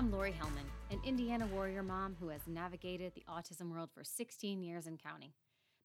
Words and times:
I'm 0.00 0.10
Lori 0.10 0.32
Hellman, 0.32 0.64
an 0.90 0.98
Indiana 1.04 1.46
warrior 1.48 1.82
mom 1.82 2.16
who 2.18 2.28
has 2.28 2.40
navigated 2.46 3.12
the 3.14 3.22
autism 3.28 3.70
world 3.70 3.90
for 3.92 4.02
16 4.02 4.62
years 4.62 4.86
and 4.86 4.98
counting. 4.98 5.32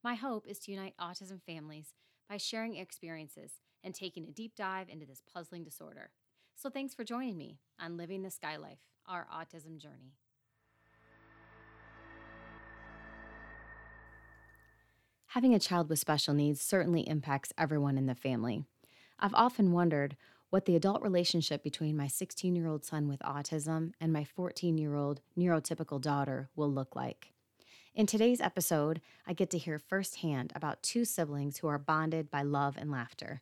My 0.05 0.15
hope 0.15 0.47
is 0.47 0.57
to 0.59 0.71
unite 0.71 0.93
autism 0.97 1.41
families 1.41 1.87
by 2.29 2.37
sharing 2.37 2.77
experiences 2.77 3.51
and 3.83 3.93
taking 3.93 4.25
a 4.25 4.31
deep 4.31 4.55
dive 4.55 4.87
into 4.87 5.05
this 5.05 5.21
puzzling 5.33 5.65
disorder. 5.65 6.11
So 6.55 6.69
thanks 6.69 6.95
for 6.95 7.03
joining 7.03 7.35
me 7.37 7.59
on 7.77 7.97
Living 7.97 8.21
the 8.21 8.31
Sky 8.31 8.55
Life, 8.55 8.79
our 9.05 9.27
autism 9.29 9.79
journey. 9.79 10.13
Having 15.25 15.55
a 15.55 15.59
child 15.59 15.89
with 15.89 15.99
special 15.99 16.33
needs 16.33 16.61
certainly 16.61 17.01
impacts 17.01 17.51
everyone 17.57 17.97
in 17.97 18.05
the 18.05 18.15
family. 18.15 18.63
I've 19.19 19.33
often 19.33 19.73
wondered 19.73 20.15
what 20.49 20.65
the 20.65 20.75
adult 20.75 21.01
relationship 21.01 21.63
between 21.63 21.97
my 21.97 22.07
16 22.07 22.55
year 22.55 22.67
old 22.67 22.85
son 22.85 23.07
with 23.07 23.19
autism 23.19 23.93
and 23.99 24.13
my 24.13 24.23
14 24.23 24.77
year 24.77 24.95
old 24.95 25.21
neurotypical 25.37 25.99
daughter 25.99 26.49
will 26.55 26.71
look 26.71 26.95
like. 26.95 27.33
In 27.93 28.05
today's 28.05 28.41
episode, 28.41 29.01
I 29.25 29.33
get 29.33 29.49
to 29.51 29.57
hear 29.57 29.79
firsthand 29.79 30.51
about 30.53 30.83
two 30.83 31.05
siblings 31.05 31.57
who 31.57 31.67
are 31.67 31.77
bonded 31.77 32.29
by 32.29 32.41
love 32.41 32.75
and 32.77 32.91
laughter. 32.91 33.41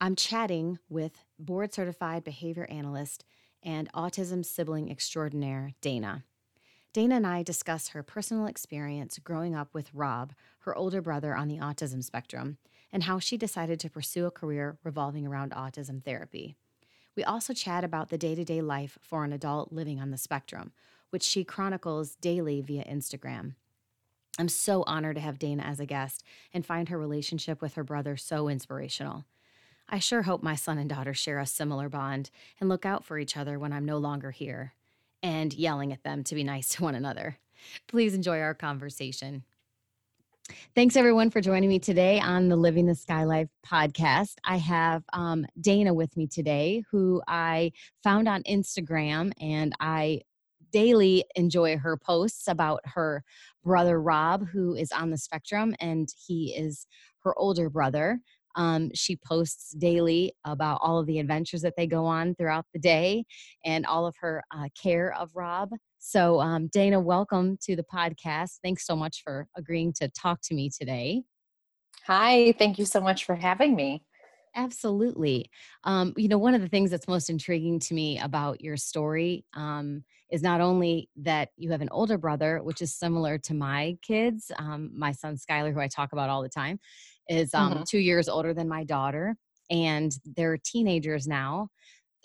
I'm 0.00 0.16
chatting 0.16 0.78
with 0.88 1.18
board 1.38 1.74
certified 1.74 2.24
behavior 2.24 2.66
analyst 2.70 3.24
and 3.62 3.92
autism 3.92 4.44
sibling 4.44 4.90
extraordinaire, 4.90 5.72
Dana. 5.80 6.24
Dana 6.92 7.16
and 7.16 7.26
I 7.26 7.42
discuss 7.42 7.88
her 7.88 8.02
personal 8.02 8.46
experience 8.46 9.18
growing 9.18 9.54
up 9.54 9.74
with 9.74 9.94
Rob, 9.94 10.32
her 10.60 10.74
older 10.76 11.00
brother 11.00 11.36
on 11.36 11.48
the 11.48 11.58
autism 11.58 12.02
spectrum, 12.02 12.58
and 12.92 13.04
how 13.04 13.18
she 13.18 13.36
decided 13.36 13.78
to 13.80 13.90
pursue 13.90 14.26
a 14.26 14.30
career 14.30 14.78
revolving 14.82 15.26
around 15.26 15.52
autism 15.52 16.02
therapy. 16.02 16.56
We 17.16 17.24
also 17.24 17.52
chat 17.52 17.84
about 17.84 18.08
the 18.08 18.18
day 18.18 18.34
to 18.34 18.44
day 18.44 18.60
life 18.60 18.98
for 19.02 19.24
an 19.24 19.32
adult 19.32 19.72
living 19.72 20.00
on 20.00 20.10
the 20.10 20.16
spectrum, 20.16 20.72
which 21.10 21.22
she 21.22 21.44
chronicles 21.44 22.16
daily 22.16 22.60
via 22.60 22.84
Instagram. 22.84 23.54
I'm 24.38 24.48
so 24.48 24.84
honored 24.86 25.16
to 25.16 25.20
have 25.20 25.38
Dana 25.38 25.62
as 25.62 25.80
a 25.80 25.86
guest 25.86 26.24
and 26.54 26.64
find 26.64 26.88
her 26.88 26.98
relationship 26.98 27.60
with 27.60 27.74
her 27.74 27.84
brother 27.84 28.16
so 28.16 28.48
inspirational. 28.48 29.24
I 29.88 29.98
sure 29.98 30.22
hope 30.22 30.42
my 30.42 30.54
son 30.54 30.78
and 30.78 30.88
daughter 30.88 31.12
share 31.12 31.40
a 31.40 31.46
similar 31.46 31.88
bond 31.88 32.30
and 32.60 32.68
look 32.68 32.86
out 32.86 33.04
for 33.04 33.18
each 33.18 33.36
other 33.36 33.58
when 33.58 33.72
I'm 33.72 33.84
no 33.84 33.98
longer 33.98 34.30
here 34.30 34.72
and 35.22 35.52
yelling 35.52 35.92
at 35.92 36.04
them 36.04 36.22
to 36.24 36.34
be 36.34 36.44
nice 36.44 36.68
to 36.70 36.84
one 36.84 36.94
another. 36.94 37.38
Please 37.88 38.14
enjoy 38.14 38.40
our 38.40 38.54
conversation. 38.54 39.44
Thanks 40.74 40.96
everyone 40.96 41.30
for 41.30 41.40
joining 41.40 41.68
me 41.68 41.78
today 41.78 42.20
on 42.20 42.48
the 42.48 42.56
Living 42.56 42.86
the 42.86 42.94
Sky 42.94 43.24
Life 43.24 43.48
podcast. 43.66 44.34
I 44.44 44.56
have 44.56 45.02
um, 45.12 45.46
Dana 45.60 45.92
with 45.92 46.16
me 46.16 46.26
today, 46.26 46.82
who 46.90 47.22
I 47.28 47.72
found 48.02 48.28
on 48.28 48.42
Instagram, 48.44 49.32
and 49.40 49.74
I 49.80 50.22
daily 50.72 51.24
enjoy 51.34 51.76
her 51.76 51.96
posts 51.96 52.48
about 52.48 52.80
her 52.84 53.24
brother 53.64 54.00
Rob, 54.00 54.46
who 54.48 54.74
is 54.74 54.92
on 54.92 55.10
the 55.10 55.18
spectrum, 55.18 55.74
and 55.80 56.08
he 56.26 56.54
is 56.56 56.86
her 57.24 57.38
older 57.38 57.68
brother. 57.68 58.20
Um, 58.56 58.90
she 58.94 59.16
posts 59.16 59.72
daily 59.72 60.32
about 60.44 60.80
all 60.82 60.98
of 60.98 61.06
the 61.06 61.18
adventures 61.18 61.62
that 61.62 61.74
they 61.76 61.86
go 61.86 62.06
on 62.06 62.34
throughout 62.34 62.66
the 62.72 62.80
day 62.80 63.24
and 63.64 63.86
all 63.86 64.06
of 64.06 64.16
her 64.20 64.42
uh, 64.50 64.68
care 64.80 65.14
of 65.14 65.30
Rob. 65.34 65.70
So, 66.02 66.40
um, 66.40 66.68
Dana, 66.68 66.98
welcome 66.98 67.58
to 67.64 67.76
the 67.76 67.84
podcast. 67.84 68.60
Thanks 68.64 68.86
so 68.86 68.96
much 68.96 69.22
for 69.22 69.46
agreeing 69.54 69.92
to 70.00 70.08
talk 70.08 70.40
to 70.44 70.54
me 70.54 70.70
today. 70.70 71.24
Hi, 72.06 72.52
thank 72.58 72.78
you 72.78 72.86
so 72.86 73.02
much 73.02 73.26
for 73.26 73.34
having 73.34 73.76
me. 73.76 74.02
Absolutely. 74.56 75.50
Um, 75.84 76.14
you 76.16 76.28
know, 76.28 76.38
one 76.38 76.54
of 76.54 76.62
the 76.62 76.68
things 76.68 76.90
that's 76.90 77.06
most 77.06 77.28
intriguing 77.28 77.78
to 77.80 77.94
me 77.94 78.18
about 78.18 78.62
your 78.62 78.78
story 78.78 79.44
um, 79.54 80.02
is 80.30 80.42
not 80.42 80.62
only 80.62 81.10
that 81.16 81.50
you 81.58 81.70
have 81.70 81.82
an 81.82 81.90
older 81.92 82.16
brother, 82.16 82.62
which 82.62 82.80
is 82.80 82.94
similar 82.94 83.36
to 83.36 83.52
my 83.52 83.98
kids. 84.00 84.50
Um, 84.58 84.90
my 84.96 85.12
son 85.12 85.36
Skylar, 85.36 85.74
who 85.74 85.80
I 85.80 85.88
talk 85.88 86.14
about 86.14 86.30
all 86.30 86.42
the 86.42 86.48
time, 86.48 86.80
is 87.28 87.52
um, 87.52 87.74
mm-hmm. 87.74 87.82
two 87.82 87.98
years 87.98 88.26
older 88.26 88.54
than 88.54 88.68
my 88.68 88.84
daughter, 88.84 89.36
and 89.70 90.12
they're 90.24 90.56
teenagers 90.56 91.26
now. 91.28 91.68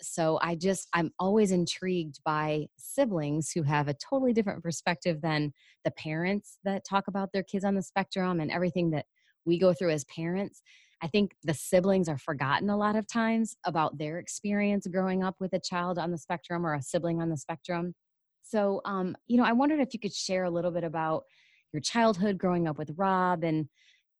So 0.00 0.38
I 0.42 0.54
just, 0.54 0.88
I'm 0.92 1.10
always 1.18 1.52
intrigued 1.52 2.20
by 2.24 2.66
siblings 2.76 3.50
who 3.50 3.62
have 3.62 3.88
a 3.88 3.94
totally 3.94 4.32
different 4.32 4.62
perspective 4.62 5.20
than 5.20 5.52
the 5.84 5.90
parents 5.92 6.58
that 6.64 6.84
talk 6.84 7.08
about 7.08 7.32
their 7.32 7.42
kids 7.42 7.64
on 7.64 7.74
the 7.74 7.82
spectrum 7.82 8.40
and 8.40 8.50
everything 8.50 8.90
that 8.90 9.06
we 9.44 9.58
go 9.58 9.72
through 9.72 9.90
as 9.90 10.04
parents. 10.04 10.62
I 11.02 11.08
think 11.08 11.32
the 11.44 11.54
siblings 11.54 12.08
are 12.08 12.18
forgotten 12.18 12.70
a 12.70 12.76
lot 12.76 12.96
of 12.96 13.06
times 13.06 13.56
about 13.64 13.98
their 13.98 14.18
experience 14.18 14.86
growing 14.86 15.22
up 15.22 15.36
with 15.40 15.52
a 15.52 15.60
child 15.60 15.98
on 15.98 16.10
the 16.10 16.18
spectrum 16.18 16.66
or 16.66 16.74
a 16.74 16.82
sibling 16.82 17.20
on 17.20 17.28
the 17.28 17.36
spectrum. 17.36 17.94
So, 18.42 18.80
um, 18.84 19.16
you 19.26 19.36
know, 19.36 19.44
I 19.44 19.52
wondered 19.52 19.80
if 19.80 19.92
you 19.92 20.00
could 20.00 20.14
share 20.14 20.44
a 20.44 20.50
little 20.50 20.70
bit 20.70 20.84
about 20.84 21.24
your 21.72 21.80
childhood 21.80 22.38
growing 22.38 22.66
up 22.66 22.78
with 22.78 22.92
Rob 22.96 23.44
and 23.44 23.68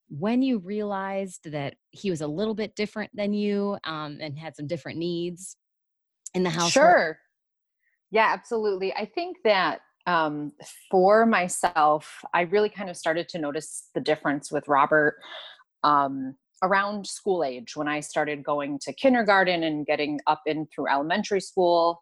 when 0.08 0.42
you 0.42 0.58
realized 0.58 1.50
that 1.50 1.74
he 1.90 2.10
was 2.10 2.20
a 2.20 2.26
little 2.26 2.54
bit 2.54 2.76
different 2.76 3.10
than 3.14 3.32
you 3.32 3.76
um, 3.84 4.18
and 4.20 4.38
had 4.38 4.54
some 4.54 4.66
different 4.66 4.98
needs 4.98 5.56
in 6.34 6.42
the 6.42 6.50
house 6.50 6.72
sure. 6.72 7.18
Yeah 8.10 8.30
absolutely. 8.32 8.92
I 8.94 9.06
think 9.06 9.38
that 9.44 9.80
um, 10.06 10.52
for 10.90 11.26
myself 11.26 12.20
i 12.32 12.42
really 12.42 12.68
kind 12.68 12.88
of 12.88 12.96
started 12.96 13.28
to 13.28 13.38
notice 13.38 13.88
the 13.94 14.00
difference 14.00 14.50
with 14.50 14.68
robert 14.68 15.16
um, 15.84 16.36
around 16.62 17.06
school 17.06 17.44
age 17.44 17.76
when 17.76 17.88
i 17.88 18.00
started 18.00 18.42
going 18.42 18.78
to 18.78 18.92
kindergarten 18.92 19.62
and 19.62 19.86
getting 19.86 20.20
up 20.26 20.42
in 20.46 20.66
through 20.66 20.88
elementary 20.88 21.40
school 21.40 22.00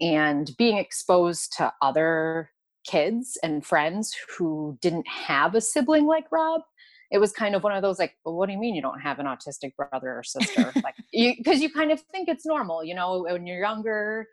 and 0.00 0.50
being 0.58 0.78
exposed 0.78 1.52
to 1.56 1.72
other 1.80 2.50
kids 2.86 3.38
and 3.42 3.64
friends 3.64 4.14
who 4.36 4.76
didn't 4.80 5.06
have 5.06 5.54
a 5.54 5.60
sibling 5.60 6.06
like 6.06 6.30
rob 6.32 6.62
it 7.10 7.18
was 7.18 7.32
kind 7.32 7.54
of 7.54 7.62
one 7.62 7.74
of 7.74 7.82
those 7.82 7.98
like 7.98 8.16
well, 8.24 8.34
what 8.34 8.46
do 8.46 8.52
you 8.52 8.58
mean 8.58 8.74
you 8.74 8.82
don't 8.82 9.00
have 9.00 9.18
an 9.18 9.26
autistic 9.26 9.74
brother 9.76 10.18
or 10.18 10.22
sister? 10.22 10.72
Like 10.82 10.94
you 11.12 11.34
because 11.36 11.60
you 11.60 11.70
kind 11.70 11.92
of 11.92 12.00
think 12.12 12.28
it's 12.28 12.44
normal 12.44 12.84
you 12.84 12.94
know 12.94 13.22
when 13.22 13.46
you're 13.46 13.60
younger 13.60 14.26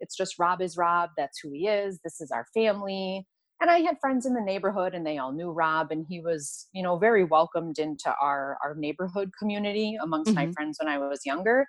it's 0.00 0.16
just 0.16 0.38
rob 0.38 0.60
is 0.60 0.76
rob 0.76 1.10
that's 1.16 1.38
who 1.38 1.50
he 1.52 1.68
is 1.68 2.00
this 2.04 2.20
is 2.20 2.30
our 2.30 2.46
family. 2.54 3.26
And 3.60 3.70
i 3.70 3.78
had 3.78 3.96
friends 4.00 4.26
in 4.26 4.34
the 4.34 4.40
neighborhood 4.40 4.94
and 4.94 5.06
they 5.06 5.18
all 5.18 5.32
knew 5.32 5.50
rob 5.50 5.90
and 5.90 6.04
he 6.08 6.20
was 6.20 6.66
you 6.72 6.82
know 6.82 6.98
very 6.98 7.24
welcomed 7.24 7.78
into 7.78 8.14
our 8.20 8.58
our 8.62 8.74
neighborhood 8.74 9.30
community 9.38 9.96
amongst 10.02 10.32
mm-hmm. 10.32 10.46
my 10.48 10.52
friends 10.52 10.78
when 10.80 10.92
i 10.92 10.98
was 10.98 11.20
younger. 11.24 11.66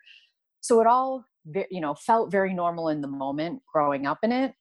So 0.61 0.81
it 0.81 0.88
all 0.88 1.23
you 1.69 1.79
know 1.79 1.94
felt 1.94 2.31
very 2.31 2.53
normal 2.53 2.89
in 2.89 3.01
the 3.01 3.07
moment 3.07 3.61
growing 3.71 4.07
up 4.07 4.19
in 4.23 4.31
it. 4.31 4.53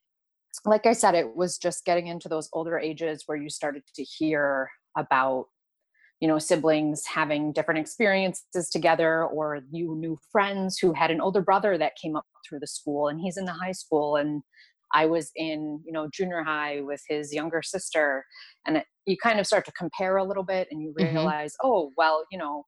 Like 0.64 0.86
i 0.86 0.92
said 0.92 1.14
it 1.14 1.34
was 1.34 1.58
just 1.58 1.84
getting 1.84 2.06
into 2.06 2.28
those 2.28 2.48
older 2.52 2.78
ages 2.78 3.24
where 3.26 3.38
you 3.38 3.48
started 3.48 3.82
to 3.94 4.02
hear 4.02 4.70
about 4.96 5.46
you 6.20 6.28
know 6.28 6.38
siblings 6.38 7.04
having 7.06 7.52
different 7.52 7.80
experiences 7.80 8.70
together 8.70 9.24
or 9.26 9.60
you 9.70 9.94
new 9.96 10.18
friends 10.30 10.78
who 10.78 10.92
had 10.92 11.10
an 11.10 11.20
older 11.20 11.42
brother 11.42 11.76
that 11.76 11.92
came 12.00 12.16
up 12.16 12.24
through 12.48 12.60
the 12.60 12.66
school 12.66 13.08
and 13.08 13.20
he's 13.20 13.36
in 13.36 13.44
the 13.44 13.52
high 13.52 13.72
school 13.72 14.16
and 14.16 14.42
i 14.92 15.06
was 15.06 15.30
in 15.36 15.80
you 15.84 15.92
know 15.92 16.08
junior 16.12 16.42
high 16.42 16.80
with 16.80 17.02
his 17.08 17.32
younger 17.32 17.62
sister 17.62 18.24
and 18.66 18.78
it, 18.78 18.86
you 19.06 19.16
kind 19.16 19.40
of 19.40 19.46
start 19.46 19.64
to 19.64 19.72
compare 19.72 20.16
a 20.16 20.24
little 20.24 20.44
bit 20.44 20.68
and 20.70 20.80
you 20.80 20.94
mm-hmm. 20.98 21.14
realize 21.14 21.52
mm-hmm. 21.52 21.68
oh 21.68 21.90
well 21.96 22.24
you 22.30 22.38
know 22.38 22.64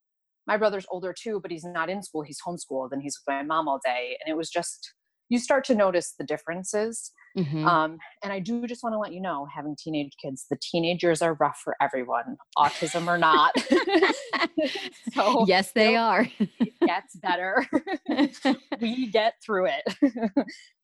my 0.46 0.56
brother's 0.56 0.86
older 0.90 1.14
too 1.18 1.40
but 1.40 1.50
he's 1.50 1.64
not 1.64 1.88
in 1.88 2.02
school 2.02 2.22
he's 2.22 2.40
homeschooled 2.46 2.90
and 2.92 3.02
he's 3.02 3.18
with 3.18 3.34
my 3.34 3.42
mom 3.42 3.68
all 3.68 3.80
day 3.84 4.16
and 4.24 4.32
it 4.32 4.36
was 4.36 4.50
just 4.50 4.92
you 5.28 5.38
start 5.38 5.64
to 5.64 5.74
notice 5.74 6.14
the 6.18 6.24
differences 6.24 7.12
Mm-hmm. 7.36 7.66
Um, 7.66 7.98
and 8.22 8.32
I 8.32 8.40
do 8.40 8.66
just 8.66 8.82
want 8.82 8.94
to 8.94 8.98
let 8.98 9.12
you 9.12 9.20
know, 9.20 9.46
having 9.54 9.76
teenage 9.76 10.12
kids, 10.22 10.46
the 10.50 10.56
teenagers 10.60 11.20
are 11.20 11.34
rough 11.34 11.60
for 11.62 11.76
everyone, 11.80 12.36
autism 12.56 13.06
or 13.06 13.18
not. 13.18 13.52
so 15.14 15.44
yes, 15.46 15.72
they 15.72 15.90
you 15.90 15.96
know, 15.96 16.02
are. 16.02 16.28
it 16.38 16.72
gets 16.86 17.16
better. 17.16 17.66
we 18.80 19.08
get 19.08 19.34
through 19.44 19.66
it. 19.66 20.32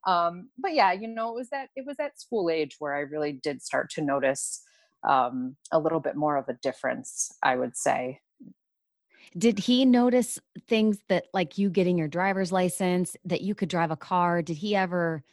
um, 0.06 0.50
but 0.58 0.74
yeah, 0.74 0.92
you 0.92 1.08
know, 1.08 1.30
it 1.30 1.36
was 1.36 1.48
that 1.50 1.68
it 1.74 1.86
was 1.86 1.96
at 1.98 2.20
school 2.20 2.50
age 2.50 2.76
where 2.78 2.94
I 2.94 3.00
really 3.00 3.32
did 3.32 3.62
start 3.62 3.90
to 3.90 4.02
notice 4.02 4.62
um, 5.08 5.56
a 5.72 5.78
little 5.78 6.00
bit 6.00 6.16
more 6.16 6.36
of 6.36 6.48
a 6.48 6.54
difference. 6.62 7.30
I 7.42 7.56
would 7.56 7.76
say. 7.76 8.20
Did 9.38 9.58
he 9.58 9.86
notice 9.86 10.38
things 10.68 10.98
that, 11.08 11.24
like 11.32 11.56
you 11.56 11.70
getting 11.70 11.96
your 11.96 12.08
driver's 12.08 12.52
license, 12.52 13.16
that 13.24 13.40
you 13.40 13.54
could 13.54 13.70
drive 13.70 13.90
a 13.90 13.96
car? 13.96 14.42
Did 14.42 14.58
he 14.58 14.76
ever? 14.76 15.24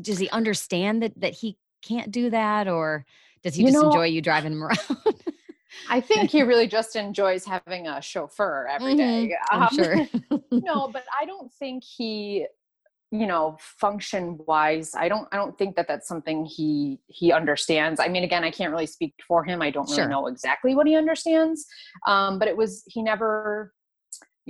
Does 0.00 0.18
he 0.18 0.28
understand 0.30 1.02
that 1.02 1.12
that 1.20 1.34
he 1.34 1.56
can't 1.82 2.10
do 2.10 2.30
that 2.30 2.68
or 2.68 3.04
does 3.42 3.54
he 3.54 3.62
you 3.62 3.68
just 3.68 3.82
know, 3.82 3.88
enjoy 3.88 4.04
you 4.04 4.20
driving 4.20 4.52
him 4.52 4.62
around 4.64 4.78
I 5.88 6.00
think 6.00 6.30
he 6.30 6.42
really 6.42 6.66
just 6.66 6.96
enjoys 6.96 7.44
having 7.44 7.86
a 7.86 8.00
chauffeur 8.02 8.66
every 8.68 8.96
day. 8.96 9.34
Mm-hmm, 9.52 9.62
um, 9.62 9.68
sure. 9.72 10.40
no, 10.50 10.88
but 10.88 11.04
I 11.18 11.24
don't 11.24 11.52
think 11.54 11.84
he, 11.84 12.46
you 13.10 13.26
know, 13.26 13.56
function 13.60 14.38
wise. 14.46 14.94
I 14.94 15.08
don't. 15.08 15.28
I 15.32 15.36
don't 15.36 15.56
think 15.58 15.76
that 15.76 15.88
that's 15.88 16.06
something 16.06 16.44
he 16.44 17.00
he 17.06 17.32
understands. 17.32 18.00
I 18.00 18.08
mean, 18.08 18.24
again, 18.24 18.44
I 18.44 18.50
can't 18.50 18.72
really 18.72 18.86
speak 18.86 19.14
for 19.26 19.44
him. 19.44 19.62
I 19.62 19.70
don't 19.70 19.84
really 19.84 19.96
sure. 19.96 20.08
know 20.08 20.26
exactly 20.26 20.74
what 20.74 20.86
he 20.86 20.96
understands. 20.96 21.66
Um, 22.06 22.38
but 22.38 22.48
it 22.48 22.56
was 22.56 22.84
he 22.86 23.02
never 23.02 23.72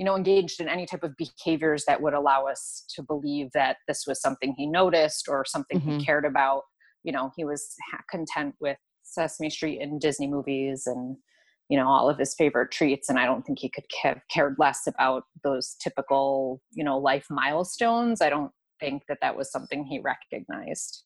you 0.01 0.05
know 0.05 0.15
engaged 0.15 0.59
in 0.59 0.67
any 0.67 0.87
type 0.87 1.03
of 1.03 1.15
behaviors 1.15 1.85
that 1.85 2.01
would 2.01 2.15
allow 2.15 2.47
us 2.47 2.85
to 2.95 3.03
believe 3.03 3.51
that 3.53 3.77
this 3.87 4.05
was 4.07 4.19
something 4.19 4.55
he 4.57 4.65
noticed 4.65 5.27
or 5.29 5.45
something 5.45 5.79
mm-hmm. 5.79 5.99
he 5.99 6.03
cared 6.03 6.25
about. 6.25 6.63
You 7.03 7.11
know 7.11 7.31
he 7.37 7.45
was 7.45 7.75
content 8.09 8.55
with 8.59 8.77
sesame 9.03 9.51
street 9.51 9.79
and 9.79 10.01
disney 10.01 10.27
movies 10.27 10.87
and 10.87 11.17
you 11.69 11.77
know 11.77 11.87
all 11.87 12.09
of 12.09 12.17
his 12.17 12.33
favorite 12.33 12.71
treats 12.71 13.09
and 13.09 13.19
i 13.19 13.25
don't 13.25 13.45
think 13.45 13.59
he 13.59 13.69
could 13.69 13.83
have 14.01 14.21
cared 14.33 14.55
less 14.57 14.87
about 14.87 15.23
those 15.43 15.75
typical 15.83 16.61
you 16.71 16.83
know 16.83 16.97
life 16.97 17.27
milestones. 17.29 18.21
I 18.21 18.29
don't 18.31 18.51
think 18.79 19.03
that 19.07 19.19
that 19.21 19.37
was 19.37 19.51
something 19.51 19.83
he 19.83 19.99
recognized 19.99 21.03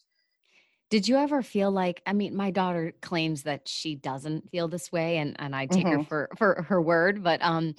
did 0.90 1.08
you 1.08 1.18
ever 1.18 1.42
feel 1.42 1.72
like 1.72 2.02
I 2.06 2.14
mean 2.14 2.36
my 2.36 2.52
daughter 2.52 2.94
claims 3.02 3.44
that 3.44 3.68
she 3.68 3.96
doesn't 3.96 4.50
feel 4.50 4.68
this 4.68 4.92
way 4.92 5.18
and 5.18 5.36
and 5.40 5.56
I 5.56 5.66
take 5.66 5.86
mm-hmm. 5.86 6.00
her 6.00 6.04
for 6.04 6.30
for 6.38 6.66
her 6.68 6.82
word 6.82 7.24
but 7.24 7.42
um 7.42 7.76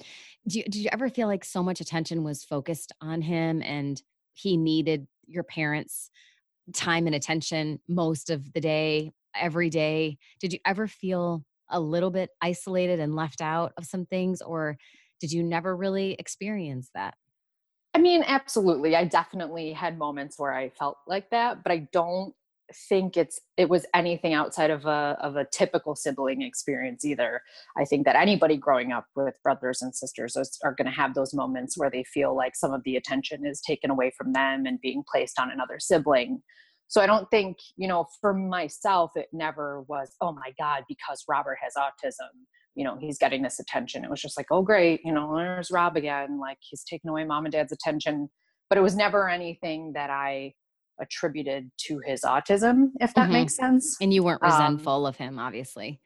do 0.47 0.59
you, 0.59 0.63
did 0.65 0.75
you 0.75 0.89
ever 0.91 1.09
feel 1.09 1.27
like 1.27 1.43
so 1.43 1.63
much 1.63 1.81
attention 1.81 2.23
was 2.23 2.43
focused 2.43 2.91
on 3.01 3.21
him 3.21 3.61
and 3.61 4.01
he 4.33 4.57
needed 4.57 5.07
your 5.25 5.43
parents 5.43 6.09
time 6.73 7.07
and 7.07 7.15
attention 7.15 7.79
most 7.87 8.29
of 8.29 8.51
the 8.53 8.61
day 8.61 9.11
every 9.35 9.69
day 9.69 10.17
did 10.39 10.51
you 10.51 10.59
ever 10.65 10.87
feel 10.87 11.43
a 11.69 11.79
little 11.79 12.11
bit 12.11 12.29
isolated 12.41 12.99
and 12.99 13.15
left 13.15 13.41
out 13.41 13.73
of 13.77 13.85
some 13.85 14.05
things 14.05 14.41
or 14.41 14.77
did 15.19 15.31
you 15.31 15.43
never 15.43 15.75
really 15.75 16.13
experience 16.13 16.89
that 16.93 17.15
I 17.93 17.99
mean, 17.99 18.23
absolutely. 18.27 18.95
I 18.95 19.05
definitely 19.05 19.73
had 19.73 19.97
moments 19.97 20.37
where 20.37 20.53
I 20.53 20.69
felt 20.69 20.97
like 21.07 21.31
that, 21.31 21.63
but 21.63 21.71
I 21.71 21.87
don't 21.91 22.31
think 22.89 23.15
it's 23.15 23.39
it 23.55 23.69
was 23.69 23.85
anything 23.93 24.33
outside 24.33 24.69
of 24.69 24.85
a 24.85 25.17
of 25.21 25.35
a 25.35 25.45
typical 25.51 25.95
sibling 25.95 26.41
experience 26.41 27.05
either. 27.05 27.41
I 27.77 27.85
think 27.85 28.05
that 28.05 28.15
anybody 28.15 28.57
growing 28.57 28.91
up 28.91 29.05
with 29.15 29.35
brothers 29.43 29.81
and 29.81 29.95
sisters 29.95 30.35
is, 30.35 30.57
are 30.63 30.75
going 30.75 30.85
to 30.85 30.91
have 30.91 31.13
those 31.13 31.33
moments 31.33 31.77
where 31.77 31.89
they 31.89 32.03
feel 32.03 32.35
like 32.35 32.55
some 32.55 32.73
of 32.73 32.81
the 32.83 32.95
attention 32.95 33.45
is 33.45 33.61
taken 33.61 33.89
away 33.89 34.11
from 34.17 34.33
them 34.33 34.65
and 34.65 34.81
being 34.81 35.03
placed 35.09 35.39
on 35.39 35.51
another 35.51 35.79
sibling. 35.79 36.41
So 36.89 37.01
I 37.01 37.05
don't 37.05 37.29
think, 37.29 37.57
you 37.75 37.87
know, 37.87 38.05
for 38.21 38.33
myself 38.33 39.11
it 39.15 39.27
never 39.33 39.83
was, 39.87 40.15
oh 40.21 40.31
my 40.31 40.53
god, 40.57 40.83
because 40.87 41.23
Robert 41.27 41.57
has 41.61 41.73
autism, 41.77 42.29
you 42.75 42.85
know, 42.85 42.97
he's 42.99 43.17
getting 43.17 43.41
this 43.41 43.59
attention. 43.59 44.03
It 44.03 44.09
was 44.09 44.21
just 44.21 44.37
like, 44.37 44.47
oh 44.51 44.61
great, 44.61 45.01
you 45.03 45.13
know, 45.13 45.35
there's 45.35 45.71
Rob 45.71 45.97
again, 45.97 46.39
like 46.39 46.57
he's 46.61 46.83
taking 46.83 47.09
away 47.09 47.25
mom 47.25 47.45
and 47.45 47.51
dad's 47.51 47.73
attention. 47.73 48.29
But 48.69 48.77
it 48.77 48.81
was 48.81 48.95
never 48.95 49.29
anything 49.29 49.93
that 49.93 50.09
I 50.09 50.53
attributed 50.99 51.69
to 51.85 51.99
his 52.05 52.21
autism, 52.21 52.91
if 52.99 53.13
that 53.13 53.23
mm-hmm. 53.23 53.33
makes 53.33 53.55
sense. 53.55 53.97
And 54.01 54.13
you 54.13 54.23
weren't 54.23 54.43
um 54.43 54.51
resentful 54.51 55.05
um, 55.05 55.09
of 55.09 55.15
him, 55.15 55.39
obviously. 55.39 56.01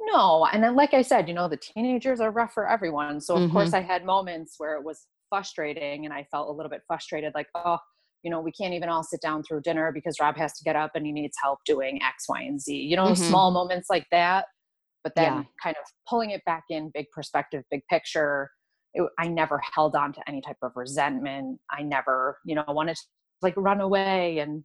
No. 0.00 0.46
And 0.46 0.62
then, 0.62 0.76
like 0.76 0.94
I 0.94 1.02
said, 1.02 1.28
you 1.28 1.34
know, 1.34 1.48
the 1.48 1.56
teenagers 1.56 2.20
are 2.20 2.30
rough 2.30 2.52
for 2.52 2.68
everyone. 2.68 3.20
So, 3.20 3.34
of 3.34 3.42
mm-hmm. 3.42 3.52
course, 3.52 3.72
I 3.72 3.80
had 3.80 4.04
moments 4.04 4.54
where 4.58 4.76
it 4.76 4.84
was 4.84 5.06
frustrating 5.28 6.04
and 6.04 6.14
I 6.14 6.26
felt 6.30 6.48
a 6.48 6.52
little 6.52 6.70
bit 6.70 6.82
frustrated, 6.86 7.32
like, 7.34 7.48
oh, 7.54 7.78
you 8.22 8.30
know, 8.30 8.40
we 8.40 8.52
can't 8.52 8.74
even 8.74 8.88
all 8.88 9.02
sit 9.02 9.20
down 9.20 9.42
through 9.42 9.60
dinner 9.62 9.92
because 9.92 10.16
Rob 10.20 10.36
has 10.36 10.52
to 10.58 10.64
get 10.64 10.76
up 10.76 10.92
and 10.94 11.06
he 11.06 11.12
needs 11.12 11.36
help 11.42 11.60
doing 11.64 12.00
X, 12.02 12.24
Y, 12.28 12.42
and 12.42 12.60
Z. 12.60 12.74
You 12.74 12.96
know, 12.96 13.06
mm-hmm. 13.06 13.22
small 13.22 13.50
moments 13.50 13.88
like 13.88 14.06
that. 14.10 14.46
But 15.04 15.14
then 15.14 15.32
yeah. 15.32 15.42
kind 15.62 15.76
of 15.76 15.84
pulling 16.08 16.30
it 16.30 16.44
back 16.44 16.64
in, 16.68 16.90
big 16.92 17.06
perspective, 17.12 17.62
big 17.70 17.82
picture. 17.88 18.50
It, 18.94 19.08
I 19.18 19.28
never 19.28 19.60
held 19.74 19.94
on 19.94 20.12
to 20.14 20.20
any 20.26 20.40
type 20.40 20.56
of 20.62 20.72
resentment. 20.74 21.60
I 21.70 21.82
never, 21.82 22.38
you 22.44 22.56
know, 22.56 22.64
wanted 22.66 22.96
to 22.96 23.02
like 23.42 23.54
run 23.56 23.80
away 23.80 24.38
and 24.38 24.64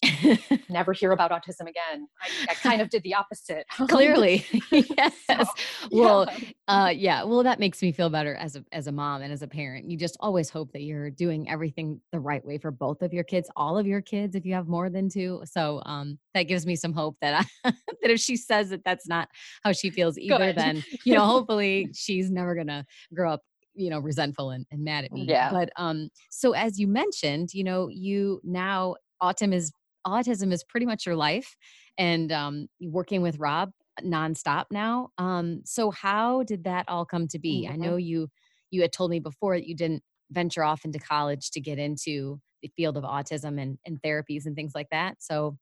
never 0.68 0.92
hear 0.92 1.12
about 1.12 1.30
autism 1.30 1.62
again. 1.62 2.06
I, 2.22 2.50
I, 2.50 2.54
kind 2.54 2.80
of 2.80 2.88
did 2.88 3.02
the 3.02 3.14
opposite. 3.14 3.66
Clearly, 3.88 4.44
yes. 4.70 5.14
So, 5.26 5.44
well, 5.90 6.28
yeah. 6.30 6.48
Uh, 6.68 6.88
yeah. 6.88 7.22
Well, 7.24 7.42
that 7.42 7.58
makes 7.58 7.82
me 7.82 7.90
feel 7.90 8.08
better 8.08 8.34
as 8.36 8.54
a 8.56 8.64
as 8.70 8.86
a 8.86 8.92
mom 8.92 9.22
and 9.22 9.32
as 9.32 9.42
a 9.42 9.48
parent. 9.48 9.90
You 9.90 9.96
just 9.96 10.16
always 10.20 10.50
hope 10.50 10.72
that 10.72 10.82
you're 10.82 11.10
doing 11.10 11.50
everything 11.50 12.00
the 12.12 12.20
right 12.20 12.44
way 12.44 12.58
for 12.58 12.70
both 12.70 13.02
of 13.02 13.12
your 13.12 13.24
kids, 13.24 13.50
all 13.56 13.76
of 13.76 13.86
your 13.86 14.00
kids, 14.00 14.36
if 14.36 14.44
you 14.46 14.54
have 14.54 14.68
more 14.68 14.88
than 14.88 15.08
two. 15.08 15.42
So 15.44 15.82
um, 15.84 16.18
that 16.34 16.44
gives 16.44 16.64
me 16.64 16.76
some 16.76 16.92
hope 16.92 17.16
that 17.20 17.46
I, 17.64 17.70
that 18.02 18.10
if 18.10 18.20
she 18.20 18.36
says 18.36 18.70
that 18.70 18.84
that's 18.84 19.08
not 19.08 19.28
how 19.64 19.72
she 19.72 19.90
feels 19.90 20.16
either, 20.16 20.52
then 20.52 20.84
you 21.04 21.14
know, 21.14 21.24
hopefully 21.24 21.90
she's 21.94 22.30
never 22.30 22.54
gonna 22.54 22.86
grow 23.12 23.32
up 23.32 23.42
you 23.78 23.90
know 23.90 23.98
resentful 23.98 24.50
and, 24.50 24.66
and 24.70 24.84
mad 24.84 25.04
at 25.04 25.12
me. 25.12 25.24
Yeah. 25.28 25.50
But 25.50 25.70
um 25.76 26.08
so 26.30 26.52
as 26.52 26.78
you 26.78 26.86
mentioned 26.86 27.50
you 27.54 27.64
know 27.64 27.88
you 27.88 28.40
now 28.44 28.96
autism 29.22 29.54
is 29.54 29.72
autism 30.06 30.52
is 30.52 30.64
pretty 30.64 30.86
much 30.86 31.06
your 31.06 31.16
life 31.16 31.56
and 31.96 32.32
um 32.32 32.66
working 32.80 33.22
with 33.22 33.38
rob 33.38 33.70
nonstop 34.02 34.64
now. 34.70 35.10
Um 35.18 35.62
so 35.64 35.90
how 35.90 36.42
did 36.42 36.64
that 36.64 36.84
all 36.88 37.04
come 37.04 37.28
to 37.28 37.38
be? 37.38 37.64
Mm-hmm. 37.64 37.72
i 37.72 37.76
know 37.76 37.96
you 37.96 38.28
you 38.70 38.82
had 38.82 38.92
told 38.92 39.10
me 39.10 39.18
before 39.18 39.56
that 39.56 39.66
you 39.66 39.74
didn't 39.74 40.02
venture 40.30 40.62
off 40.62 40.84
into 40.84 40.98
college 40.98 41.50
to 41.52 41.60
get 41.60 41.78
into 41.78 42.40
the 42.62 42.70
field 42.76 42.96
of 42.96 43.04
autism 43.04 43.60
and, 43.60 43.78
and 43.86 44.00
therapies 44.02 44.46
and 44.46 44.56
things 44.56 44.72
like 44.74 44.88
that. 44.90 45.16
So 45.20 45.56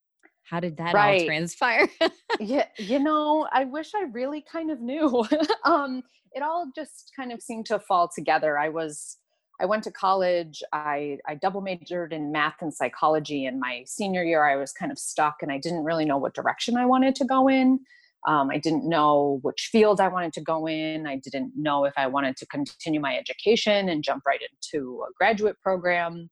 how 0.48 0.60
did 0.60 0.76
that 0.76 0.94
right. 0.94 1.20
all 1.20 1.26
transpire 1.26 1.88
yeah 2.40 2.66
you 2.78 2.98
know 2.98 3.46
i 3.52 3.64
wish 3.64 3.92
i 3.94 4.04
really 4.12 4.44
kind 4.50 4.70
of 4.70 4.80
knew 4.80 5.24
um 5.64 6.02
it 6.36 6.42
all 6.42 6.70
just 6.74 7.12
kind 7.16 7.32
of 7.32 7.40
seemed 7.40 7.64
to 7.66 7.78
fall 7.78 8.10
together. 8.14 8.58
I 8.58 8.68
was 8.68 9.16
I 9.58 9.64
went 9.64 9.84
to 9.84 9.90
college. 9.90 10.62
I, 10.74 11.16
I 11.26 11.34
double 11.34 11.62
majored 11.62 12.12
in 12.12 12.30
math 12.30 12.56
and 12.60 12.74
psychology. 12.74 13.46
In 13.46 13.58
my 13.58 13.84
senior 13.86 14.22
year, 14.22 14.44
I 14.44 14.54
was 14.56 14.70
kind 14.70 14.92
of 14.92 14.98
stuck 14.98 15.36
and 15.40 15.50
I 15.50 15.56
didn't 15.56 15.82
really 15.82 16.04
know 16.04 16.18
what 16.18 16.34
direction 16.34 16.76
I 16.76 16.84
wanted 16.84 17.14
to 17.14 17.24
go 17.24 17.48
in. 17.48 17.80
Um, 18.28 18.50
I 18.50 18.58
didn't 18.58 18.86
know 18.86 19.38
which 19.40 19.70
field 19.72 19.98
I 19.98 20.08
wanted 20.08 20.34
to 20.34 20.42
go 20.42 20.68
in. 20.68 21.06
I 21.06 21.16
didn't 21.16 21.52
know 21.56 21.86
if 21.86 21.94
I 21.96 22.06
wanted 22.06 22.36
to 22.36 22.46
continue 22.46 23.00
my 23.00 23.16
education 23.16 23.88
and 23.88 24.04
jump 24.04 24.24
right 24.26 24.40
into 24.42 25.02
a 25.08 25.12
graduate 25.16 25.56
program. 25.62 26.28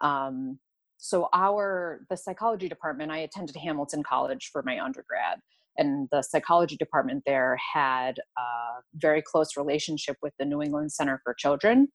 Um, 0.00 0.58
so, 1.04 1.28
our 1.34 2.00
the 2.08 2.16
psychology 2.16 2.68
department, 2.68 3.12
I 3.12 3.18
attended 3.18 3.56
Hamilton 3.56 4.02
College 4.02 4.48
for 4.50 4.62
my 4.62 4.80
undergrad 4.80 5.40
and 5.76 6.08
the 6.12 6.22
psychology 6.22 6.76
department 6.76 7.24
there 7.26 7.58
had 7.74 8.18
a 8.38 8.80
very 8.94 9.22
close 9.22 9.56
relationship 9.56 10.16
with 10.22 10.32
the 10.38 10.44
New 10.44 10.62
England 10.62 10.92
Center 10.92 11.20
for 11.24 11.34
Children, 11.34 11.88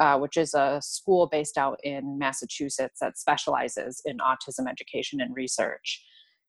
uh, 0.00 0.18
which 0.18 0.36
is 0.36 0.54
a 0.54 0.80
school 0.82 1.26
based 1.26 1.58
out 1.58 1.78
in 1.84 2.18
Massachusetts 2.18 2.98
that 3.00 3.18
specializes 3.18 4.00
in 4.04 4.18
autism 4.18 4.68
education 4.70 5.20
and 5.20 5.34
research. 5.36 6.02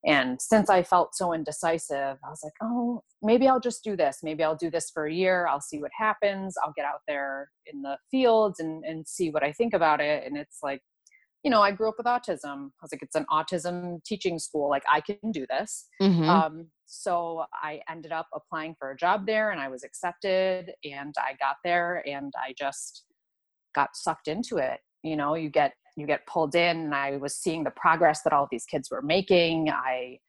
And 0.05 0.41
since 0.41 0.69
I 0.69 0.83
felt 0.83 1.15
so 1.15 1.33
indecisive, 1.33 2.17
I 2.23 2.29
was 2.29 2.41
like, 2.43 2.53
oh, 2.61 3.01
maybe 3.21 3.47
I'll 3.47 3.59
just 3.59 3.83
do 3.83 3.97
this. 3.97 4.19
Maybe 4.23 4.43
I'll 4.43 4.55
do 4.55 4.69
this 4.69 4.89
for 4.89 5.05
a 5.05 5.13
year. 5.13 5.47
I'll 5.47 5.59
see 5.59 5.79
what 5.79 5.91
happens. 5.97 6.55
I'll 6.63 6.73
get 6.75 6.85
out 6.85 7.01
there 7.07 7.49
in 7.65 7.81
the 7.81 7.97
fields 8.09 8.59
and, 8.59 8.85
and 8.85 9.05
see 9.07 9.31
what 9.31 9.43
I 9.43 9.51
think 9.51 9.73
about 9.73 9.99
it. 9.99 10.23
And 10.25 10.37
it's 10.37 10.59
like, 10.63 10.81
you 11.47 11.51
know, 11.51 11.61
I 11.61 11.71
grew 11.71 11.87
up 11.87 11.95
with 11.97 12.07
autism. 12.07 12.65
I 12.65 12.81
was 12.81 12.91
like, 12.91 13.01
it's 13.01 13.15
an 13.15 13.25
autism 13.31 14.03
teaching 14.03 14.37
school. 14.37 14.69
Like, 14.69 14.83
I 14.91 14.99
can 14.99 15.31
do 15.31 15.45
this. 15.49 15.87
Mm-hmm. 16.01 16.29
Um, 16.29 16.67
so 16.87 17.45
I 17.53 17.79
ended 17.89 18.11
up 18.11 18.27
applying 18.35 18.75
for 18.77 18.91
a 18.91 18.97
job 18.97 19.25
there 19.25 19.51
and 19.51 19.61
I 19.61 19.69
was 19.69 19.85
accepted 19.85 20.73
and 20.83 21.15
I 21.17 21.37
got 21.39 21.55
there 21.63 22.03
and 22.05 22.33
I 22.37 22.53
just 22.59 23.05
got 23.73 23.95
sucked 23.95 24.27
into 24.27 24.57
it. 24.57 24.81
You 25.03 25.15
know, 25.15 25.35
you 25.35 25.49
get 25.49 25.71
you 25.95 26.05
get 26.05 26.27
pulled 26.27 26.53
in 26.53 26.77
and 26.77 26.93
I 26.93 27.15
was 27.15 27.37
seeing 27.37 27.63
the 27.63 27.71
progress 27.71 28.23
that 28.23 28.33
all 28.33 28.49
these 28.51 28.65
kids 28.65 28.91
were 28.91 29.01
making. 29.01 29.69
I 29.69 30.19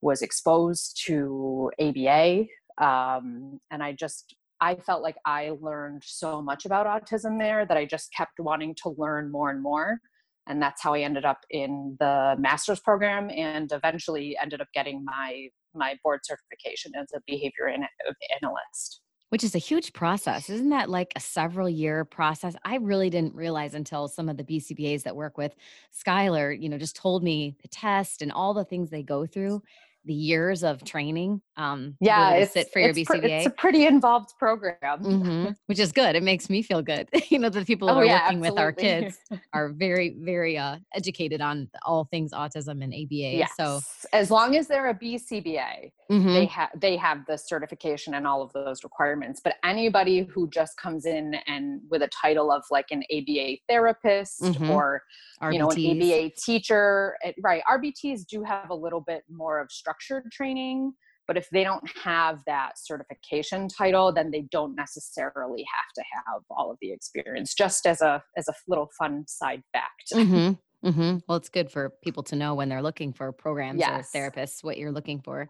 was 0.00 0.22
exposed 0.22 1.02
to 1.06 1.72
ABA 1.80 2.44
um, 2.80 3.58
and 3.72 3.82
I 3.82 3.94
just 3.94 4.36
I 4.60 4.76
felt 4.76 5.02
like 5.02 5.16
I 5.26 5.50
learned 5.60 6.04
so 6.04 6.40
much 6.40 6.66
about 6.66 6.86
autism 6.86 7.36
there 7.40 7.66
that 7.66 7.76
I 7.76 7.84
just 7.84 8.12
kept 8.12 8.38
wanting 8.38 8.76
to 8.84 8.94
learn 8.96 9.32
more 9.32 9.50
and 9.50 9.60
more 9.60 10.00
and 10.48 10.60
that's 10.60 10.82
how 10.82 10.94
I 10.94 11.00
ended 11.00 11.24
up 11.24 11.44
in 11.50 11.96
the 12.00 12.34
master's 12.38 12.80
program 12.80 13.30
and 13.30 13.70
eventually 13.70 14.36
ended 14.40 14.60
up 14.60 14.68
getting 14.74 15.04
my 15.04 15.48
my 15.74 15.96
board 16.02 16.20
certification 16.24 16.92
as 16.98 17.08
a 17.14 17.20
behavior 17.26 17.68
analyst. 17.68 19.00
Which 19.28 19.44
is 19.44 19.54
a 19.54 19.58
huge 19.58 19.92
process. 19.92 20.48
Isn't 20.48 20.70
that 20.70 20.88
like 20.88 21.12
a 21.14 21.20
several 21.20 21.68
year 21.68 22.06
process? 22.06 22.56
I 22.64 22.76
really 22.76 23.10
didn't 23.10 23.34
realize 23.34 23.74
until 23.74 24.08
some 24.08 24.30
of 24.30 24.38
the 24.38 24.44
bcbas 24.44 25.02
that 25.02 25.14
work 25.14 25.36
with 25.36 25.54
skylar 25.94 26.58
you 26.58 26.68
know 26.68 26.78
just 26.78 26.96
told 26.96 27.22
me 27.22 27.54
the 27.60 27.68
test 27.68 28.22
and 28.22 28.32
all 28.32 28.54
the 28.54 28.64
things 28.64 28.88
they 28.88 29.02
go 29.02 29.26
through 29.26 29.62
the 30.04 30.14
years 30.14 30.62
of 30.64 30.82
training 30.84 31.40
um 31.56 31.96
yeah 32.00 32.30
it's, 32.30 32.52
sit 32.52 32.72
for 32.72 32.78
your 32.78 32.90
it's 32.90 32.98
bcba 32.98 33.20
pr- 33.20 33.26
it's 33.26 33.46
a 33.46 33.50
pretty 33.50 33.86
involved 33.86 34.30
program 34.38 34.76
mm-hmm. 34.82 35.50
which 35.66 35.78
is 35.78 35.92
good 35.92 36.14
it 36.14 36.22
makes 36.22 36.48
me 36.48 36.62
feel 36.62 36.80
good 36.80 37.08
you 37.28 37.38
know 37.38 37.48
the 37.48 37.64
people 37.64 37.88
who 37.88 37.94
oh, 37.94 37.98
are 37.98 38.04
yeah, 38.04 38.24
working 38.24 38.38
absolutely. 38.38 38.50
with 38.50 38.58
our 38.58 38.72
kids 38.72 39.18
are 39.52 39.70
very 39.70 40.16
very 40.20 40.56
uh 40.56 40.76
educated 40.94 41.40
on 41.40 41.68
all 41.84 42.04
things 42.04 42.32
autism 42.32 42.82
and 42.82 42.94
aba 42.94 43.06
yes. 43.10 43.50
so 43.56 43.80
as 44.12 44.30
long 44.30 44.56
as 44.56 44.66
they're 44.66 44.88
a 44.88 44.94
bcba 44.94 45.90
mm-hmm. 46.10 46.28
they 46.28 46.46
have 46.46 46.70
they 46.76 46.96
have 46.96 47.26
the 47.26 47.36
certification 47.36 48.14
and 48.14 48.26
all 48.26 48.40
of 48.40 48.52
those 48.52 48.84
requirements 48.84 49.40
but 49.42 49.56
anybody 49.64 50.28
who 50.32 50.48
just 50.48 50.76
comes 50.76 51.06
in 51.06 51.34
and 51.46 51.80
with 51.90 52.02
a 52.02 52.08
title 52.08 52.50
of 52.50 52.62
like 52.70 52.86
an 52.90 53.02
aba 53.12 53.56
therapist 53.68 54.42
mm-hmm. 54.42 54.70
or 54.70 55.02
RBTs. 55.42 55.52
you 55.52 55.58
know 55.58 55.70
an 55.70 56.02
aba 56.02 56.30
teacher 56.36 57.16
right 57.42 57.62
rbts 57.70 58.26
do 58.26 58.42
have 58.42 58.70
a 58.70 58.74
little 58.74 59.00
bit 59.00 59.24
more 59.28 59.60
of 59.60 59.70
structured 59.88 60.30
training 60.30 60.92
but 61.26 61.36
if 61.36 61.48
they 61.50 61.62
don't 61.62 61.84
have 62.02 62.40
that 62.46 62.72
certification 62.76 63.68
title 63.68 64.12
then 64.12 64.30
they 64.30 64.42
don't 64.50 64.74
necessarily 64.74 65.64
have 65.72 65.92
to 65.94 66.02
have 66.26 66.42
all 66.50 66.70
of 66.70 66.78
the 66.80 66.92
experience 66.92 67.54
just 67.54 67.86
as 67.86 68.00
a 68.00 68.22
as 68.36 68.48
a 68.48 68.52
little 68.66 68.88
fun 68.98 69.24
side 69.26 69.62
fact 69.72 70.12
mm-hmm. 70.14 70.52
Mm-hmm. 70.84 71.18
well 71.26 71.36
it's 71.36 71.48
good 71.48 71.72
for 71.72 71.90
people 72.04 72.22
to 72.22 72.36
know 72.36 72.54
when 72.54 72.68
they're 72.68 72.84
looking 72.84 73.12
for 73.12 73.32
programs 73.32 73.80
yes. 73.80 74.08
or 74.14 74.16
therapists 74.16 74.62
what 74.62 74.78
you're 74.78 74.92
looking 74.92 75.20
for 75.20 75.48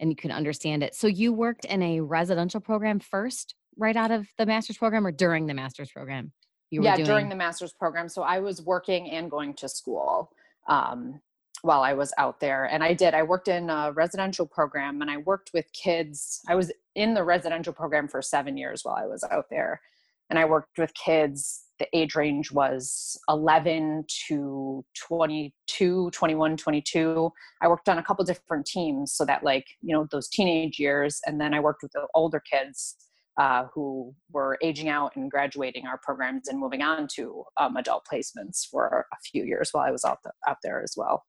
and 0.00 0.08
you 0.08 0.16
can 0.16 0.30
understand 0.30 0.82
it 0.82 0.94
so 0.94 1.06
you 1.06 1.30
worked 1.34 1.66
in 1.66 1.82
a 1.82 2.00
residential 2.00 2.58
program 2.58 2.98
first 2.98 3.54
right 3.76 3.96
out 3.96 4.10
of 4.10 4.26
the 4.38 4.46
master's 4.46 4.78
program 4.78 5.06
or 5.06 5.12
during 5.12 5.46
the 5.46 5.52
master's 5.52 5.90
program 5.90 6.32
yeah 6.70 6.96
doing... 6.96 7.06
during 7.06 7.28
the 7.28 7.36
master's 7.36 7.74
program 7.74 8.08
so 8.08 8.22
i 8.22 8.38
was 8.38 8.62
working 8.62 9.10
and 9.10 9.30
going 9.30 9.52
to 9.52 9.68
school 9.68 10.30
um, 10.70 11.20
while 11.62 11.82
I 11.82 11.94
was 11.94 12.12
out 12.18 12.40
there. 12.40 12.64
And 12.64 12.82
I 12.82 12.92
did, 12.92 13.14
I 13.14 13.22
worked 13.22 13.48
in 13.48 13.70
a 13.70 13.92
residential 13.92 14.46
program 14.46 15.00
and 15.00 15.10
I 15.10 15.18
worked 15.18 15.50
with 15.54 15.66
kids. 15.72 16.40
I 16.48 16.56
was 16.56 16.72
in 16.94 17.14
the 17.14 17.24
residential 17.24 17.72
program 17.72 18.08
for 18.08 18.20
seven 18.20 18.56
years 18.56 18.80
while 18.84 18.96
I 18.96 19.06
was 19.06 19.24
out 19.30 19.46
there. 19.48 19.80
And 20.28 20.38
I 20.38 20.44
worked 20.44 20.78
with 20.78 20.92
kids, 20.94 21.64
the 21.78 21.86
age 21.96 22.14
range 22.14 22.50
was 22.50 23.18
11 23.28 24.04
to 24.28 24.84
22, 25.06 26.10
21, 26.10 26.56
22. 26.56 27.32
I 27.60 27.68
worked 27.68 27.88
on 27.88 27.98
a 27.98 28.02
couple 28.02 28.24
different 28.24 28.66
teams 28.66 29.12
so 29.12 29.24
that, 29.24 29.44
like, 29.44 29.66
you 29.82 29.94
know, 29.94 30.06
those 30.10 30.28
teenage 30.28 30.78
years. 30.78 31.20
And 31.26 31.40
then 31.40 31.54
I 31.54 31.60
worked 31.60 31.82
with 31.82 31.92
the 31.92 32.06
older 32.14 32.40
kids 32.40 32.96
uh, 33.36 33.66
who 33.74 34.14
were 34.32 34.58
aging 34.62 34.88
out 34.88 35.14
and 35.16 35.30
graduating 35.30 35.86
our 35.86 35.98
programs 36.02 36.48
and 36.48 36.58
moving 36.58 36.82
on 36.82 37.08
to 37.14 37.44
um, 37.58 37.76
adult 37.76 38.06
placements 38.10 38.66
for 38.68 39.06
a 39.12 39.16
few 39.30 39.44
years 39.44 39.70
while 39.72 39.84
I 39.84 39.90
was 39.90 40.04
out, 40.04 40.18
the, 40.24 40.32
out 40.48 40.58
there 40.62 40.82
as 40.82 40.94
well. 40.96 41.24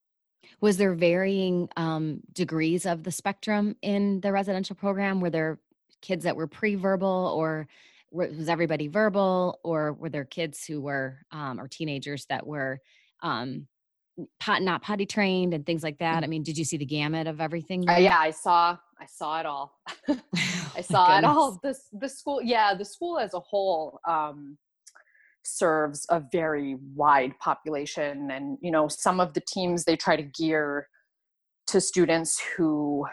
Was 0.62 0.78
there 0.78 0.94
varying 0.94 1.70
um, 1.78 2.22
degrees 2.32 2.86
of 2.86 3.04
the 3.04 3.12
spectrum 3.12 3.76
in 3.82 4.22
the 4.22 4.32
residential 4.32 4.76
program? 4.76 5.20
Were 5.20 5.30
there 5.30 5.60
kids 6.02 6.24
that 6.26 6.36
were 6.36 6.48
pre-verbal, 6.48 7.34
or 7.36 7.68
was 8.12 8.50
everybody 8.50 8.88
verbal, 8.88 9.60
or 9.64 9.94
were 9.94 10.10
there 10.10 10.26
kids 10.26 10.66
who 10.66 10.82
were 10.82 11.20
um, 11.32 11.60
or 11.60 11.68
teenagers 11.68 12.26
that 12.28 12.46
were 12.46 12.80
um, 13.22 13.68
pot 14.40 14.62
not 14.62 14.82
potty 14.82 15.06
trained 15.06 15.54
and 15.54 15.66
things 15.66 15.84
like 15.84 15.98
that? 16.00 16.24
I 16.24 16.28
mean, 16.28 16.44
did 16.44 16.58
you 16.58 16.66
see 16.66 16.78
the 16.78 16.86
gamut 16.86 17.28
of 17.28 17.42
everything? 17.42 17.90
Uh, 17.90 17.98
yeah, 17.98 18.20
I 18.20 18.32
saw. 18.32 18.78
I 19.00 19.06
saw 19.06 19.40
it 19.40 19.46
all. 19.46 19.80
I 20.08 20.20
oh 20.78 20.82
saw 20.82 21.18
it 21.18 21.24
all. 21.24 21.60
The 21.64 21.76
the 21.94 22.10
school, 22.10 22.42
yeah, 22.42 22.74
the 22.74 22.86
school 22.86 23.20
as 23.20 23.34
a 23.34 23.40
whole. 23.40 24.00
Um, 24.08 24.58
serves 25.44 26.06
a 26.10 26.22
very 26.32 26.78
wide 26.96 27.38
population 27.40 28.32
and 28.32 28.58
you 28.62 28.72
know 28.72 28.88
some 28.88 29.20
of 29.20 29.34
the 29.34 29.42
teams 29.42 29.84
they 29.84 29.96
try 29.96 30.16
to 30.16 30.24
gear 30.24 30.88
to 31.68 31.82
students 31.82 32.42
who 32.56 33.06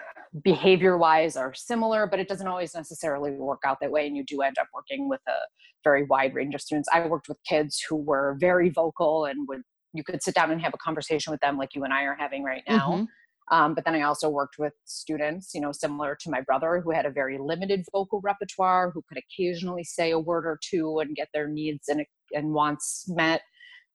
behavior 0.44 0.96
wise 0.96 1.37
are 1.37 1.52
similar 1.54 2.06
but 2.06 2.20
it 2.20 2.28
doesn't 2.28 2.46
always 2.46 2.75
necessarily 2.75 3.32
work 3.32 3.60
out 3.66 3.78
that 3.80 3.90
way 3.90 4.06
and 4.06 4.16
you 4.16 4.25
do 4.25 4.42
end 4.42 4.56
up 4.60 4.68
working 4.72 5.08
with 5.08 5.20
a 5.28 5.38
very 5.82 6.04
wide 6.04 6.34
range 6.34 6.54
of 6.54 6.60
students 6.60 6.88
i 6.92 7.04
worked 7.04 7.28
with 7.28 7.38
kids 7.49 7.82
who 7.88 7.96
were 7.96 8.37
very 8.38 8.70
vocal 8.70 9.25
and 9.25 9.49
would 9.49 9.62
you 9.92 10.04
could 10.04 10.22
sit 10.22 10.34
down 10.34 10.52
and 10.52 10.60
have 10.60 10.72
a 10.72 10.78
conversation 10.78 11.32
with 11.32 11.40
them 11.40 11.56
like 11.56 11.75
you 11.75 11.82
and 11.82 11.92
i 11.92 12.02
are 12.02 12.16
having 12.16 12.44
right 12.44 12.62
now 12.68 12.90
mm-hmm. 12.92 13.04
Um, 13.50 13.75
but 13.75 13.85
then 13.85 13.95
I 13.95 14.02
also 14.02 14.28
worked 14.28 14.59
with 14.59 14.75
students, 14.85 15.50
you 15.54 15.61
know, 15.61 15.73
similar 15.73 16.16
to 16.21 16.30
my 16.30 16.40
brother, 16.40 16.80
who 16.80 16.92
had 16.92 17.04
a 17.04 17.11
very 17.11 17.37
limited 17.37 17.85
vocal 17.90 18.21
repertoire, 18.23 18.90
who 18.92 19.02
could 19.09 19.19
occasionally 19.19 19.83
say 19.83 20.12
a 20.12 20.19
word 20.19 20.47
or 20.47 20.59
two 20.62 21.00
and 21.00 21.16
get 21.16 21.28
their 21.35 21.49
needs 21.49 21.88
and, 21.88 22.04
and 22.33 22.52
wants 22.52 23.07
met. 23.09 23.42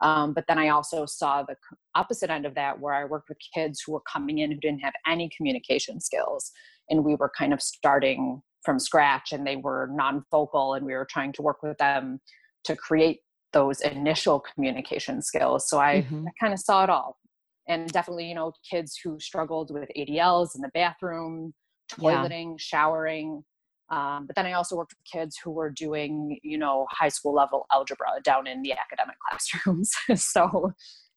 Um, 0.02 0.34
but 0.34 0.44
then 0.50 0.60
I 0.60 0.70
also 0.70 1.06
saw 1.06 1.44
the 1.44 1.56
opposite 1.96 2.30
end 2.30 2.46
of 2.46 2.56
that, 2.56 2.82
where 2.82 2.94
I 2.94 3.06
worked 3.06 3.30
with 3.30 3.38
kids 3.54 3.82
who 3.82 3.94
were 3.94 4.04
coming 4.12 4.40
in 4.40 4.52
who 4.52 4.58
didn't 4.58 4.82
have 4.82 4.94
any 5.08 5.30
communication 5.36 6.02
skills. 6.02 6.52
And 6.90 7.06
we 7.06 7.16
were 7.16 7.32
kind 7.38 7.54
of 7.54 7.62
starting 7.62 8.42
from 8.66 8.78
scratch 8.78 9.32
and 9.32 9.48
they 9.48 9.56
were 9.56 9.90
non 9.94 10.26
vocal, 10.32 10.74
and 10.74 10.86
we 10.86 10.94
were 10.94 11.08
trying 11.10 11.32
to 11.34 11.42
work 11.42 11.64
with 11.64 11.78
them 11.78 12.20
to 12.66 12.76
create 12.76 13.20
those 13.54 13.80
initial 13.80 14.42
communication 14.42 15.22
skills. 15.22 15.70
So 15.70 15.80
I, 15.80 16.02
mm-hmm. 16.02 16.28
I 16.28 16.32
kind 16.42 16.54
of 16.54 16.60
saw 16.60 16.84
it 16.84 16.90
all 16.90 17.18
and 17.68 17.92
definitely 17.92 18.28
you 18.28 18.36
know 18.36 18.52
kids 18.70 19.00
who 19.04 19.20
struggled 19.20 19.72
with 19.72 19.90
adls 19.98 20.56
in 20.56 20.62
the 20.62 20.72
bathroom 20.74 21.54
toileting 21.92 22.52
yeah. 22.52 22.58
showering 22.58 23.44
um, 23.90 24.26
but 24.26 24.36
then 24.36 24.46
i 24.46 24.54
also 24.54 24.76
worked 24.76 24.94
with 24.94 25.12
kids 25.12 25.38
who 25.44 25.52
were 25.52 25.70
doing 25.70 26.40
you 26.44 26.58
know 26.58 26.86
high 26.90 27.10
school 27.10 27.34
level 27.34 27.66
algebra 27.72 28.08
down 28.24 28.48
in 28.48 28.62
the 28.62 28.74
academic 28.74 29.16
classrooms 29.30 29.92
so 30.16 30.72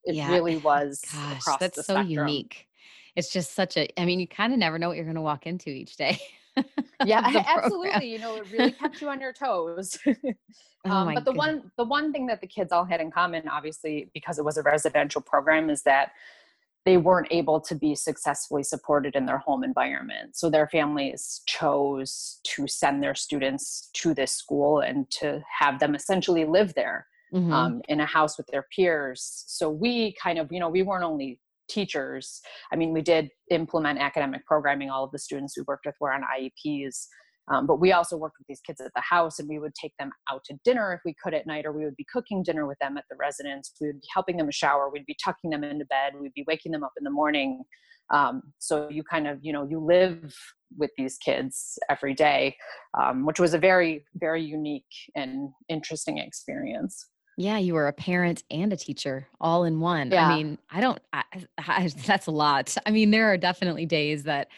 it 0.04 0.14
yeah. 0.14 0.30
really 0.30 0.56
was 0.58 1.02
Gosh, 1.12 1.56
that's 1.58 1.76
so 1.76 1.82
spectrum. 1.82 2.08
unique 2.08 2.66
it's 3.16 3.32
just 3.32 3.54
such 3.54 3.76
a 3.76 3.88
i 4.00 4.04
mean 4.04 4.20
you 4.20 4.28
kind 4.28 4.52
of 4.52 4.58
never 4.58 4.78
know 4.78 4.88
what 4.88 4.96
you're 4.96 5.04
going 5.04 5.16
to 5.16 5.22
walk 5.22 5.46
into 5.46 5.70
each 5.70 5.96
day 5.96 6.18
yeah 7.04 7.44
absolutely 7.56 8.10
you 8.10 8.18
know 8.18 8.36
it 8.36 8.50
really 8.52 8.72
kept 8.72 9.00
you 9.00 9.08
on 9.08 9.20
your 9.20 9.32
toes 9.32 9.98
oh 10.06 10.90
um, 10.90 11.14
but 11.14 11.24
the 11.24 11.32
one 11.32 11.70
the 11.76 11.84
one 11.84 12.12
thing 12.12 12.26
that 12.26 12.40
the 12.40 12.46
kids 12.46 12.72
all 12.72 12.84
had 12.84 13.00
in 13.00 13.10
common 13.10 13.46
obviously 13.48 14.10
because 14.14 14.38
it 14.38 14.44
was 14.44 14.56
a 14.56 14.62
residential 14.62 15.20
program 15.20 15.70
is 15.70 15.82
that 15.82 16.12
they 16.88 16.96
weren't 16.96 17.28
able 17.30 17.60
to 17.60 17.74
be 17.74 17.94
successfully 17.94 18.62
supported 18.62 19.14
in 19.14 19.26
their 19.26 19.36
home 19.36 19.62
environment. 19.62 20.34
So 20.34 20.48
their 20.48 20.66
families 20.68 21.42
chose 21.46 22.40
to 22.44 22.66
send 22.66 23.02
their 23.02 23.14
students 23.14 23.90
to 23.92 24.14
this 24.14 24.32
school 24.32 24.80
and 24.80 25.04
to 25.10 25.42
have 25.60 25.80
them 25.80 25.94
essentially 25.94 26.46
live 26.46 26.72
there 26.72 27.06
mm-hmm. 27.30 27.52
um, 27.52 27.82
in 27.90 28.00
a 28.00 28.06
house 28.06 28.38
with 28.38 28.46
their 28.46 28.64
peers. 28.74 29.44
So 29.48 29.68
we 29.68 30.14
kind 30.14 30.38
of, 30.38 30.50
you 30.50 30.60
know, 30.60 30.70
we 30.70 30.80
weren't 30.82 31.04
only 31.04 31.38
teachers. 31.68 32.40
I 32.72 32.76
mean, 32.76 32.94
we 32.94 33.02
did 33.02 33.28
implement 33.50 33.98
academic 33.98 34.46
programming. 34.46 34.88
All 34.88 35.04
of 35.04 35.10
the 35.10 35.18
students 35.18 35.58
we 35.58 35.64
worked 35.68 35.84
with 35.84 35.96
were 36.00 36.14
on 36.14 36.22
IEPs. 36.22 37.04
Um, 37.50 37.66
but 37.66 37.80
we 37.80 37.92
also 37.92 38.16
worked 38.16 38.36
with 38.38 38.46
these 38.46 38.60
kids 38.60 38.80
at 38.80 38.90
the 38.94 39.02
house 39.02 39.38
and 39.38 39.48
we 39.48 39.58
would 39.58 39.74
take 39.74 39.92
them 39.98 40.10
out 40.30 40.44
to 40.44 40.54
dinner 40.64 40.92
if 40.92 41.00
we 41.04 41.14
could 41.22 41.34
at 41.34 41.46
night, 41.46 41.64
or 41.66 41.72
we 41.72 41.84
would 41.84 41.96
be 41.96 42.06
cooking 42.12 42.42
dinner 42.42 42.66
with 42.66 42.78
them 42.80 42.98
at 42.98 43.04
the 43.10 43.16
residence. 43.16 43.72
We 43.80 43.88
would 43.88 44.00
be 44.00 44.06
helping 44.12 44.36
them 44.36 44.50
shower. 44.50 44.90
We'd 44.90 45.06
be 45.06 45.16
tucking 45.24 45.50
them 45.50 45.64
into 45.64 45.84
bed. 45.86 46.12
We'd 46.20 46.34
be 46.34 46.44
waking 46.46 46.72
them 46.72 46.84
up 46.84 46.92
in 46.98 47.04
the 47.04 47.10
morning. 47.10 47.62
Um, 48.10 48.42
so 48.58 48.88
you 48.88 49.02
kind 49.02 49.26
of, 49.26 49.38
you 49.42 49.52
know, 49.52 49.66
you 49.68 49.78
live 49.80 50.34
with 50.76 50.90
these 50.96 51.18
kids 51.18 51.78
every 51.90 52.14
day, 52.14 52.56
um, 52.98 53.26
which 53.26 53.40
was 53.40 53.54
a 53.54 53.58
very, 53.58 54.04
very 54.14 54.42
unique 54.42 54.84
and 55.14 55.50
interesting 55.68 56.18
experience. 56.18 57.06
Yeah, 57.36 57.58
you 57.58 57.74
were 57.74 57.86
a 57.86 57.92
parent 57.92 58.42
and 58.50 58.72
a 58.72 58.76
teacher 58.76 59.28
all 59.40 59.64
in 59.64 59.78
one. 59.78 60.10
Yeah. 60.10 60.26
I 60.26 60.36
mean, 60.36 60.58
I 60.70 60.80
don't, 60.80 60.98
I, 61.12 61.22
I, 61.58 61.88
that's 62.06 62.26
a 62.26 62.32
lot. 62.32 62.74
I 62.84 62.90
mean, 62.90 63.10
there 63.10 63.32
are 63.32 63.36
definitely 63.36 63.86
days 63.86 64.24
that 64.24 64.48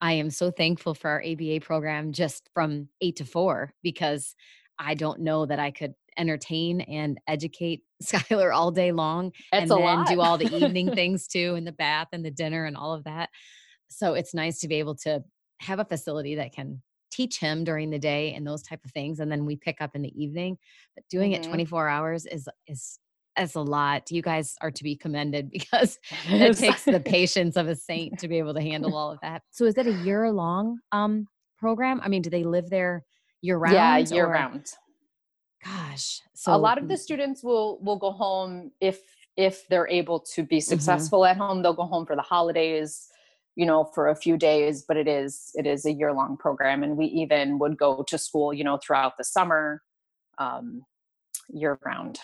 I 0.00 0.12
am 0.12 0.30
so 0.30 0.50
thankful 0.50 0.94
for 0.94 1.10
our 1.10 1.22
ABA 1.24 1.60
program 1.62 2.12
just 2.12 2.48
from 2.54 2.88
eight 3.00 3.16
to 3.16 3.24
four 3.24 3.72
because 3.82 4.34
I 4.78 4.94
don't 4.94 5.20
know 5.20 5.46
that 5.46 5.58
I 5.58 5.70
could 5.70 5.94
entertain 6.18 6.80
and 6.82 7.18
educate 7.26 7.82
Skylar 8.02 8.54
all 8.54 8.70
day 8.70 8.92
long 8.92 9.32
and 9.52 9.70
then 9.70 9.80
lot. 9.80 10.08
do 10.08 10.20
all 10.20 10.38
the 10.38 10.54
evening 10.54 10.90
things 10.94 11.26
too 11.26 11.54
in 11.54 11.64
the 11.64 11.72
bath 11.72 12.08
and 12.12 12.24
the 12.24 12.30
dinner 12.30 12.64
and 12.64 12.76
all 12.76 12.92
of 12.92 13.04
that. 13.04 13.30
So 13.88 14.14
it's 14.14 14.34
nice 14.34 14.60
to 14.60 14.68
be 14.68 14.76
able 14.76 14.96
to 14.96 15.22
have 15.60 15.78
a 15.78 15.84
facility 15.84 16.34
that 16.36 16.52
can 16.52 16.82
teach 17.10 17.38
him 17.38 17.64
during 17.64 17.88
the 17.88 17.98
day 17.98 18.34
and 18.34 18.46
those 18.46 18.62
type 18.62 18.84
of 18.84 18.90
things 18.90 19.20
and 19.20 19.32
then 19.32 19.46
we 19.46 19.56
pick 19.56 19.80
up 19.80 19.94
in 19.94 20.02
the 20.02 20.22
evening 20.22 20.58
but 20.94 21.04
doing 21.08 21.32
mm-hmm. 21.32 21.44
it 21.44 21.48
24 21.48 21.88
hours 21.88 22.26
is 22.26 22.46
is 22.66 22.98
as 23.36 23.54
a 23.54 23.60
lot. 23.60 24.10
You 24.10 24.22
guys 24.22 24.56
are 24.60 24.70
to 24.70 24.84
be 24.84 24.96
commended 24.96 25.50
because 25.52 25.98
it 26.28 26.56
takes 26.56 26.84
the 26.84 27.00
patience 27.00 27.56
of 27.56 27.68
a 27.68 27.76
saint 27.76 28.18
to 28.20 28.28
be 28.28 28.38
able 28.38 28.54
to 28.54 28.62
handle 28.72 28.96
all 28.96 29.10
of 29.10 29.18
that. 29.22 29.42
So 29.50 29.64
is 29.64 29.76
it 29.76 29.86
a 29.86 29.92
year 29.92 30.30
long 30.30 30.78
um 30.92 31.26
program? 31.58 32.00
I 32.02 32.08
mean, 32.08 32.22
do 32.22 32.30
they 32.30 32.44
live 32.44 32.68
there 32.70 33.04
year 33.40 33.58
round? 33.58 33.74
Yeah, 33.74 33.96
year 34.14 34.26
or? 34.26 34.32
round. 34.32 34.66
Gosh. 35.64 36.20
So 36.34 36.54
a 36.54 36.58
lot 36.58 36.78
of 36.78 36.88
the 36.88 36.96
students 36.96 37.42
will 37.42 37.78
will 37.82 37.96
go 37.96 38.12
home 38.12 38.72
if 38.80 39.00
if 39.36 39.68
they're 39.68 39.88
able 39.88 40.20
to 40.20 40.42
be 40.42 40.56
mm-hmm. 40.56 40.62
successful 40.62 41.20
mm-hmm. 41.20 41.40
at 41.40 41.46
home, 41.46 41.62
they'll 41.62 41.74
go 41.74 41.84
home 41.84 42.06
for 42.06 42.16
the 42.16 42.22
holidays, 42.22 43.08
you 43.54 43.66
know, 43.66 43.84
for 43.94 44.08
a 44.08 44.16
few 44.16 44.36
days, 44.36 44.84
but 44.86 44.96
it 44.96 45.08
is 45.08 45.50
it 45.54 45.66
is 45.66 45.84
a 45.86 45.92
year 45.92 46.12
long 46.12 46.36
program 46.36 46.82
and 46.82 46.96
we 46.96 47.06
even 47.06 47.58
would 47.58 47.76
go 47.76 48.04
to 48.06 48.18
school, 48.18 48.52
you 48.52 48.64
know, 48.64 48.78
throughout 48.78 49.14
the 49.18 49.24
summer 49.24 49.82
um 50.38 50.82
year 51.48 51.78
round 51.84 52.18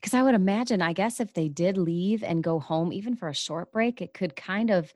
because 0.00 0.14
I 0.14 0.22
would 0.22 0.34
imagine, 0.34 0.82
I 0.82 0.92
guess, 0.92 1.20
if 1.20 1.32
they 1.34 1.48
did 1.48 1.76
leave 1.76 2.22
and 2.22 2.42
go 2.42 2.58
home, 2.60 2.92
even 2.92 3.16
for 3.16 3.28
a 3.28 3.34
short 3.34 3.72
break, 3.72 4.00
it 4.00 4.14
could 4.14 4.36
kind 4.36 4.70
of, 4.70 4.92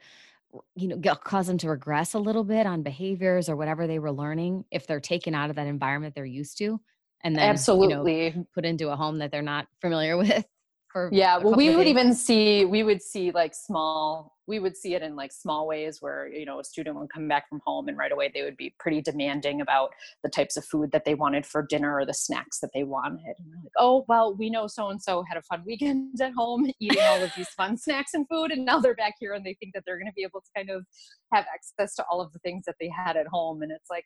you 0.74 0.88
know, 0.88 1.14
cause 1.14 1.46
them 1.46 1.58
to 1.58 1.68
regress 1.68 2.14
a 2.14 2.18
little 2.18 2.44
bit 2.44 2.66
on 2.66 2.82
behaviors 2.82 3.48
or 3.48 3.56
whatever 3.56 3.86
they 3.86 3.98
were 3.98 4.12
learning 4.12 4.64
if 4.70 4.86
they're 4.86 5.00
taken 5.00 5.34
out 5.34 5.50
of 5.50 5.56
that 5.56 5.66
environment 5.66 6.14
they're 6.14 6.24
used 6.24 6.58
to, 6.58 6.80
and 7.22 7.36
then 7.36 7.48
absolutely 7.48 8.26
you 8.26 8.34
know, 8.34 8.46
put 8.54 8.64
into 8.64 8.90
a 8.90 8.96
home 8.96 9.18
that 9.18 9.30
they're 9.30 9.42
not 9.42 9.68
familiar 9.80 10.16
with. 10.18 10.44
For 10.92 11.08
yeah 11.12 11.38
well 11.38 11.54
we 11.54 11.74
would 11.74 11.86
even 11.86 12.14
see 12.14 12.64
we 12.64 12.82
would 12.82 13.02
see 13.02 13.30
like 13.30 13.54
small 13.54 14.36
we 14.46 14.58
would 14.58 14.76
see 14.76 14.94
it 14.94 15.02
in 15.02 15.14
like 15.14 15.32
small 15.32 15.66
ways 15.66 15.98
where 16.00 16.28
you 16.28 16.44
know 16.44 16.58
a 16.58 16.64
student 16.64 16.96
would 16.96 17.08
come 17.12 17.28
back 17.28 17.48
from 17.48 17.60
home 17.64 17.88
and 17.88 17.96
right 17.96 18.10
away 18.10 18.30
they 18.34 18.42
would 18.42 18.56
be 18.56 18.74
pretty 18.80 19.00
demanding 19.00 19.60
about 19.60 19.90
the 20.24 20.28
types 20.28 20.56
of 20.56 20.64
food 20.64 20.90
that 20.90 21.04
they 21.04 21.14
wanted 21.14 21.46
for 21.46 21.64
dinner 21.64 21.94
or 21.96 22.04
the 22.04 22.12
snacks 22.12 22.58
that 22.58 22.70
they 22.74 22.82
wanted. 22.82 23.34
And 23.38 23.48
like 23.62 23.72
oh 23.78 24.04
well 24.08 24.34
we 24.34 24.50
know 24.50 24.66
so 24.66 24.88
and 24.88 25.00
so 25.00 25.24
had 25.28 25.38
a 25.38 25.42
fun 25.42 25.62
weekend 25.64 26.20
at 26.20 26.32
home 26.32 26.68
eating 26.80 27.02
all 27.02 27.22
of 27.22 27.32
these 27.36 27.48
fun 27.50 27.78
snacks 27.78 28.12
and 28.12 28.26
food 28.28 28.50
and 28.50 28.64
now 28.64 28.80
they're 28.80 28.94
back 28.94 29.14
here 29.20 29.34
and 29.34 29.46
they 29.46 29.56
think 29.60 29.72
that 29.74 29.84
they're 29.86 29.98
going 29.98 30.10
to 30.10 30.14
be 30.14 30.24
able 30.24 30.40
to 30.40 30.50
kind 30.56 30.70
of 30.70 30.84
have 31.32 31.44
access 31.54 31.94
to 31.94 32.04
all 32.10 32.20
of 32.20 32.32
the 32.32 32.40
things 32.40 32.64
that 32.66 32.74
they 32.80 32.88
had 32.88 33.16
at 33.16 33.26
home. 33.28 33.62
And 33.62 33.70
it's 33.70 33.88
like 33.88 34.04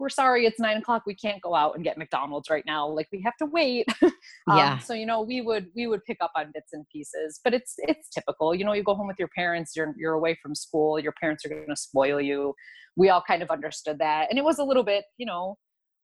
we're 0.00 0.08
sorry 0.08 0.46
it's 0.46 0.58
nine 0.58 0.78
o'clock 0.78 1.02
we 1.06 1.14
can't 1.14 1.40
go 1.42 1.54
out 1.54 1.74
and 1.74 1.84
get 1.84 1.98
mcdonald's 1.98 2.48
right 2.50 2.64
now 2.66 2.88
like 2.88 3.06
we 3.12 3.22
have 3.22 3.36
to 3.36 3.46
wait. 3.46 3.86
Um, 4.48 4.58
yeah. 4.58 4.78
so 4.78 4.94
you 4.94 5.06
know 5.06 5.20
we 5.20 5.40
would 5.42 5.66
we 5.76 5.86
would 5.86 6.04
pick 6.04 6.16
up 6.20 6.32
on 6.36 6.50
bits 6.52 6.72
and 6.72 6.86
pieces 6.90 7.40
but 7.44 7.54
it's 7.54 7.74
it's 7.78 8.08
typical 8.08 8.54
you 8.54 8.64
know 8.64 8.72
you 8.72 8.82
go 8.82 8.94
home 8.94 9.06
with 9.06 9.18
your 9.18 9.28
parents 9.36 9.72
you're 9.76 9.94
you're 9.98 10.14
away 10.14 10.36
from 10.42 10.54
school 10.54 10.98
your 10.98 11.12
parents 11.20 11.44
are 11.44 11.48
going 11.48 11.66
to 11.68 11.76
spoil 11.76 12.20
you. 12.20 12.54
We 12.96 13.10
all 13.10 13.22
kind 13.26 13.42
of 13.42 13.50
understood 13.50 13.98
that 13.98 14.28
and 14.30 14.38
it 14.38 14.44
was 14.44 14.58
a 14.58 14.64
little 14.64 14.82
bit 14.82 15.04
you 15.18 15.26
know 15.26 15.56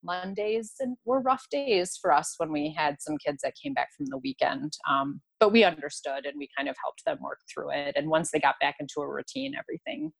mondays 0.02 0.74
and 0.80 0.96
were 1.04 1.20
rough 1.20 1.44
days 1.50 1.98
for 2.00 2.12
us 2.12 2.34
when 2.38 2.52
we 2.52 2.74
had 2.76 2.96
some 3.00 3.16
kids 3.24 3.38
that 3.42 3.54
came 3.62 3.74
back 3.74 3.88
from 3.96 4.06
the 4.06 4.18
weekend 4.18 4.72
um, 4.88 5.20
but 5.40 5.52
we 5.52 5.64
understood 5.64 6.24
and 6.24 6.34
we 6.38 6.48
kind 6.56 6.68
of 6.68 6.76
helped 6.82 7.02
them 7.04 7.18
work 7.22 7.38
through 7.52 7.70
it 7.72 7.94
and 7.96 8.08
once 8.08 8.30
they 8.30 8.38
got 8.38 8.54
back 8.60 8.76
into 8.80 9.00
a 9.00 9.08
routine 9.08 9.54
everything 9.58 10.12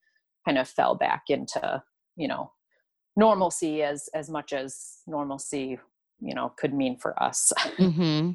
kind 0.46 0.58
of 0.58 0.68
fell 0.68 0.94
back 0.94 1.22
into 1.28 1.82
you 2.16 2.26
know 2.26 2.50
normalcy 3.16 3.82
as 3.82 4.08
as 4.14 4.28
much 4.28 4.52
as 4.52 4.98
normalcy 5.06 5.78
you 6.20 6.34
know 6.34 6.52
could 6.56 6.72
mean 6.72 6.96
for 6.96 7.20
us 7.22 7.52
mm-hmm. 7.78 8.32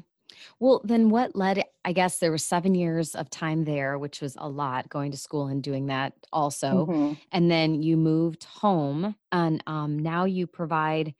well 0.60 0.80
then 0.84 1.10
what 1.10 1.34
led 1.36 1.64
i 1.84 1.92
guess 1.92 2.18
there 2.18 2.32
was 2.32 2.44
seven 2.44 2.74
years 2.74 3.14
of 3.14 3.30
time 3.30 3.64
there 3.64 3.98
which 3.98 4.20
was 4.20 4.36
a 4.38 4.48
lot 4.48 4.88
going 4.88 5.10
to 5.10 5.16
school 5.16 5.46
and 5.46 5.62
doing 5.62 5.86
that 5.86 6.12
also 6.32 6.86
mm-hmm. 6.86 7.12
and 7.32 7.50
then 7.50 7.82
you 7.82 7.96
moved 7.96 8.44
home 8.44 9.14
and 9.30 9.62
um, 9.66 9.98
now 9.98 10.24
you 10.24 10.46
provide 10.46 11.14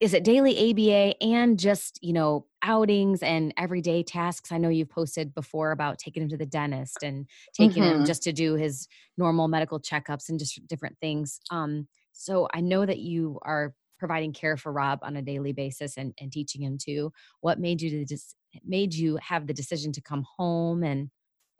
is 0.00 0.14
it 0.14 0.24
daily 0.24 0.70
aba 0.70 1.14
and 1.22 1.58
just 1.58 1.98
you 2.02 2.12
know 2.12 2.46
outings 2.62 3.22
and 3.22 3.54
everyday 3.56 4.02
tasks 4.02 4.50
i 4.50 4.58
know 4.58 4.68
you've 4.68 4.88
posted 4.88 5.34
before 5.34 5.72
about 5.72 5.98
taking 5.98 6.22
him 6.22 6.28
to 6.28 6.36
the 6.36 6.46
dentist 6.46 7.02
and 7.02 7.26
taking 7.54 7.82
mm-hmm. 7.82 8.00
him 8.00 8.06
just 8.06 8.22
to 8.22 8.32
do 8.32 8.54
his 8.54 8.88
normal 9.16 9.48
medical 9.48 9.80
checkups 9.80 10.28
and 10.28 10.38
just 10.38 10.66
different 10.66 10.96
things 11.00 11.40
um, 11.50 11.86
so 12.20 12.48
I 12.52 12.60
know 12.60 12.84
that 12.84 12.98
you 12.98 13.38
are 13.42 13.74
providing 13.98 14.32
care 14.32 14.56
for 14.56 14.72
Rob 14.72 15.00
on 15.02 15.16
a 15.16 15.22
daily 15.22 15.52
basis 15.52 15.96
and, 15.96 16.12
and 16.20 16.30
teaching 16.30 16.62
him 16.62 16.78
too. 16.78 17.12
What 17.40 17.58
made 17.58 17.80
you 17.80 17.90
to 17.90 18.04
just 18.04 18.36
made 18.64 18.94
you 18.94 19.18
have 19.22 19.46
the 19.46 19.54
decision 19.54 19.92
to 19.92 20.02
come 20.02 20.24
home 20.36 20.82
and 20.82 21.10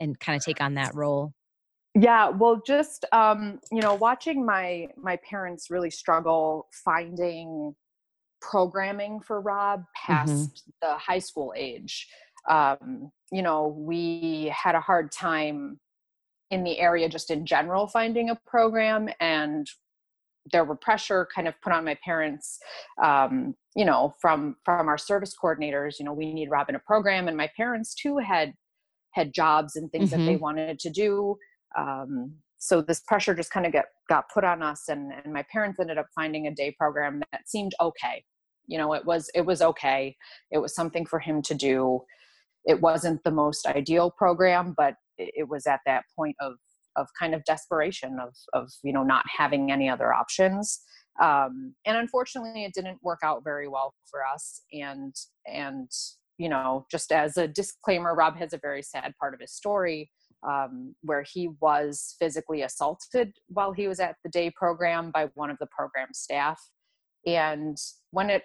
and 0.01 0.19
kind 0.21 0.37
of 0.37 0.45
take 0.45 0.61
on 0.61 0.75
that 0.75 0.95
role? 0.95 1.33
Yeah, 1.95 2.29
well, 2.29 2.61
just 2.67 3.05
um, 3.13 3.59
you 3.73 3.81
know, 3.81 3.95
watching 3.95 4.45
my 4.45 4.89
my 4.97 5.17
parents 5.29 5.71
really 5.71 5.91
struggle 5.91 6.69
finding 6.85 7.75
programming 8.41 9.21
for 9.21 9.41
Rob 9.41 9.81
mm-hmm. 9.81 10.13
past 10.13 10.33
mm-hmm. 10.33 10.71
the 10.83 10.99
high 10.99 11.19
school 11.19 11.53
age. 11.57 12.09
Um, 12.49 13.11
you 13.31 13.43
know, 13.43 13.75
we 13.79 14.53
had 14.55 14.75
a 14.75 14.81
hard 14.81 15.13
time 15.13 15.79
in 16.51 16.65
the 16.65 16.79
area 16.81 17.09
just 17.09 17.31
in 17.31 17.47
general 17.47 17.87
finding 17.87 18.31
a 18.31 18.39
program 18.47 19.09
and 19.21 19.69
there 20.53 20.65
were 20.65 20.77
pressure 20.77 21.29
kind 21.35 21.47
of 21.47 21.55
put 21.63 21.73
on 21.73 21.85
my 21.85 21.97
parents 22.05 22.59
um, 23.03 23.55
you 23.77 23.85
know 23.85 24.15
from 24.21 24.57
from 24.65 24.89
our 24.89 24.99
service 24.99 25.33
coordinators 25.41 25.99
you 25.99 26.05
know 26.05 26.13
we 26.13 26.33
need 26.33 26.51
Rob 26.51 26.69
in 26.69 26.75
a 26.75 26.81
program 26.81 27.29
and 27.29 27.37
my 27.37 27.49
parents 27.57 27.95
too 27.95 28.19
had 28.19 28.53
had 29.13 29.33
jobs 29.33 29.77
and 29.77 29.91
things 29.91 30.11
mm-hmm. 30.11 30.21
that 30.21 30.27
they 30.27 30.35
mm-hmm. 30.35 30.43
wanted 30.43 30.79
to 30.79 30.91
do 30.91 31.37
um, 31.79 32.35
so 32.61 32.83
this 32.83 33.01
pressure 33.01 33.35
just 33.35 33.51
kind 33.51 33.67
of 33.67 33.73
got 33.73 33.87
got 34.09 34.25
put 34.33 34.45
on 34.45 34.63
us 34.63 34.85
and, 34.89 35.13
and 35.25 35.33
my 35.33 35.45
parents 35.51 35.81
ended 35.81 35.99
up 35.99 36.07
finding 36.15 36.47
a 36.47 36.55
day 36.55 36.75
program 36.79 37.23
that 37.33 37.49
seemed 37.49 37.73
okay. 37.81 38.23
You 38.67 38.79
know 38.79 38.93
it 38.93 39.05
was 39.05 39.29
it 39.35 39.45
was 39.45 39.63
okay. 39.63 40.15
It 40.53 40.59
was 40.59 40.75
something 40.75 41.07
for 41.07 41.19
him 41.19 41.43
to 41.43 41.55
do. 41.55 42.03
It 42.67 42.81
wasn't 42.81 43.25
the 43.25 43.31
most 43.31 43.67
ideal 43.67 44.11
program 44.11 44.75
but 44.77 44.95
it 45.17 45.49
was 45.49 45.67
at 45.67 45.81
that 45.87 46.05
point 46.17 46.37
of 46.41 46.55
of 46.97 47.09
kind 47.19 47.35
of 47.35 47.45
desperation 47.45 48.19
of 48.21 48.35
of 48.53 48.71
you 48.85 48.93
know 48.93 49.03
not 49.03 49.25
having 49.37 49.73
any 49.73 49.89
other 49.89 50.13
options. 50.13 50.81
Um, 51.21 51.75
and 51.87 51.97
unfortunately 51.97 52.65
it 52.65 52.75
didn't 52.75 52.99
work 53.03 53.21
out 53.25 53.43
very 53.43 53.69
well 53.69 53.95
for 54.11 54.21
us. 54.25 54.63
And 54.71 55.15
and 55.47 55.91
you 56.37 56.51
know 56.51 56.87
just 56.91 57.11
as 57.11 57.39
a 57.39 57.49
disclaimer 57.49 58.15
rob 58.15 58.37
has 58.37 58.53
a 58.53 58.59
very 58.59 58.83
sad 58.83 59.15
part 59.19 59.33
of 59.33 59.41
his 59.41 59.53
story 59.53 60.11
um, 60.49 60.95
where 61.03 61.23
he 61.23 61.51
was 61.61 62.17
physically 62.19 62.63
assaulted 62.63 63.33
while 63.49 63.73
he 63.73 63.89
was 63.89 64.01
at 64.01 64.17
the 64.25 64.31
day 64.31 64.51
program 64.55 65.11
by 65.11 65.29
one 65.35 65.51
of 65.51 65.59
the 65.59 65.67
program 65.67 66.09
staff 66.13 66.61
and 67.27 67.77
when 68.13 68.31
it 68.31 68.43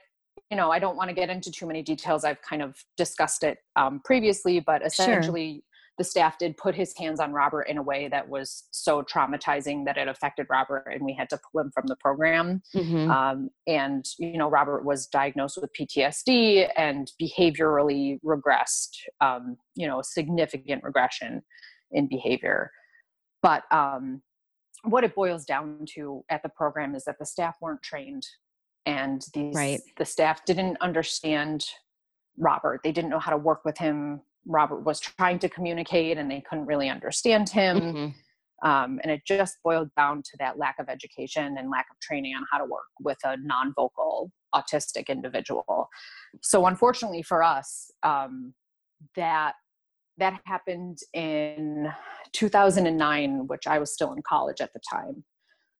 you 0.52 0.58
know 0.58 0.72
i 0.72 0.80
don't 0.80 0.98
want 0.98 1.10
to 1.10 1.16
get 1.16 1.30
into 1.30 1.50
too 1.50 1.66
many 1.66 1.82
details 1.82 2.26
i've 2.26 2.42
kind 2.42 2.62
of 2.62 2.76
discussed 2.98 3.44
it 3.44 3.60
um, 3.78 4.02
previously 4.04 4.60
but 4.60 4.86
essentially 4.86 5.54
sure 5.54 5.62
the 5.98 6.04
staff 6.04 6.38
did 6.38 6.58
put 6.58 6.76
his 6.76 6.94
hands 6.98 7.20
on 7.20 7.32
Robert 7.32 7.64
in 7.64 7.78
a 7.78 7.82
way 7.82 8.08
that 8.10 8.28
was 8.28 8.66
so 8.72 9.02
traumatizing 9.02 9.86
that 9.86 9.98
it 9.98 10.08
affected 10.08 10.48
Robert, 10.50 10.88
and 10.92 11.04
we 11.04 11.14
had 11.14 11.30
to 11.30 11.40
pull 11.40 11.62
him 11.62 11.72
from 11.74 11.88
the 11.88 11.96
program. 11.98 12.62
Mm-hmm. 12.76 13.10
Um, 13.10 13.50
and 13.66 14.06
you 14.20 14.38
know, 14.38 14.50
Robert 14.50 14.84
was 14.84 15.08
diagnosed 15.08 15.58
with 15.62 15.72
PTSD 15.80 16.70
and 16.76 17.12
behaviorally 17.22 18.20
regressed. 18.26 18.90
Um, 19.22 19.58
you 19.76 19.88
know, 19.88 20.02
significant 20.02 20.84
regression 20.84 21.42
in 21.96 22.08
behavior. 22.08 22.72
But 23.42 23.64
um, 23.72 24.22
what 24.84 25.04
it 25.04 25.16
boils 25.16 25.46
down 25.46 25.86
to 25.96 26.24
at 26.30 26.44
the 26.44 26.50
program 26.50 26.94
is 26.94 27.06
that 27.06 27.18
the 27.20 27.26
staff 27.26 27.56
weren't 27.62 27.82
trained, 27.82 28.26
and 28.86 29.26
these 29.34 29.56
right. 29.56 29.82
the 29.98 30.06
staff 30.06 30.46
didn't 30.46 30.78
understand 30.82 31.66
Robert. 32.38 32.82
They 32.84 32.92
didn't 32.92 33.10
know 33.10 33.20
how 33.20 33.32
to 33.32 33.38
work 33.38 33.66
with 33.66 33.78
him 33.78 34.22
Robert 34.46 34.84
was 34.84 35.00
trying 35.00 35.40
to 35.40 35.50
communicate 35.50 36.18
and 36.18 36.30
they 36.30 36.42
couldn't 36.42 36.66
really 36.66 36.90
understand 36.90 37.50
him. 37.50 37.80
Mm-hmm. 37.80 38.68
Um, 38.68 39.00
and 39.04 39.12
it 39.12 39.22
just 39.28 39.58
boiled 39.64 39.90
down 39.98 40.22
to 40.24 40.32
that 40.40 40.58
lack 40.58 40.76
of 40.80 40.88
education 40.88 41.58
and 41.58 41.70
lack 41.70 41.88
of 41.92 42.00
training 42.00 42.36
on 42.36 42.44
how 42.52 42.58
to 42.58 42.66
work 42.66 42.86
with 43.00 43.18
a 43.26 43.38
non 43.38 43.74
vocal 43.76 44.32
autistic 44.56 45.10
individual. 45.10 45.90
So, 46.42 46.66
unfortunately 46.66 47.22
for 47.22 47.44
us, 47.44 47.92
um, 48.04 48.54
that 49.16 49.56
that 50.17 50.39
happened 50.45 50.99
in 51.13 51.91
2009, 52.34 53.47
which 53.47 53.67
I 53.67 53.80
was 53.80 53.93
still 53.93 54.13
in 54.13 54.21
college 54.28 54.62
at 54.62 54.73
the 54.73 54.80
time. 54.89 55.23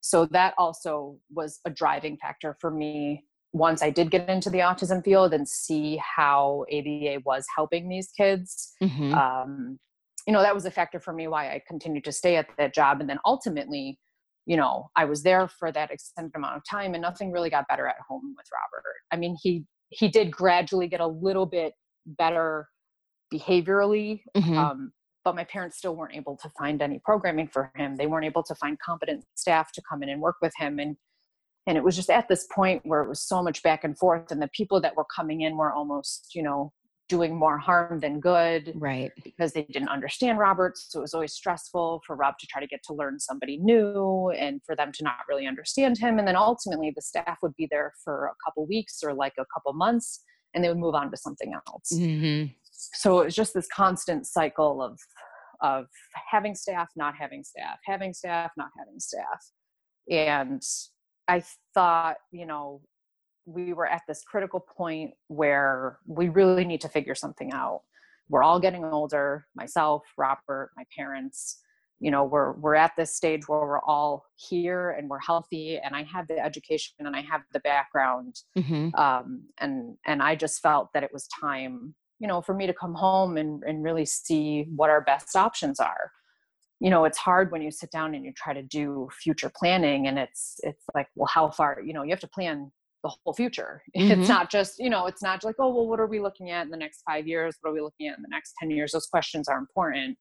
So 0.02 0.26
that 0.28 0.54
also 0.58 1.18
was 1.34 1.60
a 1.66 1.70
driving 1.70 2.18
factor 2.18 2.56
for 2.60 2.70
me 2.70 3.24
once 3.56 3.82
I 3.82 3.90
did 3.90 4.12
get 4.12 4.28
into 4.30 4.50
the 4.50 4.60
autism 4.60 5.04
field 5.04 5.34
and 5.34 5.48
see 5.48 5.98
how 5.98 6.66
ABA 6.72 7.22
was 7.26 7.46
helping 7.56 7.88
these 7.88 8.12
kids, 8.16 8.74
mm-hmm. 8.84 9.14
um, 9.14 9.80
you 10.28 10.34
know, 10.34 10.42
that 10.42 10.54
was 10.54 10.66
a 10.66 10.72
factor 10.72 11.00
for 11.00 11.14
me 11.14 11.30
why 11.30 11.48
I 11.48 11.62
continued 11.66 12.04
to 12.04 12.12
stay 12.12 12.36
at 12.36 12.48
that 12.58 12.74
job. 12.74 13.00
And 13.00 13.10
then 13.10 13.20
ultimately, 13.24 13.98
you 14.46 14.58
know, 14.58 14.90
I 14.98 15.06
was 15.06 15.24
there 15.24 15.48
for 15.48 15.72
that 15.72 15.90
extended 15.90 16.34
amount 16.36 16.58
of 16.58 16.64
time 16.70 16.96
and 16.96 17.02
nothing 17.02 17.32
really 17.32 17.50
got 17.50 17.68
better 17.70 17.88
at 17.88 17.96
home 18.08 18.36
with 18.36 18.46
Robert. 18.52 18.96
I 19.12 19.16
mean, 19.16 19.38
he 19.42 19.64
he 19.90 20.10
did 20.10 20.32
gradually 20.32 20.88
get 20.88 21.00
a 21.00 21.08
little 21.08 21.46
bit 21.46 21.74
better 22.06 22.68
behaviorally. 23.34 24.22
Mm-hmm. 24.36 24.58
Um, 24.58 24.92
but 25.24 25.36
my 25.36 25.44
parents 25.44 25.78
still 25.78 25.96
weren't 25.96 26.16
able 26.16 26.38
to 26.38 26.50
find 26.58 26.82
any 26.82 27.00
programming 27.04 27.48
for 27.48 27.72
him. 27.76 27.96
They 27.96 28.06
weren't 28.06 28.26
able 28.26 28.44
to 28.44 28.54
find 28.56 28.78
competent 28.80 29.26
staff 29.34 29.72
to 29.72 29.82
come 29.90 30.04
in 30.04 30.10
and 30.10 30.22
work 30.22 30.36
with 30.42 30.54
him. 30.56 30.78
And 30.80 30.98
and 31.68 31.78
it 31.78 31.84
was 31.84 31.96
just 31.96 32.10
at 32.10 32.28
this 32.28 32.46
point 32.52 32.82
where 32.86 33.02
it 33.02 33.10
was 33.10 33.22
so 33.22 33.42
much 33.42 33.64
back 33.64 33.84
and 33.84 33.98
forth 33.98 34.32
and 34.32 34.42
the 34.42 34.50
people 34.50 34.80
that 34.82 34.96
were 34.96 35.06
coming 35.06 35.42
in 35.42 35.58
were 35.58 35.72
almost 35.72 36.34
you 36.34 36.44
know 36.44 36.72
doing 37.08 37.36
more 37.36 37.58
harm 37.60 38.00
than 38.00 38.20
good 38.20 38.74
right 38.76 39.12
because 39.24 39.54
they 39.54 39.64
didn't 39.64 39.90
understand 39.90 40.40
robert 40.40 40.76
so 40.76 41.00
it 41.00 41.02
was 41.02 41.14
always 41.14 41.34
stressful 41.34 42.02
for 42.06 42.16
rob 42.16 42.34
to 42.40 42.48
try 42.48 42.60
to 42.60 42.68
get 42.68 42.82
to 42.84 42.94
learn 42.94 43.20
somebody 43.20 43.58
new 43.58 44.32
and 44.38 44.62
for 44.66 44.76
them 44.76 44.92
to 44.92 45.04
not 45.04 45.20
really 45.30 45.46
understand 45.46 45.98
him 45.98 46.18
and 46.18 46.28
then 46.28 46.36
ultimately 46.36 46.92
the 46.96 47.02
staff 47.02 47.38
would 47.42 47.56
be 47.56 47.68
there 47.70 47.94
for 48.04 48.26
a 48.26 48.34
couple 48.44 48.66
weeks 48.66 49.02
or 49.04 49.14
like 49.14 49.34
a 49.38 49.46
couple 49.54 49.72
months 49.74 50.24
and 50.54 50.64
they 50.64 50.68
would 50.68 50.78
move 50.78 50.96
on 50.96 51.12
to 51.12 51.18
something 51.18 51.54
else 51.54 51.92
mm-hmm. 51.94 52.52
So 52.96 53.20
it 53.20 53.26
was 53.26 53.36
just 53.36 53.54
this 53.54 53.68
constant 53.74 54.26
cycle 54.26 54.82
of 54.82 55.00
of 55.62 55.86
having 56.30 56.56
staff 56.56 56.90
not 56.96 57.14
having 57.18 57.44
staff 57.44 57.78
having 57.86 58.14
staff 58.14 58.52
not 58.58 58.70
having 58.78 59.00
staff 59.00 59.52
and 60.10 60.62
I 61.28 61.44
thought, 61.74 62.18
you 62.32 62.46
know, 62.46 62.82
we 63.46 63.74
were 63.74 63.88
at 63.88 64.02
this 64.08 64.24
critical 64.24 64.60
point 64.60 65.12
where 65.28 66.00
we 66.08 66.30
really 66.30 66.66
need 66.66 66.82
to 66.82 66.90
figure 66.90 67.16
something 67.16 67.52
out. 67.52 67.82
We're 68.30 68.44
all 68.44 68.60
getting 68.60 68.84
older, 68.84 69.46
myself, 69.56 70.04
Robert, 70.18 70.72
my 70.76 70.84
parents, 70.96 71.60
you 72.00 72.12
know, 72.12 72.24
we're 72.24 72.54
we're 72.54 72.76
at 72.76 72.92
this 72.98 73.16
stage 73.16 73.48
where 73.48 73.62
we're 73.62 73.80
all 73.80 74.26
here 74.36 74.92
and 74.92 75.10
we're 75.10 75.20
healthy 75.20 75.78
and 75.78 75.96
I 75.96 76.04
have 76.04 76.28
the 76.28 76.38
education 76.40 76.94
and 77.00 77.16
I 77.16 77.22
have 77.22 77.42
the 77.54 77.60
background. 77.62 78.36
Mm-hmm. 78.58 78.96
Um, 78.96 79.44
and 79.60 79.96
and 80.06 80.22
I 80.22 80.36
just 80.36 80.62
felt 80.62 80.90
that 80.94 81.04
it 81.04 81.12
was 81.14 81.28
time, 81.28 81.94
you 82.26 82.28
know, 82.28 82.42
for 82.42 82.56
me 82.56 82.66
to 82.66 82.74
come 82.74 82.96
home 82.96 83.38
and, 83.38 83.62
and 83.68 83.84
really 83.84 84.04
see 84.04 84.66
what 84.76 84.90
our 84.90 85.02
best 85.02 85.36
options 85.36 85.80
are. 85.80 86.12
You 86.80 86.90
know, 86.90 87.06
it's 87.06 87.20
hard 87.20 87.52
when 87.52 87.62
you 87.62 87.70
sit 87.70 87.92
down 87.92 88.16
and 88.16 88.26
you 88.26 88.34
try 88.36 88.52
to 88.52 88.64
do 88.64 89.08
future 89.22 89.52
planning 89.56 90.08
and 90.08 90.18
it's 90.18 90.56
it's 90.64 90.84
like, 90.96 91.06
well, 91.14 91.30
how 91.32 91.52
far, 91.52 91.84
you 91.86 91.94
know, 91.94 92.02
you 92.02 92.10
have 92.10 92.20
to 92.22 92.28
plan 92.28 92.72
the 93.04 93.12
whole 93.24 93.34
future. 93.36 93.84
Mm-hmm. 93.96 94.22
It's 94.22 94.28
not 94.28 94.50
just, 94.50 94.80
you 94.80 94.90
know, 94.90 95.06
it's 95.06 95.22
not 95.22 95.44
like, 95.44 95.56
oh, 95.60 95.72
well, 95.72 95.88
what 95.88 96.00
are 96.00 96.08
we 96.08 96.20
looking 96.20 96.50
at 96.50 96.66
in 96.66 96.72
the 96.72 96.78
next 96.78 97.04
five 97.08 97.28
years? 97.28 97.56
What 97.62 97.70
are 97.70 97.74
we 97.74 97.82
looking 97.82 98.08
at 98.08 98.18
in 98.18 98.24
the 98.24 98.32
next 98.32 98.56
10 98.60 98.72
years? 98.72 98.92
Those 98.94 99.06
questions 99.06 99.48
are 99.48 99.60
important. 99.60 100.18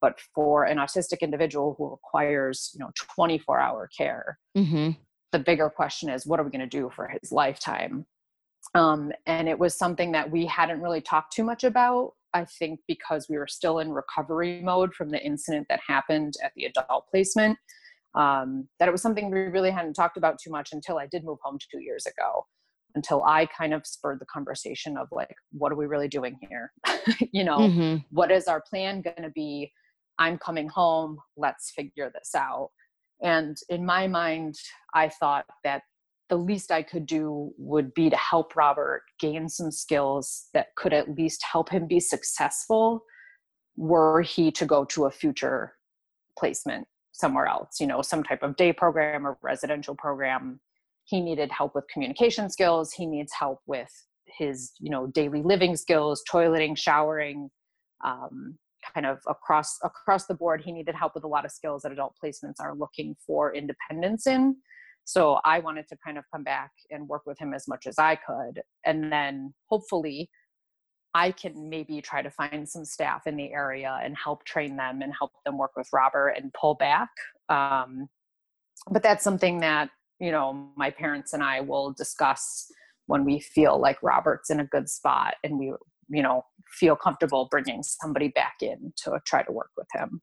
But 0.00 0.20
for 0.36 0.62
an 0.62 0.78
autistic 0.78 1.22
individual 1.22 1.74
who 1.76 1.90
requires, 1.90 2.70
you 2.72 2.78
know, 2.78 2.92
24 3.16 3.58
hour 3.58 3.90
care, 3.98 4.38
mm-hmm. 4.56 4.90
the 5.32 5.38
bigger 5.40 5.68
question 5.68 6.08
is, 6.08 6.24
what 6.24 6.38
are 6.38 6.44
we 6.44 6.52
going 6.52 6.60
to 6.60 6.78
do 6.78 6.88
for 6.94 7.08
his 7.08 7.32
lifetime? 7.32 8.06
Um, 8.74 9.12
and 9.26 9.48
it 9.48 9.58
was 9.58 9.76
something 9.76 10.12
that 10.12 10.30
we 10.30 10.46
hadn't 10.46 10.80
really 10.80 11.00
talked 11.00 11.32
too 11.32 11.44
much 11.44 11.64
about. 11.64 12.12
I 12.34 12.44
think 12.44 12.80
because 12.86 13.26
we 13.30 13.38
were 13.38 13.46
still 13.46 13.78
in 13.78 13.90
recovery 13.90 14.60
mode 14.62 14.94
from 14.94 15.08
the 15.08 15.24
incident 15.24 15.66
that 15.70 15.80
happened 15.86 16.34
at 16.44 16.52
the 16.54 16.66
adult 16.66 17.06
placement 17.10 17.58
um, 18.14 18.68
that 18.78 18.88
it 18.88 18.92
was 18.92 19.02
something 19.02 19.30
we 19.30 19.40
really 19.40 19.70
hadn't 19.70 19.94
talked 19.94 20.16
about 20.16 20.38
too 20.42 20.50
much 20.50 20.70
until 20.72 20.98
I 20.98 21.06
did 21.06 21.24
move 21.24 21.38
home 21.42 21.58
two 21.70 21.80
years 21.80 22.06
ago. 22.06 22.46
Until 22.94 23.22
I 23.24 23.46
kind 23.46 23.74
of 23.74 23.86
spurred 23.86 24.18
the 24.18 24.26
conversation 24.26 24.96
of 24.96 25.08
like, 25.12 25.34
what 25.52 25.70
are 25.70 25.76
we 25.76 25.86
really 25.86 26.08
doing 26.08 26.36
here? 26.48 26.72
you 27.32 27.44
know, 27.44 27.58
mm-hmm. 27.58 27.96
what 28.10 28.32
is 28.32 28.48
our 28.48 28.62
plan 28.68 29.02
going 29.02 29.22
to 29.22 29.30
be? 29.30 29.70
I'm 30.18 30.38
coming 30.38 30.68
home. 30.68 31.18
Let's 31.36 31.70
figure 31.70 32.10
this 32.12 32.34
out. 32.34 32.70
And 33.22 33.56
in 33.68 33.84
my 33.84 34.08
mind, 34.08 34.56
I 34.94 35.10
thought 35.10 35.44
that 35.64 35.82
the 36.28 36.36
least 36.36 36.70
I 36.70 36.82
could 36.82 37.06
do 37.06 37.52
would 37.56 37.94
be 37.94 38.10
to 38.10 38.16
help 38.16 38.54
Robert 38.54 39.02
gain 39.18 39.48
some 39.48 39.70
skills 39.70 40.48
that 40.52 40.74
could 40.76 40.92
at 40.92 41.14
least 41.16 41.42
help 41.42 41.70
him 41.70 41.86
be 41.86 42.00
successful 42.00 43.04
were 43.76 44.22
he 44.22 44.50
to 44.52 44.66
go 44.66 44.84
to 44.84 45.06
a 45.06 45.10
future 45.10 45.74
placement 46.38 46.86
somewhere 47.12 47.46
else, 47.46 47.80
you 47.80 47.86
know, 47.86 48.02
some 48.02 48.22
type 48.22 48.42
of 48.42 48.56
day 48.56 48.72
program 48.72 49.26
or 49.26 49.38
residential 49.42 49.94
program. 49.94 50.60
He 51.04 51.20
needed 51.20 51.50
help 51.50 51.74
with 51.74 51.84
communication 51.92 52.50
skills. 52.50 52.92
He 52.92 53.06
needs 53.06 53.32
help 53.32 53.60
with 53.66 53.90
his, 54.26 54.72
you 54.78 54.90
know, 54.90 55.06
daily 55.06 55.42
living 55.42 55.76
skills, 55.76 56.22
toileting, 56.30 56.76
showering, 56.76 57.50
um, 58.04 58.58
kind 58.94 59.06
of 59.06 59.18
across 59.26 59.78
across 59.82 60.26
the 60.26 60.34
board. 60.34 60.62
He 60.64 60.72
needed 60.72 60.94
help 60.94 61.14
with 61.14 61.24
a 61.24 61.28
lot 61.28 61.44
of 61.44 61.50
skills 61.50 61.82
that 61.82 61.92
adult 61.92 62.14
placements 62.22 62.60
are 62.60 62.74
looking 62.74 63.16
for 63.26 63.54
independence 63.54 64.26
in. 64.26 64.56
So 65.08 65.40
I 65.42 65.60
wanted 65.60 65.88
to 65.88 65.96
kind 66.04 66.18
of 66.18 66.24
come 66.30 66.44
back 66.44 66.70
and 66.90 67.08
work 67.08 67.22
with 67.24 67.38
him 67.38 67.54
as 67.54 67.66
much 67.66 67.86
as 67.86 67.98
I 67.98 68.14
could, 68.14 68.60
and 68.84 69.10
then 69.10 69.54
hopefully 69.64 70.28
I 71.14 71.30
can 71.30 71.70
maybe 71.70 72.02
try 72.02 72.20
to 72.20 72.30
find 72.30 72.68
some 72.68 72.84
staff 72.84 73.26
in 73.26 73.34
the 73.34 73.50
area 73.50 73.98
and 74.02 74.14
help 74.22 74.44
train 74.44 74.76
them 74.76 75.00
and 75.00 75.10
help 75.18 75.32
them 75.46 75.56
work 75.56 75.70
with 75.78 75.88
Robert 75.94 76.34
and 76.36 76.52
pull 76.52 76.74
back. 76.74 77.08
Um, 77.48 78.08
but 78.90 79.02
that's 79.02 79.24
something 79.24 79.60
that, 79.60 79.88
you 80.20 80.30
know, 80.30 80.68
my 80.76 80.90
parents 80.90 81.32
and 81.32 81.42
I 81.42 81.62
will 81.62 81.94
discuss 81.94 82.70
when 83.06 83.24
we 83.24 83.40
feel 83.40 83.80
like 83.80 84.02
Robert's 84.02 84.50
in 84.50 84.60
a 84.60 84.66
good 84.66 84.90
spot 84.90 85.36
and 85.42 85.58
we, 85.58 85.72
you 86.10 86.22
know, 86.22 86.44
feel 86.72 86.96
comfortable 86.96 87.48
bringing 87.50 87.82
somebody 87.82 88.28
back 88.28 88.56
in 88.60 88.92
to 89.04 89.18
try 89.24 89.42
to 89.42 89.52
work 89.52 89.70
with 89.74 89.88
him. 89.94 90.20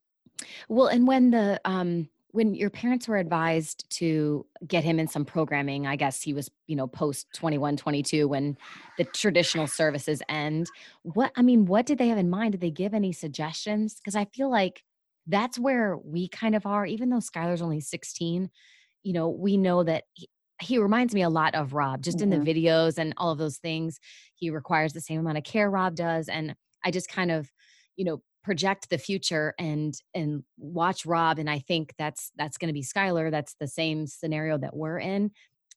Well, 0.70 0.88
and 0.88 1.08
when 1.08 1.32
the, 1.32 1.60
um, 1.66 2.10
when 2.36 2.54
your 2.54 2.70
parents 2.70 3.08
were 3.08 3.16
advised 3.16 3.90
to 3.90 4.46
get 4.68 4.84
him 4.84 5.00
in 5.00 5.08
some 5.08 5.24
programming 5.24 5.88
i 5.88 5.96
guess 5.96 6.22
he 6.22 6.34
was 6.34 6.52
you 6.68 6.76
know 6.76 6.86
post 6.86 7.28
21 7.34 7.78
22 7.78 8.28
when 8.28 8.58
the 8.98 9.06
traditional 9.06 9.68
services 9.68 10.22
end 10.28 10.70
what 11.04 11.32
i 11.38 11.42
mean 11.42 11.66
what 11.66 11.86
did 11.86 11.98
they 11.98 12.10
have 12.10 12.18
in 12.18 12.30
mind 12.30 12.52
did 12.52 12.62
they 12.62 12.70
give 12.70 12.94
any 12.94 13.14
suggestions 13.14 13.96
because 13.96 14.16
i 14.16 14.26
feel 14.26 14.52
like 14.52 14.84
that's 15.28 15.58
where 15.58 15.98
we 15.98 16.28
kind 16.28 16.56
of 16.56 16.66
are 16.66 16.86
even 16.86 17.10
though 17.10 17.20
skylar's 17.20 17.62
only 17.62 17.80
16 17.80 18.50
you 19.04 19.14
know 19.14 19.30
we 19.30 19.56
know 19.56 19.84
that 19.84 20.04
he, 20.14 20.28
he 20.62 20.78
reminds 20.78 21.14
me 21.14 21.22
a 21.22 21.30
lot 21.30 21.56
of 21.56 21.74
rob 21.74 22.02
just 22.02 22.18
mm-hmm. 22.18 22.34
in 22.34 22.44
the 22.44 22.52
mm-hmm. 22.52 22.66
videos 22.66 22.98
and 22.98 23.14
all 23.16 23.32
of 23.32 23.38
those 23.38 23.58
things 23.58 24.00
he 24.36 24.50
requires 24.50 24.92
the 24.92 25.02
same 25.02 25.22
amount 25.22 25.38
of 25.38 25.46
care 25.46 25.70
rob 25.70 25.96
does 25.96 26.28
and 26.28 26.54
i 26.84 26.92
just 26.92 27.08
kind 27.08 27.32
of 27.32 27.50
you 27.96 28.04
know 28.04 28.22
project 28.46 28.92
the 28.92 28.98
future 29.00 29.56
and 29.58 29.96
and 30.14 30.44
watch 30.60 31.04
Rob 31.04 31.40
and 31.40 31.50
I 31.50 31.58
think 31.58 31.96
that's 31.98 32.32
that's 32.38 32.60
going 32.60 32.70
to 32.70 32.74
be 32.74 32.84
Skylar 32.84 33.32
that's 33.32 33.56
the 33.60 33.68
same 33.68 34.06
scenario 34.06 34.56
that 34.60 34.76
we're 34.76 35.00
in 35.00 35.32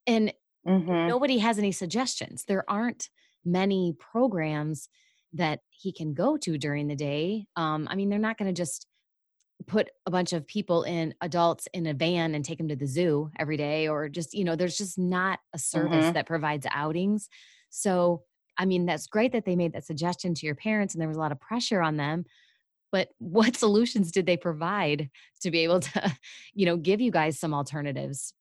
and 0.07 0.35
mm-hmm. 0.67 1.09
nobody 1.09 1.39
has 1.39 1.59
any 1.59 1.73
suggestions 1.73 2.45
there 2.45 2.65
aren't 2.69 3.09
many 3.43 3.97
programs 3.99 4.91
that 5.33 5.61
he 5.71 5.93
can 5.93 6.13
go 6.13 6.37
to 6.37 6.59
during 6.59 6.89
the 6.89 6.95
day 6.95 7.47
um 7.57 7.89
I 7.91 7.95
mean 7.95 8.11
they're 8.11 8.19
not 8.19 8.37
going 8.37 8.55
to 8.55 8.61
just 8.61 8.87
put 9.67 9.89
a 10.05 10.11
bunch 10.11 10.35
of 10.35 10.47
people 10.47 10.83
in 10.83 11.15
adults 11.23 11.69
in 11.73 11.87
a 11.87 11.95
van 11.95 12.35
and 12.35 12.45
take 12.45 12.59
them 12.59 12.69
to 12.69 12.77
the 12.77 12.87
zoo 12.87 13.31
every 13.39 13.57
day 13.57 13.89
or 13.89 14.11
just 14.11 14.35
you 14.35 14.45
know 14.45 14.57
there's 14.57 14.77
just 14.77 14.99
not 14.99 15.39
a 15.55 15.59
service 15.59 16.05
mm-hmm. 16.05 16.13
that 16.13 16.27
provides 16.27 16.67
outings 16.71 17.31
so 17.71 18.25
I 18.59 18.65
mean, 18.65 18.87
that's 18.87 19.07
great 19.07 19.33
that 19.33 19.45
they 19.45 19.55
made 19.55 19.73
that 19.75 19.87
suggestion 19.87 20.35
to 20.35 20.47
your 20.47 20.57
parents 20.57 20.93
and 20.93 21.01
there 21.01 21.09
was 21.09 21.17
a 21.17 21.21
lot 21.21 21.33
of 21.33 21.41
pressure 21.41 21.81
on 21.81 21.97
them 21.97 22.25
but 22.93 23.09
what 23.19 23.57
solutions 23.65 24.13
did 24.13 24.27
they 24.27 24.37
provide 24.37 25.11
to 25.43 25.51
be 25.51 25.61
able 25.61 25.81
to 25.81 26.17
you 26.55 26.67
know 26.67 26.77
give 26.77 27.01
you 27.01 27.11
guys 27.11 27.39
some 27.39 27.55
alternatives? 27.55 28.33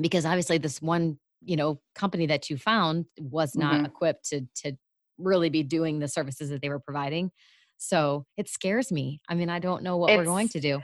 Because 0.00 0.24
obviously 0.24 0.58
this 0.58 0.80
one 0.80 1.18
you 1.44 1.56
know 1.56 1.80
company 1.94 2.26
that 2.26 2.50
you 2.50 2.56
found 2.56 3.06
was 3.18 3.54
not 3.56 3.74
mm-hmm. 3.74 3.86
equipped 3.86 4.28
to 4.30 4.42
to 4.56 4.72
really 5.18 5.50
be 5.50 5.62
doing 5.62 5.98
the 5.98 6.08
services 6.08 6.50
that 6.50 6.62
they 6.62 6.68
were 6.68 6.80
providing. 6.80 7.30
So 7.78 8.26
it 8.36 8.48
scares 8.48 8.92
me. 8.92 9.20
I 9.28 9.34
mean 9.34 9.50
i 9.50 9.58
don't 9.58 9.82
know 9.82 9.96
what 9.96 10.10
it's, 10.10 10.18
we're 10.18 10.24
going 10.24 10.48
to 10.50 10.60
do 10.60 10.80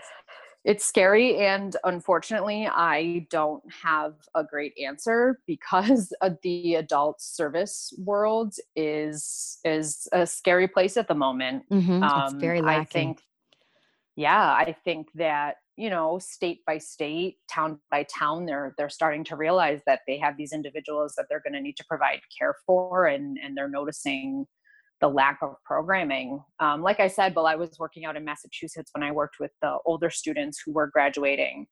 it's 0.64 0.84
scary 0.84 1.36
and 1.38 1.76
unfortunately 1.84 2.66
i 2.66 3.26
don't 3.30 3.62
have 3.70 4.14
a 4.34 4.44
great 4.44 4.72
answer 4.82 5.40
because 5.46 6.12
the 6.42 6.74
adult 6.74 7.20
service 7.20 7.92
world 7.98 8.54
is 8.76 9.58
is 9.64 10.08
a 10.12 10.26
scary 10.26 10.68
place 10.68 10.96
at 10.96 11.08
the 11.08 11.14
moment 11.14 11.64
mm-hmm. 11.70 12.02
um, 12.02 12.24
it's 12.24 12.34
very 12.34 12.60
lacking. 12.60 12.80
i 12.80 12.84
think 12.84 13.22
yeah 14.16 14.52
i 14.52 14.74
think 14.84 15.08
that 15.14 15.56
you 15.76 15.88
know 15.88 16.18
state 16.18 16.58
by 16.66 16.76
state 16.76 17.36
town 17.48 17.78
by 17.90 18.04
town 18.04 18.44
they're 18.44 18.74
they're 18.76 18.88
starting 18.88 19.22
to 19.22 19.36
realize 19.36 19.80
that 19.86 20.00
they 20.06 20.18
have 20.18 20.36
these 20.36 20.52
individuals 20.52 21.14
that 21.16 21.26
they're 21.30 21.42
going 21.42 21.52
to 21.52 21.60
need 21.60 21.76
to 21.76 21.84
provide 21.88 22.20
care 22.36 22.54
for 22.66 23.06
and 23.06 23.38
and 23.42 23.56
they're 23.56 23.68
noticing 23.68 24.44
the 25.00 25.08
lack 25.08 25.38
of 25.42 25.54
programming. 25.64 26.42
Um, 26.60 26.82
like 26.82 27.00
I 27.00 27.08
said, 27.08 27.34
while 27.34 27.46
I 27.46 27.54
was 27.54 27.78
working 27.78 28.04
out 28.04 28.16
in 28.16 28.24
Massachusetts, 28.24 28.90
when 28.94 29.02
I 29.02 29.12
worked 29.12 29.36
with 29.38 29.52
the 29.62 29.78
older 29.84 30.10
students 30.10 30.60
who 30.64 30.72
were 30.72 30.88
graduating, 30.88 31.66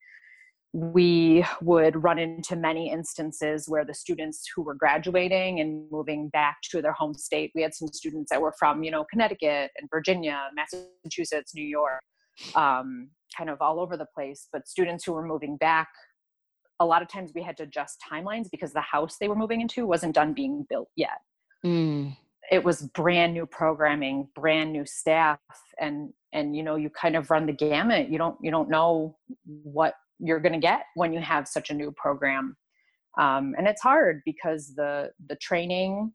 we 0.73 1.45
would 1.61 2.01
run 2.03 2.19
into 2.19 2.55
many 2.55 2.91
instances 2.91 3.67
where 3.67 3.83
the 3.83 3.93
students 3.93 4.45
who 4.55 4.61
were 4.61 4.75
graduating 4.75 5.59
and 5.59 5.89
moving 5.91 6.29
back 6.29 6.57
to 6.71 6.81
their 6.81 6.91
home 6.91 7.13
state, 7.13 7.51
we 7.55 7.61
had 7.61 7.73
some 7.73 7.87
students 7.87 8.29
that 8.29 8.41
were 8.41 8.53
from, 8.59 8.83
you 8.83 8.91
know, 8.91 9.05
Connecticut 9.09 9.71
and 9.77 9.89
Virginia, 9.89 10.49
Massachusetts, 10.53 11.53
New 11.55 11.63
York, 11.63 12.01
um, 12.55 13.09
kind 13.35 13.49
of 13.49 13.61
all 13.61 13.79
over 13.79 13.97
the 13.97 14.07
place. 14.13 14.47
But 14.51 14.67
students 14.67 15.03
who 15.03 15.13
were 15.13 15.25
moving 15.25 15.57
back, 15.57 15.89
a 16.79 16.85
lot 16.85 17.01
of 17.01 17.07
times 17.07 17.31
we 17.33 17.41
had 17.41 17.57
to 17.57 17.63
adjust 17.63 17.97
timelines 18.11 18.47
because 18.51 18.71
the 18.71 18.81
house 18.81 19.17
they 19.19 19.27
were 19.27 19.35
moving 19.35 19.61
into 19.61 19.87
wasn't 19.87 20.15
done 20.15 20.33
being 20.33 20.65
built 20.69 20.89
yet. 20.95 21.19
Mm 21.65 22.15
it 22.51 22.63
was 22.63 22.81
brand 22.93 23.33
new 23.33 23.45
programming 23.45 24.27
brand 24.35 24.71
new 24.71 24.85
staff 24.85 25.39
and 25.79 26.13
and 26.33 26.55
you 26.55 26.63
know 26.63 26.75
you 26.75 26.89
kind 26.89 27.15
of 27.15 27.29
run 27.29 27.45
the 27.45 27.53
gamut. 27.53 28.09
You 28.09 28.17
don't 28.17 28.37
you 28.41 28.51
don't 28.51 28.69
know 28.69 29.17
what 29.45 29.93
you're 30.19 30.39
going 30.39 30.53
to 30.53 30.59
get 30.59 30.83
when 30.95 31.13
you 31.13 31.19
have 31.19 31.47
such 31.47 31.69
a 31.69 31.73
new 31.73 31.91
program. 31.91 32.55
Um, 33.19 33.55
and 33.57 33.67
it's 33.67 33.81
hard 33.81 34.21
because 34.25 34.73
the 34.75 35.11
the 35.27 35.35
training 35.37 36.13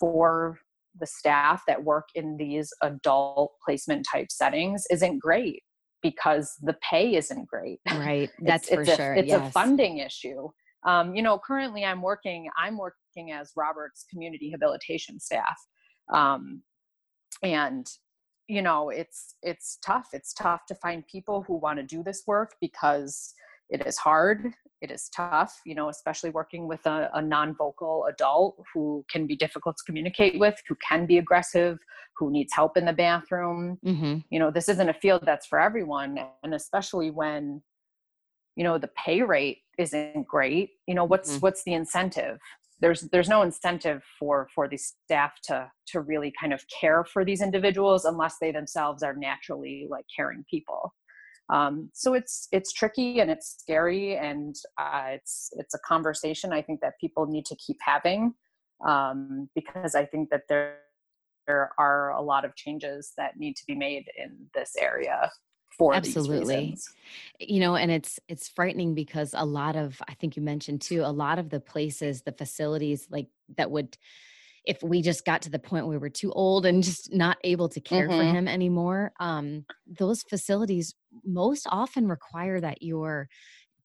for 0.00 0.58
the 1.00 1.06
staff 1.06 1.62
that 1.66 1.82
work 1.82 2.08
in 2.14 2.36
these 2.36 2.72
adult 2.82 3.52
placement 3.64 4.06
type 4.10 4.30
settings 4.30 4.84
isn't 4.90 5.18
great 5.18 5.62
because 6.02 6.54
the 6.62 6.76
pay 6.88 7.16
isn't 7.16 7.46
great. 7.46 7.80
Right. 7.90 8.30
That's 8.40 8.68
it's, 8.68 8.74
for 8.74 8.80
it's 8.82 8.96
sure. 8.96 9.14
a, 9.14 9.18
it's 9.18 9.28
yes. 9.28 9.48
a 9.48 9.52
funding 9.52 9.98
issue 9.98 10.48
um, 10.86 11.14
you 11.14 11.22
know 11.22 11.38
currently 11.38 11.84
i'm 11.84 12.02
working 12.02 12.48
i'm 12.56 12.78
working 12.78 13.32
as 13.32 13.52
robert's 13.56 14.04
community 14.10 14.50
habilitation 14.50 15.18
staff. 15.18 15.58
Um, 16.12 16.62
and 17.42 17.86
you 18.48 18.62
know 18.62 18.90
it's 18.90 19.36
it's 19.42 19.78
tough. 19.84 20.08
It's 20.12 20.32
tough 20.32 20.62
to 20.68 20.74
find 20.76 21.06
people 21.06 21.44
who 21.46 21.56
want 21.56 21.78
to 21.78 21.82
do 21.84 22.02
this 22.02 22.22
work 22.26 22.54
because 22.60 23.34
it 23.70 23.86
is 23.86 23.98
hard 23.98 24.52
it 24.80 24.90
is 24.90 25.10
tough 25.14 25.60
you 25.66 25.74
know 25.74 25.90
especially 25.90 26.30
working 26.30 26.66
with 26.66 26.84
a, 26.86 27.10
a 27.12 27.20
non-vocal 27.20 28.06
adult 28.08 28.56
who 28.72 29.04
can 29.10 29.26
be 29.26 29.36
difficult 29.36 29.76
to 29.76 29.82
communicate 29.84 30.38
with 30.38 30.54
who 30.66 30.74
can 30.76 31.04
be 31.04 31.18
aggressive 31.18 31.78
who 32.16 32.30
needs 32.30 32.52
help 32.54 32.76
in 32.76 32.86
the 32.86 32.92
bathroom. 32.92 33.78
Mm-hmm. 33.84 34.18
you 34.30 34.38
know 34.38 34.50
this 34.50 34.70
isn't 34.70 34.88
a 34.88 34.94
field 34.94 35.22
that's 35.26 35.46
for 35.46 35.60
everyone 35.60 36.18
and 36.42 36.54
especially 36.54 37.10
when 37.10 37.62
you 38.56 38.64
know 38.64 38.78
the 38.78 38.88
pay 38.96 39.20
rate 39.20 39.58
isn't 39.78 40.26
great 40.26 40.70
you 40.86 40.94
know 40.94 41.04
what's 41.04 41.32
mm-hmm. 41.32 41.40
what's 41.40 41.62
the 41.64 41.74
incentive? 41.74 42.38
There's 42.80 43.02
there's 43.12 43.28
no 43.28 43.42
incentive 43.42 44.02
for 44.18 44.48
for 44.54 44.68
the 44.68 44.78
staff 44.78 45.32
to 45.44 45.70
to 45.88 46.00
really 46.00 46.32
kind 46.40 46.52
of 46.52 46.62
care 46.80 47.04
for 47.04 47.24
these 47.24 47.42
individuals 47.42 48.04
unless 48.04 48.36
they 48.40 48.52
themselves 48.52 49.02
are 49.02 49.14
naturally 49.14 49.86
like 49.90 50.04
caring 50.14 50.44
people. 50.50 50.94
Um, 51.50 51.90
so 51.94 52.14
it's 52.14 52.48
it's 52.52 52.72
tricky 52.72 53.20
and 53.20 53.30
it's 53.30 53.56
scary 53.58 54.16
and 54.16 54.54
uh, 54.78 55.06
it's 55.12 55.50
it's 55.56 55.74
a 55.74 55.78
conversation 55.78 56.52
i 56.52 56.60
think 56.60 56.80
that 56.80 57.00
people 57.00 57.24
need 57.26 57.46
to 57.46 57.56
keep 57.56 57.78
having 57.80 58.34
um, 58.86 59.48
because 59.54 59.94
i 59.94 60.04
think 60.04 60.28
that 60.28 60.42
there 60.48 60.76
there 61.46 61.70
are 61.78 62.12
a 62.12 62.20
lot 62.20 62.44
of 62.44 62.54
changes 62.54 63.14
that 63.16 63.38
need 63.38 63.56
to 63.56 63.62
be 63.66 63.74
made 63.74 64.04
in 64.18 64.36
this 64.54 64.72
area 64.78 65.30
for 65.78 65.94
absolutely. 65.94 66.76
you 67.38 67.60
know 67.60 67.76
and 67.76 67.90
it's 67.90 68.18
it's 68.28 68.48
frightening 68.48 68.94
because 68.94 69.32
a 69.36 69.44
lot 69.44 69.76
of 69.76 70.00
i 70.08 70.14
think 70.14 70.36
you 70.36 70.42
mentioned 70.42 70.80
too 70.80 71.02
a 71.04 71.12
lot 71.12 71.38
of 71.38 71.50
the 71.50 71.60
places 71.60 72.22
the 72.22 72.32
facilities 72.32 73.06
like 73.10 73.28
that 73.56 73.70
would 73.70 73.96
if 74.64 74.82
we 74.82 75.00
just 75.00 75.24
got 75.24 75.40
to 75.42 75.50
the 75.50 75.58
point 75.58 75.86
where 75.86 75.96
we 75.96 75.98
were 75.98 76.10
too 76.10 76.32
old 76.32 76.66
and 76.66 76.82
just 76.82 77.12
not 77.14 77.38
able 77.44 77.68
to 77.68 77.80
care 77.80 78.08
mm-hmm. 78.08 78.18
for 78.18 78.24
him 78.24 78.48
anymore 78.48 79.12
um 79.20 79.64
those 79.86 80.22
facilities 80.22 80.94
most 81.24 81.66
often 81.70 82.08
require 82.08 82.60
that 82.60 82.82
you're 82.82 83.28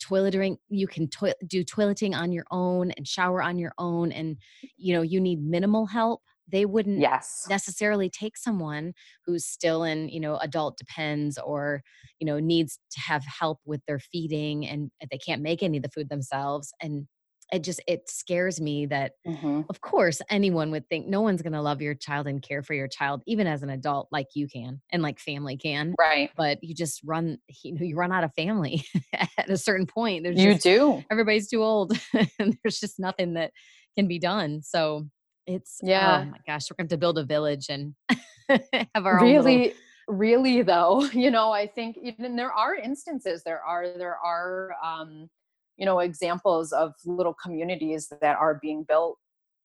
toileting 0.04 0.58
you 0.70 0.88
can 0.88 1.08
to- 1.08 1.36
do 1.48 1.64
toileting 1.64 2.16
on 2.16 2.32
your 2.32 2.46
own 2.52 2.92
and 2.92 3.08
shower 3.08 3.42
on 3.42 3.58
your 3.58 3.72
own 3.78 4.12
and 4.12 4.38
you 4.78 4.94
know 4.94 5.04
you 5.04 5.22
need 5.22 5.42
minimal 5.42 5.86
help 5.86 6.22
they 6.52 6.66
wouldn't 6.66 7.00
yes. 7.00 7.46
necessarily 7.50 8.10
take 8.10 8.38
someone 8.38 8.94
who's 9.26 9.46
still 9.46 9.84
in 9.84 10.10
you 10.10 10.20
know 10.20 10.38
adult 10.38 10.78
depends 10.78 11.38
or 11.38 11.82
you 12.20 12.26
know 12.26 12.40
needs 12.40 12.80
to 12.92 13.00
have 13.00 13.24
help 13.26 13.60
with 13.66 13.82
their 13.88 14.00
feeding 14.00 14.68
and 14.68 14.92
they 15.12 15.18
can't 15.18 15.42
make 15.42 15.64
any 15.64 15.78
of 15.78 15.84
the 15.84 15.90
food 15.90 16.10
themselves 16.10 16.74
and 16.82 17.08
it 17.52 17.64
just 17.64 17.82
it 17.88 18.10
scares 18.10 18.60
me 18.60 18.86
that 18.88 19.14
mm-hmm. 19.28 19.62
of 19.70 19.82
course 19.82 20.22
anyone 20.30 20.72
would 20.72 20.88
think 20.90 21.08
no 21.08 21.22
one's 21.22 21.42
going 21.42 21.54
to 21.54 21.62
love 21.62 21.82
your 21.82 21.94
child 21.94 22.28
and 22.28 22.42
care 22.42 22.64
for 22.64 22.74
your 22.74 22.88
child 22.88 23.22
even 23.28 23.48
as 23.48 23.64
an 23.64 23.70
adult 23.70 24.08
like 24.12 24.28
you 24.34 24.48
can 24.48 24.82
and 24.92 25.04
like 25.04 25.20
family 25.20 25.58
can 25.58 25.94
right 26.00 26.32
but 26.36 26.58
you 26.62 26.74
just 26.74 27.02
run 27.04 27.38
you 27.64 27.74
know 27.74 27.86
you 27.86 27.96
run 27.96 28.12
out 28.12 28.24
of 28.24 28.34
family 28.34 28.84
at 29.14 29.50
a 29.50 29.58
certain 29.58 29.86
point 29.86 30.24
there's 30.24 30.40
you 30.40 30.54
just, 30.54 30.64
do 30.64 31.04
everybody's 31.12 31.50
too 31.50 31.64
old 31.64 31.98
and 32.40 32.58
there's 32.64 32.80
just 32.80 33.00
nothing 33.00 33.34
that 33.34 33.52
can 33.96 34.08
be 34.08 34.20
done 34.20 34.62
so 34.64 35.06
it's 35.48 35.80
oh 35.84 35.88
yeah. 35.88 36.24
Oh 36.26 36.32
my 36.32 36.38
gosh, 36.48 36.70
we're 36.70 36.76
going 36.76 36.90
to 36.90 36.98
build 36.98 37.18
a 37.18 37.24
village 37.24 37.68
and 37.70 37.94
have 38.50 39.06
our 39.06 39.22
really, 39.22 39.58
little... 39.58 39.78
really 40.08 40.62
though. 40.62 41.08
You 41.14 41.32
know, 41.32 41.52
I 41.52 41.68
think 41.68 41.98
even 42.02 42.36
there 42.36 42.52
are 42.52 42.76
instances. 42.76 43.44
There 43.44 43.62
are 43.62 43.98
there 43.98 44.18
are 44.24 44.72
um, 44.84 45.30
you 45.78 45.86
know 45.86 46.00
examples 46.00 46.72
of 46.72 46.94
little 47.06 47.36
communities 47.42 48.12
that 48.22 48.38
are 48.38 48.60
being 48.62 48.86
built 48.88 49.18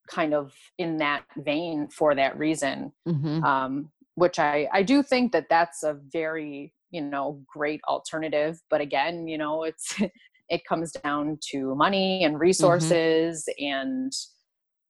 kind 0.08 0.32
of 0.32 0.52
in 0.78 0.96
that 0.98 1.24
vein 1.36 1.88
for 1.88 2.14
that 2.14 2.38
reason. 2.38 2.92
Mm-hmm. 3.06 3.44
Um, 3.44 3.90
which 4.14 4.38
I 4.38 4.68
I 4.72 4.82
do 4.82 5.02
think 5.02 5.32
that 5.32 5.46
that's 5.48 5.82
a 5.82 5.98
very 6.12 6.72
you 6.90 7.02
know 7.02 7.40
great 7.46 7.80
alternative. 7.88 8.60
But 8.70 8.80
again, 8.80 9.28
you 9.28 9.38
know, 9.38 9.64
it's 9.64 9.96
it 10.48 10.64
comes 10.64 10.92
down 10.92 11.38
to 11.50 11.74
money 11.74 12.24
and 12.24 12.34
mm-hmm. 12.34 12.42
resources 12.42 13.48
mm-hmm. 13.48 13.64
and 13.74 14.12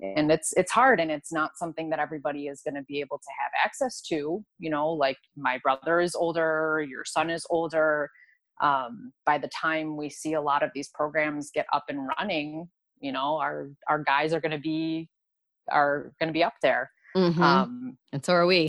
and 0.00 0.30
it's 0.30 0.52
it's 0.56 0.70
hard 0.70 1.00
and 1.00 1.10
it's 1.10 1.32
not 1.32 1.56
something 1.56 1.90
that 1.90 1.98
everybody 1.98 2.46
is 2.46 2.60
going 2.62 2.74
to 2.74 2.82
be 2.82 3.00
able 3.00 3.18
to 3.18 3.28
have 3.42 3.50
access 3.64 4.00
to 4.00 4.44
you 4.58 4.70
know 4.70 4.90
like 4.90 5.18
my 5.36 5.58
brother 5.58 6.00
is 6.00 6.14
older 6.14 6.86
your 6.88 7.04
son 7.04 7.30
is 7.30 7.44
older 7.50 8.08
um, 8.62 9.12
by 9.26 9.38
the 9.38 9.48
time 9.48 9.96
we 9.96 10.08
see 10.08 10.34
a 10.34 10.40
lot 10.40 10.62
of 10.62 10.70
these 10.74 10.88
programs 10.88 11.50
get 11.52 11.66
up 11.72 11.84
and 11.88 12.08
running 12.18 12.68
you 13.00 13.12
know 13.12 13.36
our 13.36 13.70
our 13.88 14.02
guys 14.02 14.32
are 14.32 14.40
going 14.40 14.52
to 14.52 14.58
be 14.58 15.08
are 15.70 16.12
going 16.18 16.28
to 16.28 16.32
be 16.32 16.44
up 16.44 16.54
there. 16.62 16.90
Mm-hmm. 17.16 17.42
um, 17.42 17.98
and 18.12 18.24
so 18.24 18.34
are 18.34 18.46
we. 18.46 18.68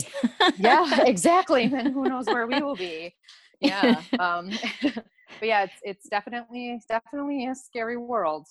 yeah 0.58 1.02
exactly 1.06 1.64
and 1.64 1.92
who 1.92 2.08
knows 2.08 2.26
where 2.26 2.46
we 2.46 2.60
will 2.60 2.76
be. 2.76 3.14
Yeah 3.60 4.02
um, 4.18 4.50
but 4.82 5.42
yeah 5.42 5.64
it's 5.64 5.80
it's 5.82 6.08
definitely 6.08 6.80
definitely 6.88 7.46
a 7.46 7.54
scary 7.54 7.96
world 7.96 8.46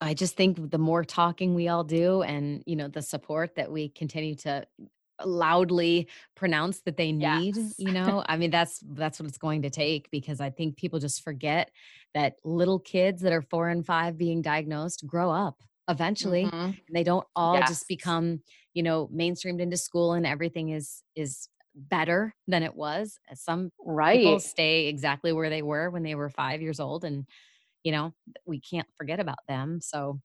I 0.00 0.14
just 0.14 0.36
think 0.36 0.70
the 0.70 0.78
more 0.78 1.04
talking 1.04 1.54
we 1.54 1.68
all 1.68 1.84
do 1.84 2.22
and, 2.22 2.62
you 2.66 2.76
know, 2.76 2.88
the 2.88 3.02
support 3.02 3.56
that 3.56 3.70
we 3.70 3.88
continue 3.88 4.34
to 4.36 4.66
loudly 5.24 6.08
pronounce 6.34 6.80
that 6.82 6.98
they 6.98 7.12
need, 7.12 7.56
yes. 7.56 7.74
you 7.78 7.92
know, 7.92 8.22
I 8.28 8.36
mean, 8.36 8.50
that's, 8.50 8.80
that's 8.90 9.18
what 9.18 9.28
it's 9.28 9.38
going 9.38 9.62
to 9.62 9.70
take 9.70 10.10
because 10.10 10.40
I 10.40 10.50
think 10.50 10.76
people 10.76 10.98
just 10.98 11.24
forget 11.24 11.70
that 12.12 12.34
little 12.44 12.78
kids 12.78 13.22
that 13.22 13.32
are 13.32 13.42
four 13.42 13.68
and 13.70 13.84
five 13.84 14.18
being 14.18 14.42
diagnosed 14.42 15.06
grow 15.06 15.30
up 15.30 15.62
eventually 15.88 16.44
mm-hmm. 16.44 16.56
and 16.56 16.76
they 16.92 17.04
don't 17.04 17.26
all 17.34 17.54
yes. 17.54 17.68
just 17.68 17.88
become, 17.88 18.40
you 18.74 18.82
know, 18.82 19.08
mainstreamed 19.08 19.60
into 19.60 19.78
school 19.78 20.12
and 20.12 20.26
everything 20.26 20.70
is, 20.70 21.02
is 21.14 21.48
better 21.74 22.34
than 22.46 22.62
it 22.62 22.74
was. 22.74 23.18
Some 23.34 23.70
right. 23.84 24.18
people 24.18 24.40
stay 24.40 24.88
exactly 24.88 25.32
where 25.32 25.48
they 25.48 25.62
were 25.62 25.90
when 25.90 26.02
they 26.02 26.14
were 26.14 26.28
five 26.28 26.60
years 26.60 26.80
old 26.80 27.04
and 27.04 27.26
you 27.86 27.92
know 27.92 28.12
we 28.46 28.60
can't 28.60 28.88
forget 28.98 29.20
about 29.20 29.38
them 29.46 29.78
so 29.80 30.20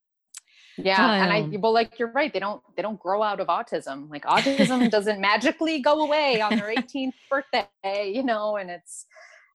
yeah 0.78 1.06
um, 1.06 1.12
and 1.12 1.32
i 1.32 1.42
um 1.42 1.62
well 1.62 1.72
like 1.72 2.00
you're 2.00 2.12
right 2.12 2.34
they 2.34 2.40
don't 2.40 2.62
they 2.76 2.82
don't 2.82 3.00
grow 3.00 3.22
out 3.22 3.40
of 3.40 3.48
autism 3.48 4.10
like 4.10 4.24
autism 4.24 4.90
doesn't 4.98 5.22
magically 5.22 5.80
go 5.80 6.02
away 6.02 6.42
on 6.42 6.56
their 6.58 6.74
18th 6.76 7.14
birthday 7.30 8.12
you 8.12 8.24
know 8.24 8.58
and 8.58 8.72
it's 8.72 9.06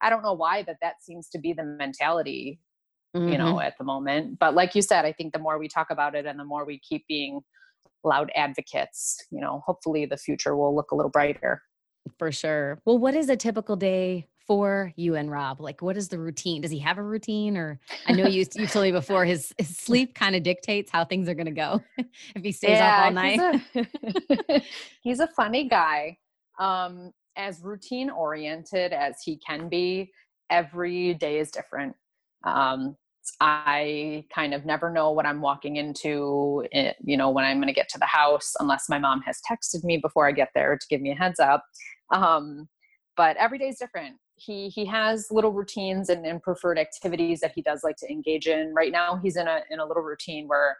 i 0.00 0.08
don't 0.08 0.22
know 0.22 0.34
why 0.34 0.62
that 0.62 0.76
that 0.80 1.02
seems 1.02 1.28
to 1.28 1.38
be 1.38 1.52
the 1.52 1.64
mentality 1.64 2.60
mm-hmm. 3.16 3.28
you 3.28 3.38
know 3.38 3.60
at 3.60 3.76
the 3.76 3.84
moment 3.84 4.38
but 4.38 4.54
like 4.54 4.76
you 4.76 4.82
said 4.82 5.04
i 5.04 5.12
think 5.12 5.32
the 5.32 5.40
more 5.40 5.58
we 5.58 5.66
talk 5.66 5.88
about 5.90 6.14
it 6.14 6.26
and 6.26 6.38
the 6.38 6.44
more 6.44 6.64
we 6.64 6.78
keep 6.78 7.04
being 7.08 7.40
loud 8.04 8.30
advocates 8.36 9.16
you 9.32 9.40
know 9.40 9.64
hopefully 9.66 10.06
the 10.06 10.16
future 10.16 10.56
will 10.56 10.76
look 10.76 10.92
a 10.92 10.94
little 10.94 11.10
brighter 11.10 11.60
for 12.20 12.30
sure 12.30 12.78
well 12.84 12.98
what 12.98 13.16
is 13.16 13.28
a 13.28 13.36
typical 13.36 13.74
day 13.74 14.28
for 14.46 14.92
you 14.96 15.16
and 15.16 15.30
Rob? 15.30 15.60
Like, 15.60 15.82
what 15.82 15.96
is 15.96 16.08
the 16.08 16.18
routine? 16.18 16.62
Does 16.62 16.70
he 16.70 16.78
have 16.78 16.98
a 16.98 17.02
routine? 17.02 17.56
Or 17.56 17.80
I 18.06 18.12
know 18.12 18.26
you 18.26 18.44
you 18.54 18.66
told 18.66 18.84
me 18.84 18.92
before 18.92 19.24
his, 19.24 19.52
his 19.58 19.76
sleep 19.76 20.14
kind 20.14 20.36
of 20.36 20.42
dictates 20.42 20.90
how 20.90 21.04
things 21.04 21.28
are 21.28 21.34
going 21.34 21.46
to 21.46 21.52
go 21.52 21.82
if 22.34 22.42
he 22.42 22.52
stays 22.52 22.78
yeah, 22.78 22.98
up 22.98 23.04
all 23.06 23.10
night. 23.12 23.62
He's 23.72 23.86
a, 24.48 24.62
he's 25.02 25.20
a 25.20 25.28
funny 25.28 25.68
guy. 25.68 26.18
Um, 26.58 27.12
as 27.36 27.60
routine 27.62 28.08
oriented 28.08 28.92
as 28.92 29.20
he 29.22 29.38
can 29.46 29.68
be, 29.68 30.10
every 30.48 31.14
day 31.14 31.38
is 31.38 31.50
different. 31.50 31.94
Um, 32.44 32.96
I 33.40 34.24
kind 34.32 34.54
of 34.54 34.64
never 34.64 34.88
know 34.88 35.10
what 35.10 35.26
I'm 35.26 35.40
walking 35.40 35.76
into, 35.76 36.64
eh, 36.72 36.92
you 37.02 37.16
know, 37.16 37.30
when 37.30 37.44
I'm 37.44 37.58
going 37.58 37.66
to 37.66 37.74
get 37.74 37.88
to 37.90 37.98
the 37.98 38.06
house, 38.06 38.54
unless 38.60 38.88
my 38.88 39.00
mom 39.00 39.20
has 39.22 39.40
texted 39.50 39.82
me 39.84 39.98
before 39.98 40.28
I 40.28 40.32
get 40.32 40.50
there 40.54 40.78
to 40.78 40.86
give 40.88 41.00
me 41.00 41.10
a 41.10 41.16
heads 41.16 41.40
up. 41.40 41.64
Um, 42.14 42.68
but 43.16 43.36
every 43.36 43.58
day 43.58 43.68
is 43.68 43.78
different 43.78 44.16
he 44.36 44.68
he 44.68 44.84
has 44.84 45.28
little 45.30 45.52
routines 45.52 46.08
and, 46.08 46.24
and 46.26 46.42
preferred 46.42 46.78
activities 46.78 47.40
that 47.40 47.52
he 47.54 47.62
does 47.62 47.82
like 47.82 47.96
to 47.96 48.10
engage 48.10 48.46
in. 48.46 48.74
Right 48.74 48.92
now 48.92 49.16
he's 49.16 49.36
in 49.36 49.48
a 49.48 49.60
in 49.70 49.80
a 49.80 49.86
little 49.86 50.02
routine 50.02 50.46
where 50.46 50.76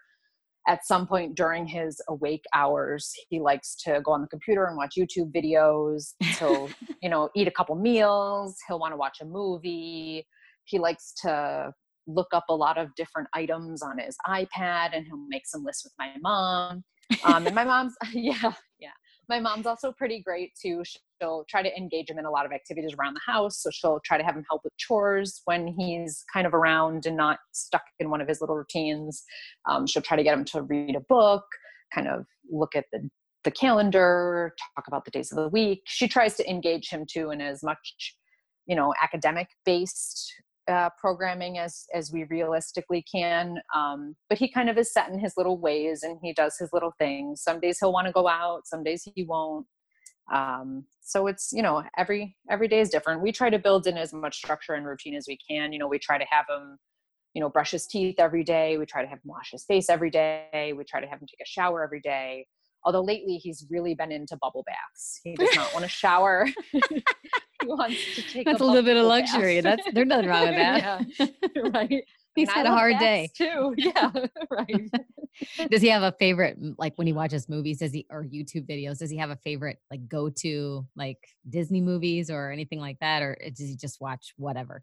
at 0.69 0.85
some 0.85 1.07
point 1.07 1.37
during 1.37 1.67
his 1.67 2.01
awake 2.09 2.45
hours 2.53 3.13
he 3.29 3.41
likes 3.41 3.75
to 3.77 4.01
go 4.05 4.13
on 4.13 4.21
the 4.21 4.27
computer 4.29 4.67
and 4.67 4.77
watch 4.77 4.95
youtube 4.99 5.33
videos. 5.33 6.15
He'll 6.39 6.69
you 7.03 7.09
know 7.09 7.31
eat 7.35 7.49
a 7.49 7.53
couple 7.53 7.75
meals. 7.77 8.57
He'll 8.69 8.79
want 8.79 8.93
to 8.93 8.97
watch 8.97 9.19
a 9.21 9.25
movie. 9.25 10.27
He 10.65 10.79
likes 10.79 11.15
to 11.23 11.73
look 12.07 12.29
up 12.33 12.45
a 12.49 12.55
lot 12.55 12.79
of 12.79 12.95
different 12.95 13.29
items 13.35 13.83
on 13.83 13.99
his 13.99 14.17
ipad 14.29 14.91
and 14.95 15.05
he'll 15.07 15.27
make 15.29 15.47
some 15.47 15.65
lists 15.65 15.85
with 15.85 15.95
my 15.99 16.11
mom. 16.21 16.85
Um, 17.25 17.47
and 17.47 17.55
my 17.55 17.65
mom's 17.65 17.95
yeah 18.13 18.53
yeah. 18.79 18.91
My 19.29 19.41
mom's 19.41 19.67
also 19.67 19.93
pretty 19.93 20.23
great 20.23 20.53
too. 20.61 20.83
She'll 21.21 21.45
try 21.49 21.63
to 21.63 21.77
engage 21.77 22.11
him 22.11 22.19
in 22.19 22.25
a 22.25 22.31
lot 22.31 22.47
of 22.47 22.53
activities 22.53 22.95
around 22.99 23.15
the 23.15 23.33
house. 23.33 23.63
So 23.63 23.71
she'll 23.71 24.01
try 24.05 24.19
to 24.19 24.25
have 24.25 24.37
him 24.37 24.45
help 24.49 24.63
with 24.65 24.77
chores 24.77 25.41
when 25.45 25.67
he's 25.67 26.25
kind 26.33 26.47
of 26.47 26.55
around 26.55 27.07
and 27.07 27.17
not 27.17 27.39
stuck 27.53 27.85
in 27.99 28.11
one 28.11 28.21
of 28.21 28.29
his 28.29 28.41
little 28.41 28.57
routines. 28.57 29.25
Um, 29.69 29.87
she'll 29.87 30.03
try 30.03 30.17
to 30.17 30.23
get 30.23 30.35
him 30.35 30.45
to 30.47 30.63
read 30.63 30.95
a 30.95 31.01
book, 31.01 31.45
kind 31.95 32.09
of 32.09 32.27
look 32.51 32.77
at 32.77 32.85
the 32.93 33.09
the 33.45 33.51
calendar, 33.53 34.53
talk 34.75 34.89
about 34.89 35.05
the 35.05 35.11
days 35.13 35.31
of 35.31 35.37
the 35.37 35.49
week. 35.49 35.83
She 35.87 36.09
tries 36.09 36.35
to 36.35 36.51
engage 36.51 36.91
him 36.91 37.07
too 37.09 37.31
in 37.31 37.41
as 37.41 37.63
much, 37.63 38.17
you 38.67 38.75
know, 38.75 38.93
academic 39.01 39.47
based 39.65 40.33
uh, 40.69 40.91
programming 40.99 41.57
as 41.59 41.85
as 41.95 42.13
we 42.13 42.25
realistically 42.25 43.05
can. 43.11 43.59
Um, 43.75 44.17
but 44.29 44.39
he 44.39 44.49
kind 44.51 44.69
of 44.69 44.77
is 44.77 44.93
set 44.93 45.09
in 45.09 45.19
his 45.21 45.35
little 45.37 45.59
ways, 45.59 46.03
and 46.03 46.19
he 46.23 46.33
does 46.33 46.57
his 46.59 46.71
little 46.73 46.93
things. 46.99 47.43
Some 47.43 47.61
days 47.61 47.79
he'll 47.79 47.93
want 47.93 48.09
to 48.09 48.13
go 48.13 48.29
out, 48.29 48.67
some 48.67 48.83
days 48.83 49.09
he 49.15 49.23
won't. 49.23 49.67
Um, 50.33 50.85
so 51.03 51.27
it's 51.29 51.51
you 51.53 51.63
know 51.63 51.83
every 51.97 52.37
every 52.51 52.69
day 52.69 52.81
is 52.81 52.91
different. 52.91 53.23
We 53.23 53.33
try 53.33 53.51
to 53.51 53.59
build 53.59 53.87
in 53.87 53.97
as 53.97 54.13
much 54.13 54.37
structure 54.37 54.75
and 54.75 54.87
routine 54.87 55.15
as 55.15 55.27
we 55.29 55.39
can. 55.49 55.73
You 55.73 55.79
know, 55.79 55.89
we 55.89 55.99
try 55.99 56.19
to 56.19 56.27
have 56.29 56.47
him 56.49 56.79
you 57.35 57.41
know 57.41 57.51
brush 57.51 57.71
his 57.71 57.87
teeth 57.87 58.17
every 58.19 58.43
day. 58.43 58.79
We 58.79 58.87
try 58.87 59.03
to 59.03 59.09
have 59.09 59.19
him 59.19 59.25
wash 59.27 59.51
his 59.53 59.65
face 59.65 59.89
every 59.89 60.11
day. 60.11 60.73
We 60.77 60.85
try 60.85 61.01
to 61.01 61.07
have 61.07 61.21
him 61.21 61.27
take 61.27 61.45
a 61.45 61.49
shower 61.49 61.85
every 61.85 62.01
day. 62.01 62.47
Although 62.85 63.03
lately 63.03 63.37
he's 63.37 63.67
really 63.69 63.95
been 63.95 64.13
into 64.13 64.39
bubble 64.41 64.65
baths. 64.65 65.21
He 65.23 65.35
does 65.35 65.55
not 65.57 65.75
want 65.75 65.85
to 65.85 65.89
shower. 65.89 66.49
he 66.73 67.03
wants 67.65 68.15
to 68.15 68.23
take. 68.23 68.47
That's 68.47 68.61
a, 68.61 68.65
a 68.65 68.67
little 68.67 68.83
bit 68.83 68.97
of 68.97 69.05
luxury. 69.05 69.61
Bath. 69.61 69.81
That's 69.85 69.95
there's 69.95 70.07
nothing 70.07 70.29
wrong 70.29 70.47
with 70.47 70.55
that. 70.57 71.07
yeah, 71.19 71.27
right. 71.75 72.05
He's 72.37 72.51
had 72.51 72.67
a 72.67 72.71
hard 72.71 72.99
day 72.99 73.31
too. 73.35 73.75
Yeah, 73.79 74.11
right. 74.51 74.91
does 75.71 75.83
he 75.83 75.89
have 75.89 76.03
a 76.03 76.13
favorite 76.13 76.59
like 76.79 76.97
when 76.97 77.07
he 77.07 77.13
watches 77.13 77.49
movies? 77.49 77.79
Does 77.79 77.93
he 77.93 78.07
or 78.11 78.25
YouTube 78.25 78.69
videos? 78.69 78.99
Does 78.99 79.11
he 79.11 79.17
have 79.17 79.31
a 79.31 79.37
favorite 79.37 79.79
like 79.91 80.09
go 80.09 80.31
to 80.31 80.87
like 80.97 81.19
Disney 81.49 81.81
movies 81.81 82.31
or 82.31 82.51
anything 82.51 82.81
like 82.81 82.99
that, 83.01 83.23
or 83.23 83.37
eh, 83.41 83.51
does 83.51 83.69
he 83.69 83.77
just 83.77 84.01
watch 84.01 84.35
whatever? 84.37 84.83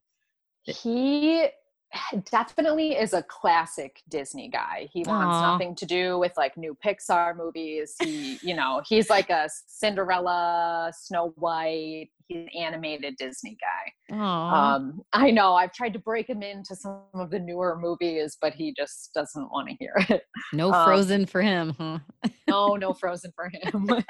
He 0.64 1.48
definitely 2.32 2.94
is 2.94 3.14
a 3.14 3.24
classic 3.24 4.02
Disney 4.10 4.50
guy. 4.50 4.88
He 4.92 5.04
wants 5.04 5.36
Aw. 5.36 5.52
nothing 5.52 5.76
to 5.76 5.86
do 5.86 6.18
with 6.20 6.34
like 6.38 6.58
new 6.58 6.78
Pixar 6.86 7.36
movies. 7.36 7.96
He, 8.02 8.38
you 8.42 8.56
know, 8.56 8.82
he's 8.88 9.10
like 9.10 9.30
a 9.30 9.50
Cinderella, 9.68 10.92
Snow 10.96 11.34
White. 11.38 12.10
He's 12.28 12.38
an 12.38 12.50
animated 12.58 13.18
Disney 13.18 13.58
guy. 13.60 14.16
Um, 14.18 15.02
I 15.12 15.30
know 15.30 15.56
I've 15.56 15.74
tried 15.74 15.94
to 15.94 16.00
break 16.00 16.30
him 16.30 16.42
into 16.42 16.76
some 16.76 17.02
of 17.14 17.30
the 17.32 17.40
newer 17.40 17.78
movies, 17.78 18.38
but 18.42 18.54
he 18.54 18.74
just 18.76 19.12
doesn't 19.14 19.52
want 19.52 19.70
to 19.70 19.76
hear 19.76 19.94
it. 20.10 20.24
no 20.54 20.72
um, 20.72 20.86
Frozen 20.86 21.26
for 21.26 21.42
him, 21.42 21.76
huh? 21.78 22.00
No, 22.48 22.76
no 22.80 22.94
Frozen 22.94 23.34
for 23.36 23.50
him. 23.50 23.90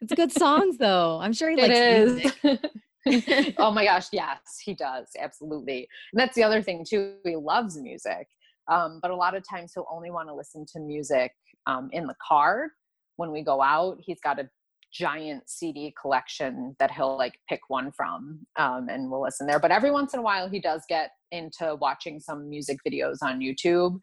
it's 0.00 0.12
good 0.14 0.30
songs 0.32 0.76
though. 0.76 1.18
I'm 1.20 1.32
sure 1.32 1.50
he 1.50 1.56
It 1.60 1.68
likes 1.68 2.22
music. 2.22 2.38
is. 2.44 2.70
oh 3.58 3.70
my 3.70 3.84
gosh, 3.84 4.06
yes, 4.12 4.38
he 4.64 4.74
does. 4.74 5.08
Absolutely. 5.18 5.88
And 6.12 6.20
that's 6.20 6.34
the 6.34 6.42
other 6.42 6.62
thing 6.62 6.84
too. 6.88 7.14
He 7.24 7.36
loves 7.36 7.76
music. 7.76 8.28
Um, 8.70 9.00
but 9.02 9.10
a 9.10 9.16
lot 9.16 9.34
of 9.34 9.42
times 9.48 9.72
he'll 9.74 9.86
only 9.90 10.10
want 10.10 10.28
to 10.28 10.34
listen 10.34 10.64
to 10.72 10.80
music 10.80 11.32
um, 11.66 11.90
in 11.92 12.06
the 12.06 12.14
car 12.26 12.70
when 13.16 13.32
we 13.32 13.42
go 13.42 13.60
out. 13.60 13.98
He's 14.00 14.20
got 14.20 14.38
a 14.38 14.48
giant 14.92 15.48
CD 15.48 15.94
collection 16.00 16.76
that 16.78 16.90
he'll 16.90 17.16
like 17.16 17.34
pick 17.48 17.60
one 17.68 17.90
from 17.92 18.40
um, 18.56 18.88
and 18.88 19.10
we'll 19.10 19.22
listen 19.22 19.46
there. 19.46 19.58
But 19.58 19.70
every 19.70 19.90
once 19.90 20.12
in 20.12 20.20
a 20.20 20.22
while, 20.22 20.48
he 20.48 20.60
does 20.60 20.82
get 20.88 21.10
into 21.30 21.76
watching 21.76 22.20
some 22.20 22.48
music 22.48 22.78
videos 22.86 23.16
on 23.22 23.40
YouTube. 23.40 23.98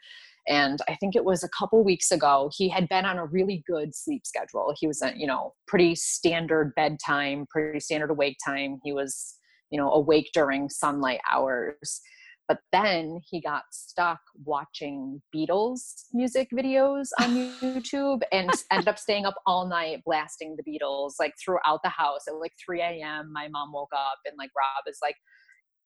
And 0.50 0.80
I 0.90 0.96
think 0.96 1.16
it 1.16 1.24
was 1.24 1.44
a 1.44 1.50
couple 1.50 1.84
weeks 1.84 2.12
ago, 2.12 2.50
he 2.58 2.68
had 2.70 2.90
been 2.90 3.06
on 3.06 3.20
a 3.20 3.26
really 3.26 3.64
good 3.68 3.96
sleep 3.96 4.26
schedule. 4.26 4.74
He 4.78 4.88
was, 4.88 5.02
a, 5.04 5.14
you 5.16 5.28
know, 5.28 5.54
pretty 5.68 5.94
standard 5.94 6.74
bedtime, 6.76 7.46
pretty 7.52 7.80
standard 7.80 8.10
awake 8.10 8.38
time. 8.44 8.80
He 8.84 8.92
was, 8.92 9.36
you 9.70 9.80
know, 9.80 9.92
awake 9.92 10.32
during 10.34 10.68
sunlight 10.68 11.20
hours. 11.32 12.02
But 12.48 12.62
then 12.72 13.22
he 13.30 13.42
got 13.42 13.62
stuck 13.72 14.20
watching 14.44 15.22
Beatles 15.34 16.06
music 16.14 16.50
videos 16.52 17.10
on 17.20 17.30
YouTube 17.62 18.22
and 18.32 18.50
ended 18.72 18.88
up 18.88 18.98
staying 18.98 19.28
up 19.28 19.36
all 19.46 19.68
night 19.68 20.02
blasting 20.04 20.58
the 20.58 20.64
Beatles 20.64 21.14
like 21.20 21.36
throughout 21.40 21.82
the 21.84 21.90
house 21.90 22.22
at 22.28 22.34
like 22.34 22.54
3 22.66 22.82
a.m. 22.82 23.32
My 23.32 23.50
mom 23.50 23.72
woke 23.72 23.94
up 23.94 24.18
and 24.26 24.34
like 24.36 24.50
Rob 24.58 24.86
is 24.88 24.98
like, 25.00 25.16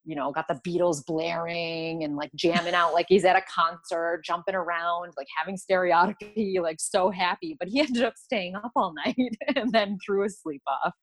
you 0.06 0.16
know, 0.16 0.32
got 0.32 0.48
the 0.48 0.60
Beatles 0.68 1.06
blaring 1.06 2.04
and 2.04 2.16
like 2.16 2.32
jamming 2.36 2.74
out 2.74 2.94
like 2.94 3.06
he's 3.10 3.26
at 3.26 3.36
a 3.36 3.42
concert, 3.54 4.22
jumping 4.26 4.56
around, 4.56 5.14
like 5.18 5.28
having 5.38 5.56
stereotypy, 5.58 6.60
like 6.62 6.78
so 6.80 7.10
happy. 7.10 7.56
But 7.60 7.70
he 7.70 7.80
ended 7.82 8.04
up 8.04 8.14
staying 8.18 8.56
up 8.56 8.72
all 8.76 8.94
night 9.06 9.16
and 9.56 9.72
then 9.72 9.98
threw 10.06 10.24
his 10.24 10.40
sleep 10.42 10.62
off. 10.68 10.94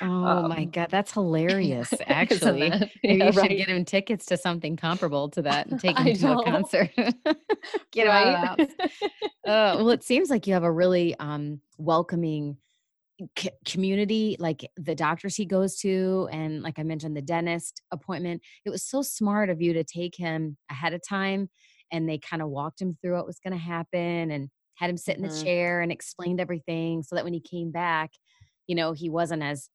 Oh 0.00 0.48
my 0.48 0.58
Um, 0.62 0.70
god, 0.70 0.88
that's 0.90 1.12
hilarious. 1.14 1.92
Actually, 2.06 2.70
that- 2.70 2.90
maybe 3.02 3.18
yeah, 3.18 3.26
you 3.26 3.32
should 3.32 3.38
right? 3.42 3.50
get 3.56 3.68
him 3.68 3.84
tickets 3.84 4.26
to 4.26 4.36
something 4.36 4.76
comparable 4.76 5.28
to 5.30 5.42
that 5.42 5.66
and 5.68 5.80
take 5.80 5.98
him 5.98 6.14
to 6.16 6.38
a 6.38 6.44
concert. 6.44 6.90
get 7.92 8.06
him 8.06 8.10
out 8.12 8.26
of 8.26 8.58
the 8.58 8.64
house. 8.66 8.90
Uh, 9.46 9.74
well, 9.78 9.90
it 9.90 10.02
seems 10.04 10.30
like 10.30 10.46
you 10.46 10.54
have 10.54 10.62
a 10.64 10.70
really 10.70 11.14
um, 11.18 11.60
welcoming 11.78 12.56
c- 13.38 13.50
community. 13.66 14.36
Like 14.38 14.70
the 14.76 14.94
doctors 14.94 15.36
he 15.36 15.46
goes 15.46 15.76
to, 15.80 16.28
and 16.32 16.62
like 16.62 16.78
I 16.78 16.82
mentioned, 16.82 17.16
the 17.16 17.22
dentist 17.22 17.82
appointment. 17.90 18.42
It 18.64 18.70
was 18.70 18.82
so 18.82 19.02
smart 19.02 19.50
of 19.50 19.60
you 19.60 19.72
to 19.74 19.84
take 19.84 20.16
him 20.16 20.56
ahead 20.70 20.94
of 20.94 21.02
time, 21.06 21.50
and 21.90 22.08
they 22.08 22.18
kind 22.18 22.42
of 22.42 22.48
walked 22.48 22.80
him 22.80 22.96
through 23.00 23.14
what 23.16 23.26
was 23.26 23.38
going 23.40 23.52
to 23.52 23.58
happen, 23.58 24.30
and 24.30 24.50
had 24.76 24.90
him 24.90 24.96
sit 24.96 25.16
in 25.16 25.22
the 25.22 25.28
Mhm. 25.28 25.44
chair 25.44 25.80
and 25.80 25.90
explained 25.92 26.40
everything, 26.40 27.02
so 27.02 27.16
that 27.16 27.24
when 27.24 27.34
he 27.34 27.40
came 27.40 27.70
back, 27.72 28.12
you 28.66 28.74
know, 28.74 28.92
he 28.92 29.08
wasn't 29.10 29.42
as 29.42 29.68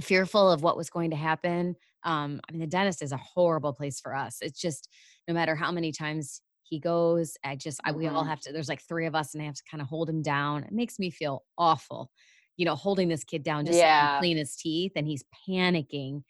fearful 0.00 0.50
of 0.50 0.62
what 0.62 0.76
was 0.76 0.90
going 0.90 1.10
to 1.10 1.16
happen. 1.16 1.76
Um, 2.04 2.40
I 2.48 2.52
mean, 2.52 2.60
the 2.60 2.66
dentist 2.66 3.02
is 3.02 3.12
a 3.12 3.16
horrible 3.16 3.72
place 3.72 4.00
for 4.00 4.14
us. 4.14 4.38
It's 4.40 4.60
just 4.60 4.88
no 5.28 5.34
matter 5.34 5.54
how 5.54 5.70
many 5.70 5.92
times 5.92 6.42
he 6.62 6.80
goes, 6.80 7.36
I 7.44 7.56
just 7.56 7.80
I, 7.84 7.92
we 7.92 8.08
all 8.08 8.24
Mhm. 8.24 8.28
have 8.28 8.40
to. 8.40 8.52
There's 8.52 8.68
like 8.68 8.82
three 8.82 9.06
of 9.06 9.14
us, 9.14 9.34
and 9.34 9.42
I 9.42 9.46
have 9.46 9.54
to 9.56 9.62
kind 9.70 9.82
of 9.82 9.88
hold 9.88 10.08
him 10.08 10.22
down. 10.22 10.64
It 10.64 10.72
makes 10.72 10.98
me 10.98 11.10
feel 11.10 11.44
awful, 11.58 12.10
you 12.56 12.64
know, 12.64 12.74
holding 12.76 13.08
this 13.08 13.24
kid 13.24 13.42
down 13.42 13.66
just 13.66 13.80
so 13.82 13.90
he 13.98 14.10
clean 14.18 14.36
his 14.36 14.56
teeth, 14.56 14.92
and 14.96 15.06
he's 15.06 15.24
panicking. 15.48 16.22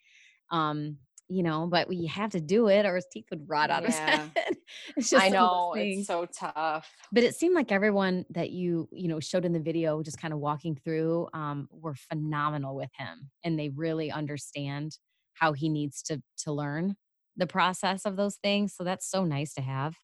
Um, 0.51 0.99
you 1.29 1.43
know, 1.43 1.67
but 1.67 1.89
we 1.89 2.05
have 2.07 2.31
to 2.31 2.41
do 2.41 2.69
it, 2.69 2.85
or 2.85 2.95
his 2.95 3.07
teeth 3.11 3.25
would 3.31 3.49
rot 3.49 3.71
out 3.71 3.79
of 3.85 3.85
his 3.85 4.01
Yeah. 4.05 4.29
head. 4.35 4.57
it's 4.97 5.09
just 5.09 5.25
I 5.25 5.29
one 5.29 5.43
of 5.45 5.49
those 5.51 5.63
know 5.63 5.75
it's 5.75 6.05
so 6.05 6.25
tough. 6.25 6.91
But 7.11 7.23
it 7.23 7.35
seemed 7.35 7.53
like 7.53 7.71
everyone 7.71 8.25
that 8.31 8.49
you, 8.51 8.89
you 8.91 9.07
know, 9.07 9.19
showed 9.19 9.45
in 9.45 9.53
the 9.53 9.59
video, 9.59 10.01
just 10.01 10.17
kind 10.19 10.33
of 10.33 10.39
walking 10.39 10.75
through, 10.75 11.29
um, 11.33 11.67
were 11.71 11.93
phenomenal 11.95 12.75
with 12.75 12.89
him, 12.97 13.29
and 13.43 13.59
they 13.59 13.69
really 13.69 14.11
understand 14.11 14.97
how 15.33 15.53
he 15.53 15.69
needs 15.69 16.01
to 16.03 16.21
to 16.39 16.51
learn 16.51 16.95
the 17.35 17.47
process 17.47 18.05
of 18.05 18.15
those 18.15 18.37
things. 18.37 18.73
So 18.75 18.83
that's 18.83 19.09
so 19.09 19.25
nice 19.25 19.53
to 19.55 19.61
have. 19.61 19.95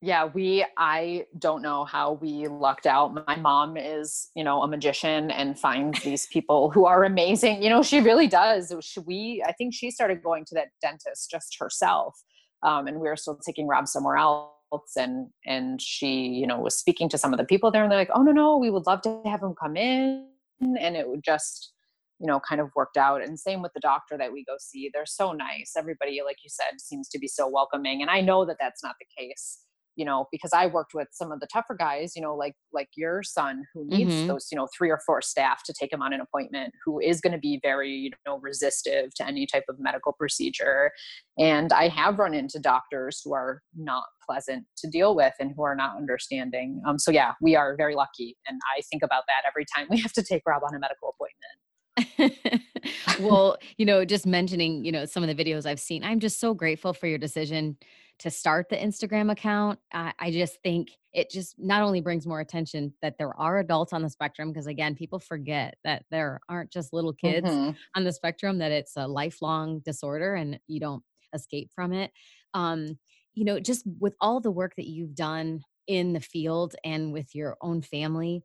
Yeah, 0.00 0.26
we 0.26 0.64
I 0.76 1.26
don't 1.38 1.60
know 1.60 1.84
how 1.84 2.12
we 2.12 2.46
lucked 2.46 2.86
out. 2.86 3.26
My 3.26 3.36
mom 3.36 3.76
is, 3.76 4.30
you 4.36 4.44
know, 4.44 4.62
a 4.62 4.68
magician 4.68 5.30
and 5.32 5.58
finds 5.58 6.00
these 6.04 6.26
people 6.26 6.70
who 6.70 6.86
are 6.86 7.04
amazing. 7.04 7.62
You 7.62 7.70
know, 7.70 7.82
she 7.82 8.00
really 8.00 8.28
does. 8.28 8.72
She, 8.80 9.00
we 9.00 9.42
I 9.46 9.52
think 9.52 9.74
she 9.74 9.90
started 9.90 10.22
going 10.22 10.44
to 10.46 10.54
that 10.54 10.68
dentist 10.80 11.30
just 11.30 11.56
herself. 11.58 12.16
Um, 12.62 12.86
and 12.86 13.00
we 13.00 13.08
were 13.08 13.16
still 13.16 13.38
taking 13.44 13.66
Rob 13.66 13.88
somewhere 13.88 14.16
else 14.16 14.52
and 14.96 15.28
and 15.46 15.80
she, 15.80 16.28
you 16.28 16.46
know, 16.46 16.60
was 16.60 16.76
speaking 16.76 17.08
to 17.08 17.18
some 17.18 17.32
of 17.32 17.38
the 17.38 17.44
people 17.44 17.70
there 17.70 17.82
and 17.82 17.90
they're 17.90 17.98
like, 17.98 18.10
"Oh 18.14 18.22
no, 18.22 18.32
no, 18.32 18.56
we 18.56 18.70
would 18.70 18.86
love 18.86 19.02
to 19.02 19.20
have 19.24 19.42
him 19.42 19.54
come 19.60 19.76
in." 19.76 20.28
And 20.60 20.96
it 20.96 21.08
would 21.08 21.24
just 21.24 21.72
you 22.20 22.26
know, 22.26 22.40
kind 22.40 22.60
of 22.60 22.70
worked 22.74 22.96
out. 22.96 23.22
And 23.22 23.38
same 23.38 23.62
with 23.62 23.72
the 23.74 23.80
doctor 23.80 24.18
that 24.18 24.32
we 24.32 24.44
go 24.44 24.56
see. 24.58 24.90
They're 24.92 25.06
so 25.06 25.32
nice. 25.32 25.74
Everybody, 25.76 26.20
like 26.24 26.38
you 26.42 26.50
said, 26.50 26.80
seems 26.80 27.08
to 27.10 27.18
be 27.18 27.28
so 27.28 27.48
welcoming. 27.48 28.02
And 28.02 28.10
I 28.10 28.20
know 28.20 28.44
that 28.44 28.56
that's 28.58 28.82
not 28.82 28.96
the 28.98 29.06
case, 29.16 29.60
you 29.98 30.04
know, 30.04 30.26
because 30.30 30.52
I 30.54 30.66
worked 30.68 30.94
with 30.94 31.08
some 31.10 31.32
of 31.32 31.40
the 31.40 31.48
tougher 31.52 31.74
guys, 31.74 32.12
you 32.14 32.22
know, 32.22 32.36
like 32.36 32.54
like 32.72 32.88
your 32.96 33.24
son 33.24 33.64
who 33.74 33.84
needs 33.84 34.14
Mhm. 34.14 34.28
those, 34.28 34.46
you 34.52 34.56
know, 34.56 34.68
three 34.76 34.90
or 34.90 35.00
four 35.04 35.20
staff 35.20 35.64
to 35.64 35.72
take 35.72 35.92
him 35.92 36.02
on 36.02 36.12
an 36.12 36.20
appointment, 36.20 36.72
who 36.84 37.00
is 37.00 37.20
going 37.20 37.32
to 37.32 37.38
be 37.38 37.58
very, 37.60 37.90
you 37.90 38.10
know, 38.24 38.38
resistive 38.38 39.12
to 39.16 39.26
any 39.26 39.44
type 39.44 39.64
of 39.68 39.80
medical 39.80 40.12
procedure. 40.12 40.92
And 41.36 41.72
I 41.72 41.88
have 41.88 42.20
run 42.20 42.32
into 42.32 42.60
doctors 42.60 43.20
who 43.24 43.34
are 43.34 43.60
not 43.76 44.04
pleasant 44.24 44.66
to 44.78 44.88
deal 44.88 45.16
with 45.16 45.34
and 45.40 45.52
who 45.56 45.64
are 45.64 45.74
not 45.74 45.96
understanding. 45.96 46.80
Um, 46.86 47.00
so 47.00 47.10
yeah, 47.10 47.32
we 47.42 47.56
are 47.56 47.74
very 47.76 47.96
lucky, 47.96 48.36
and 48.46 48.60
I 48.76 48.82
think 48.82 49.02
about 49.02 49.24
that 49.26 49.48
every 49.48 49.64
time 49.64 49.88
we 49.90 49.98
have 50.00 50.12
to 50.12 50.22
take 50.22 50.42
Rob 50.46 50.62
on 50.62 50.76
a 50.76 50.78
medical 50.78 51.08
appointment. 51.08 52.62
well, 53.18 53.56
you 53.78 53.84
know, 53.84 54.04
just 54.04 54.26
mentioning, 54.26 54.84
you 54.84 54.92
know, 54.92 55.06
some 55.06 55.24
of 55.24 55.34
the 55.34 55.44
videos 55.44 55.66
I've 55.66 55.80
seen, 55.80 56.04
I'm 56.04 56.20
just 56.20 56.38
so 56.38 56.54
grateful 56.54 56.92
for 56.92 57.08
your 57.08 57.18
decision 57.18 57.76
to 58.20 58.30
start 58.30 58.68
the 58.68 58.76
Instagram 58.76 59.30
account. 59.30 59.78
I, 59.92 60.12
I 60.18 60.30
just 60.32 60.60
think 60.62 60.98
it 61.12 61.30
just 61.30 61.58
not 61.58 61.82
only 61.82 62.00
brings 62.00 62.26
more 62.26 62.40
attention 62.40 62.94
that 63.00 63.16
there 63.18 63.34
are 63.38 63.58
adults 63.58 63.92
on 63.92 64.02
the 64.02 64.10
spectrum, 64.10 64.50
because 64.52 64.66
again, 64.66 64.94
people 64.94 65.18
forget 65.20 65.78
that 65.84 66.04
there 66.10 66.40
aren't 66.48 66.70
just 66.72 66.92
little 66.92 67.12
kids 67.12 67.58
Mhm. 67.58 67.78
on 67.94 68.04
the 68.04 68.12
spectrum, 68.12 68.58
that 68.58 68.72
it's 68.72 68.96
a 68.96 69.06
lifelong 69.06 69.80
disorder 69.80 70.34
and 70.34 70.60
you 70.66 70.80
don't 70.80 71.04
escape 71.32 71.70
from 71.74 71.92
it. 71.92 72.12
Um, 72.54 72.98
you 73.34 73.44
know, 73.44 73.60
just 73.60 73.86
with 74.00 74.14
all 74.20 74.40
the 74.40 74.50
work 74.50 74.74
that 74.76 74.88
you've 74.88 75.14
done 75.14 75.62
in 75.86 76.12
the 76.12 76.20
field 76.20 76.74
and 76.84 77.12
with 77.12 77.34
your 77.34 77.56
own 77.62 77.82
family, 77.82 78.42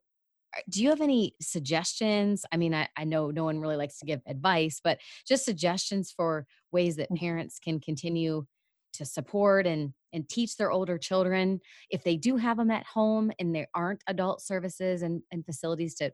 uh, 0.58 0.62
do 0.70 0.84
you 0.84 0.90
have 0.90 1.02
any 1.02 1.36
suggestions? 1.42 2.46
I 2.52 2.58
mean, 2.58 2.74
I, 2.74 2.90
I 2.98 3.04
know 3.06 3.32
no 3.32 3.44
one 3.44 3.60
really 3.60 3.76
likes 3.78 3.98
to 4.00 4.06
give 4.06 4.22
advice, 4.28 4.80
but 4.84 5.00
just 5.28 5.46
suggestions 5.46 6.12
for 6.12 6.46
ways 6.72 6.96
that 6.98 7.14
Mm. 7.14 7.16
parents 7.16 7.60
can 7.60 7.80
continue 7.80 8.46
to 8.94 9.06
support 9.06 9.66
and 9.68 9.94
and 10.14 10.30
teach 10.30 10.58
their 10.58 10.72
older 10.72 10.98
children. 10.98 11.60
If 11.90 12.04
they 12.04 12.18
do 12.18 12.38
have 12.38 12.58
them 12.58 12.72
at 12.72 12.86
home 12.86 13.32
and 13.40 13.54
there 13.54 13.68
aren't 13.74 14.04
adult 14.08 14.42
services 14.42 15.02
and, 15.02 15.22
and 15.32 15.46
facilities 15.46 15.96
to 15.96 16.12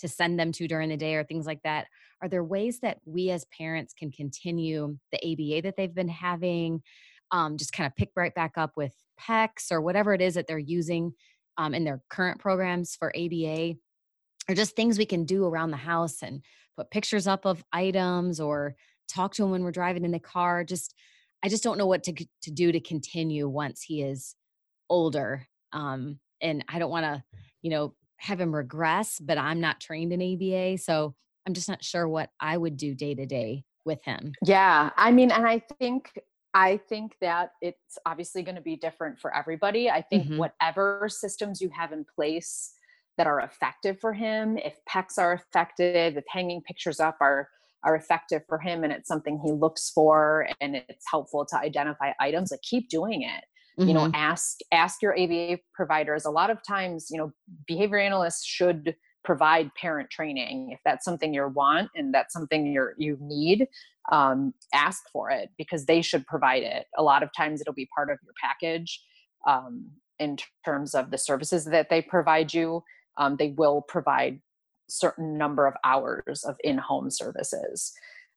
to 0.00 0.08
send 0.08 0.38
them 0.38 0.50
to 0.52 0.66
during 0.66 0.88
the 0.88 0.96
day 0.96 1.14
or 1.14 1.24
things 1.24 1.46
like 1.46 1.62
that 1.62 1.86
are 2.22 2.28
there 2.28 2.44
ways 2.44 2.80
that 2.80 2.98
we 3.04 3.30
as 3.30 3.44
parents 3.56 3.94
can 3.94 4.10
continue 4.10 4.96
the 5.12 5.18
aba 5.18 5.62
that 5.62 5.76
they've 5.76 5.94
been 5.94 6.08
having 6.08 6.82
um, 7.32 7.56
just 7.56 7.72
kind 7.72 7.86
of 7.86 7.94
pick 7.94 8.10
right 8.16 8.34
back 8.34 8.52
up 8.56 8.72
with 8.76 8.94
pecs 9.20 9.70
or 9.70 9.80
whatever 9.80 10.12
it 10.12 10.20
is 10.20 10.34
that 10.34 10.46
they're 10.46 10.58
using 10.58 11.12
um, 11.58 11.74
in 11.74 11.84
their 11.84 12.00
current 12.10 12.40
programs 12.40 12.96
for 12.96 13.14
aba 13.16 13.74
or 14.48 14.54
just 14.54 14.74
things 14.74 14.98
we 14.98 15.06
can 15.06 15.24
do 15.24 15.44
around 15.46 15.70
the 15.70 15.76
house 15.76 16.22
and 16.22 16.42
put 16.76 16.90
pictures 16.90 17.26
up 17.26 17.44
of 17.44 17.62
items 17.72 18.40
or 18.40 18.74
talk 19.08 19.34
to 19.34 19.42
them 19.42 19.50
when 19.50 19.62
we're 19.62 19.70
driving 19.70 20.04
in 20.04 20.12
the 20.12 20.18
car 20.18 20.64
just 20.64 20.94
i 21.42 21.48
just 21.48 21.62
don't 21.62 21.78
know 21.78 21.86
what 21.86 22.02
to, 22.04 22.12
to 22.42 22.50
do 22.50 22.72
to 22.72 22.80
continue 22.80 23.48
once 23.48 23.82
he 23.82 24.02
is 24.02 24.34
older 24.88 25.46
um, 25.72 26.18
and 26.40 26.64
i 26.68 26.78
don't 26.78 26.90
want 26.90 27.04
to 27.04 27.22
you 27.62 27.70
know 27.70 27.94
have 28.16 28.40
him 28.40 28.54
regress 28.54 29.18
but 29.18 29.38
i'm 29.38 29.60
not 29.60 29.80
trained 29.80 30.12
in 30.12 30.20
aba 30.20 30.76
so 30.78 31.14
i'm 31.46 31.54
just 31.54 31.68
not 31.68 31.82
sure 31.82 32.08
what 32.08 32.30
i 32.40 32.56
would 32.56 32.76
do 32.76 32.94
day 32.94 33.14
to 33.14 33.26
day 33.26 33.64
with 33.84 34.02
him 34.04 34.32
Yeah, 34.42 34.90
I 34.96 35.10
mean, 35.10 35.30
and 35.30 35.46
I 35.46 35.62
think 35.78 36.12
I 36.52 36.78
think 36.88 37.16
that 37.20 37.52
it's 37.60 37.98
obviously 38.06 38.42
going 38.42 38.56
to 38.56 38.60
be 38.60 38.76
different 38.76 39.18
for 39.18 39.34
everybody. 39.34 39.88
I 39.88 40.02
think 40.02 40.24
mm-hmm. 40.24 40.38
whatever 40.38 41.08
systems 41.08 41.60
you 41.60 41.70
have 41.70 41.92
in 41.92 42.04
place 42.16 42.72
that 43.18 43.28
are 43.28 43.40
effective 43.40 44.00
for 44.00 44.12
him, 44.12 44.58
if 44.58 44.74
PECs 44.88 45.18
are 45.18 45.32
effective, 45.32 46.16
if 46.16 46.24
hanging 46.28 46.60
pictures 46.62 46.98
up 46.98 47.18
are 47.20 47.48
are 47.84 47.96
effective 47.96 48.42
for 48.48 48.58
him 48.58 48.84
and 48.84 48.92
it's 48.92 49.08
something 49.08 49.40
he 49.44 49.52
looks 49.52 49.90
for 49.90 50.48
and 50.60 50.76
it's 50.76 51.04
helpful 51.10 51.46
to 51.46 51.56
identify 51.56 52.12
items, 52.20 52.50
like 52.50 52.62
keep 52.62 52.88
doing 52.88 53.22
it. 53.22 53.44
Mm-hmm. 53.78 53.88
You 53.88 53.94
know, 53.94 54.04
mm-hmm. 54.04 54.14
ask 54.14 54.58
ask 54.72 55.00
your 55.00 55.18
ABA 55.18 55.60
providers. 55.74 56.24
A 56.24 56.30
lot 56.30 56.50
of 56.50 56.58
times, 56.66 57.06
you 57.10 57.18
know, 57.18 57.32
behavior 57.66 57.98
analysts 57.98 58.44
should 58.44 58.94
provide 59.24 59.70
parent 59.74 60.10
training 60.10 60.70
if 60.72 60.80
that's 60.84 61.04
something 61.04 61.34
you 61.34 61.46
want 61.48 61.90
and 61.94 62.12
that's 62.12 62.32
something 62.32 62.66
you're 62.66 62.94
you 62.96 63.18
need 63.20 63.66
um, 64.10 64.54
ask 64.72 65.02
for 65.12 65.30
it 65.30 65.50
because 65.58 65.86
they 65.86 66.00
should 66.00 66.26
provide 66.26 66.62
it 66.62 66.86
a 66.96 67.02
lot 67.02 67.22
of 67.22 67.28
times 67.36 67.60
it'll 67.60 67.74
be 67.74 67.88
part 67.94 68.10
of 68.10 68.18
your 68.24 68.32
package 68.42 69.02
um, 69.46 69.90
in 70.18 70.38
terms 70.64 70.94
of 70.94 71.10
the 71.10 71.18
services 71.18 71.66
that 71.66 71.90
they 71.90 72.00
provide 72.00 72.54
you 72.54 72.82
um, 73.18 73.36
they 73.36 73.48
will 73.58 73.82
provide 73.82 74.40
certain 74.90 75.38
number 75.38 75.66
of 75.66 75.74
hours 75.84 76.44
of 76.44 76.56
in-home 76.64 77.10
services. 77.10 77.92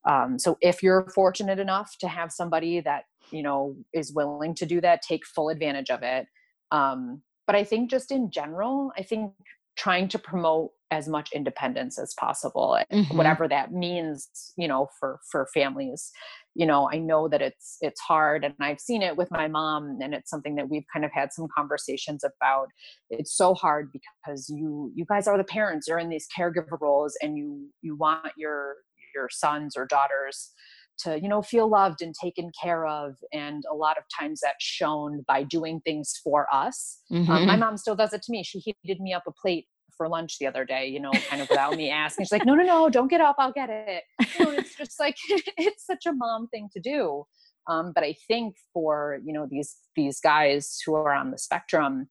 Um, 0.06 0.38
so 0.38 0.58
if 0.62 0.84
you're 0.84 1.10
fortunate 1.10 1.60
enough 1.60 1.98
to 2.00 2.08
have 2.08 2.32
somebody 2.32 2.82
that 2.82 3.06
you 3.32 3.42
know 3.44 3.76
is 3.94 4.14
willing 4.14 4.54
to 4.56 4.66
do 4.66 4.82
that 4.82 5.02
take 5.02 5.26
full 5.26 5.50
advantage 5.50 5.90
of 5.90 6.04
it. 6.04 6.28
Um, 6.72 7.22
but 7.46 7.56
i 7.56 7.64
think 7.64 7.90
just 7.90 8.12
in 8.12 8.30
general 8.30 8.92
i 8.98 9.04
think 9.04 9.34
trying 9.76 10.08
to 10.08 10.20
promote 10.20 10.72
as 10.94 11.08
much 11.08 11.30
independence 11.34 11.98
as 11.98 12.14
possible 12.20 12.78
eh, 12.80 12.86
mm-hmm. 12.94 13.18
whatever 13.18 13.48
that 13.48 13.74
means 13.74 14.30
you 14.58 14.68
know 14.68 14.88
for 15.00 15.20
for 15.32 15.48
families 15.54 16.12
you 16.54 16.66
know 16.66 16.88
i 16.94 17.00
know 17.00 17.28
that 17.28 17.42
it's 17.42 17.78
it's 17.82 18.00
hard 18.00 18.44
and 18.44 18.54
i've 18.60 18.80
seen 18.80 19.02
it 19.02 19.18
with 19.18 19.30
my 19.32 19.48
mom 19.48 19.98
and 20.02 20.14
it's 20.14 20.30
something 20.30 20.56
that 20.56 20.70
we've 20.70 20.86
kind 20.94 21.04
of 21.04 21.12
had 21.12 21.34
some 21.34 21.48
conversations 21.56 22.24
about 22.24 22.68
it's 23.10 23.36
so 23.36 23.56
hard 23.56 23.90
because 23.92 24.48
you 24.50 24.92
you 24.96 25.04
guys 25.10 25.28
are 25.28 25.38
the 25.38 25.44
parents 25.44 25.88
you're 25.88 25.98
in 25.98 26.10
these 26.10 26.28
caregiver 26.38 26.80
roles 26.80 27.18
and 27.24 27.38
you 27.38 27.68
you 27.82 27.96
want 27.96 28.32
your 28.38 28.76
your 29.16 29.28
sons 29.32 29.76
or 29.76 29.88
daughters 29.88 30.52
to 31.00 31.20
you 31.20 31.28
know 31.28 31.42
feel 31.42 31.68
loved 31.68 32.02
and 32.02 32.14
taken 32.22 32.52
care 32.62 32.86
of 32.86 33.16
and 33.32 33.64
a 33.72 33.76
lot 33.76 33.98
of 33.98 34.04
times 34.20 34.42
that's 34.44 34.64
shown 34.64 35.24
by 35.28 35.42
doing 35.42 35.82
things 35.84 36.14
for 36.24 36.48
us 36.54 37.00
mm-hmm. 37.12 37.32
um, 37.32 37.46
my 37.46 37.54
mm-hmm. 37.54 37.62
mom 37.62 37.78
still 37.78 37.96
does 37.96 38.14
it 38.14 38.22
to 38.22 38.32
me 38.32 38.44
she 38.44 38.60
heated 38.60 39.02
me 39.02 39.12
up 39.12 39.24
a 39.28 39.32
plate 39.32 39.66
for 39.98 40.08
lunch 40.08 40.38
the 40.40 40.48
other 40.48 40.66
day 40.66 40.88
you 40.88 41.00
know 41.00 41.12
kind 41.30 41.42
of 41.42 41.50
without 41.50 41.76
me 41.76 41.90
asking. 41.90 42.26
She's 42.26 42.32
like 42.32 42.46
no 42.46 42.56
no 42.56 42.64
no 42.64 42.90
don't 42.90 43.10
get 43.10 43.22
up 43.22 43.36
i'll 43.40 43.52
get 43.52 43.70
it. 43.70 44.04
You 44.40 44.46
know, 44.46 44.52
it's 44.52 44.76
just 44.76 45.00
like 45.00 45.16
it's 45.30 45.86
such 45.86 46.06
a 46.06 46.14
mom 46.14 46.48
thing 46.48 46.70
to 46.74 46.80
do. 46.80 47.26
Um, 47.68 47.94
but 47.96 48.04
i 48.04 48.14
think 48.28 48.56
for 48.74 49.20
you 49.24 49.32
know 49.32 49.48
these 49.50 49.78
these 49.96 50.20
guys 50.20 50.80
who 50.86 50.96
are 50.96 51.14
on 51.14 51.32
the 51.32 51.38
spectrum 51.38 52.10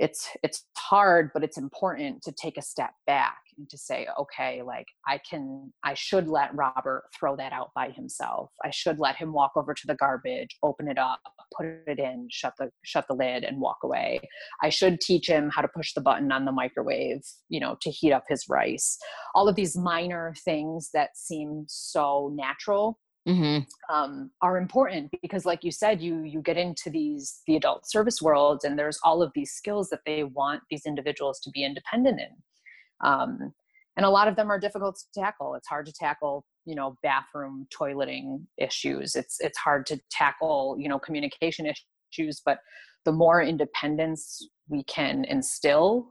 it's 0.00 0.28
it's 0.42 0.64
hard 0.76 1.30
but 1.34 1.44
it's 1.44 1.58
important 1.58 2.22
to 2.22 2.32
take 2.32 2.56
a 2.56 2.62
step 2.62 2.90
back 3.06 3.36
and 3.58 3.68
to 3.68 3.76
say 3.76 4.08
okay 4.18 4.62
like 4.62 4.86
i 5.06 5.20
can 5.28 5.70
i 5.84 5.92
should 5.92 6.26
let 6.26 6.54
robert 6.54 7.04
throw 7.18 7.36
that 7.36 7.52
out 7.52 7.68
by 7.74 7.90
himself. 7.90 8.50
I 8.64 8.70
should 8.70 8.98
let 8.98 9.16
him 9.16 9.32
walk 9.32 9.52
over 9.56 9.74
to 9.74 9.86
the 9.86 9.94
garbage 9.94 10.56
open 10.62 10.88
it 10.88 10.98
up 10.98 11.20
put 11.56 11.66
it 11.86 11.98
in 11.98 12.28
shut 12.30 12.54
the 12.58 12.70
shut 12.84 13.06
the 13.08 13.14
lid 13.14 13.44
and 13.44 13.60
walk 13.60 13.78
away. 13.84 14.20
I 14.62 14.70
should 14.70 15.00
teach 15.00 15.28
him 15.28 15.50
how 15.50 15.62
to 15.62 15.68
push 15.68 15.92
the 15.92 16.00
button 16.00 16.32
on 16.32 16.44
the 16.44 16.52
microwave 16.52 17.20
you 17.48 17.60
know 17.60 17.76
to 17.82 17.90
heat 17.90 18.12
up 18.12 18.24
his 18.28 18.44
rice. 18.48 18.96
All 19.34 19.48
of 19.48 19.56
these 19.56 19.76
minor 19.76 20.34
things 20.44 20.90
that 20.94 21.10
seem 21.16 21.64
so 21.68 22.32
natural 22.34 22.98
mm-hmm. 23.28 23.94
um, 23.94 24.30
are 24.42 24.56
important 24.56 25.10
because 25.22 25.44
like 25.44 25.62
you 25.62 25.70
said 25.70 26.00
you 26.00 26.22
you 26.22 26.40
get 26.40 26.56
into 26.56 26.90
these 26.90 27.42
the 27.46 27.56
adult 27.56 27.88
service 27.88 28.20
world 28.22 28.60
and 28.64 28.78
there's 28.78 28.98
all 29.04 29.22
of 29.22 29.30
these 29.34 29.52
skills 29.52 29.88
that 29.90 30.00
they 30.06 30.24
want 30.24 30.62
these 30.70 30.86
individuals 30.86 31.40
to 31.40 31.50
be 31.50 31.64
independent 31.64 32.20
in. 32.20 33.06
Um, 33.06 33.52
and 33.96 34.06
a 34.06 34.10
lot 34.10 34.28
of 34.28 34.36
them 34.36 34.50
are 34.50 34.58
difficult 34.58 34.96
to 34.96 35.20
tackle. 35.20 35.54
It's 35.54 35.68
hard 35.68 35.86
to 35.86 35.92
tackle 35.92 36.44
you 36.64 36.74
know 36.74 36.96
bathroom 37.02 37.66
toileting 37.76 38.44
issues. 38.58 39.14
It's 39.14 39.36
it's 39.40 39.58
hard 39.58 39.86
to 39.86 40.00
tackle 40.10 40.76
you 40.78 40.88
know 40.88 40.98
communication 40.98 41.66
issues 41.66 42.42
but 42.44 42.58
the 43.04 43.12
more 43.12 43.40
independence 43.40 44.46
we 44.68 44.82
can 44.84 45.24
instill 45.24 46.08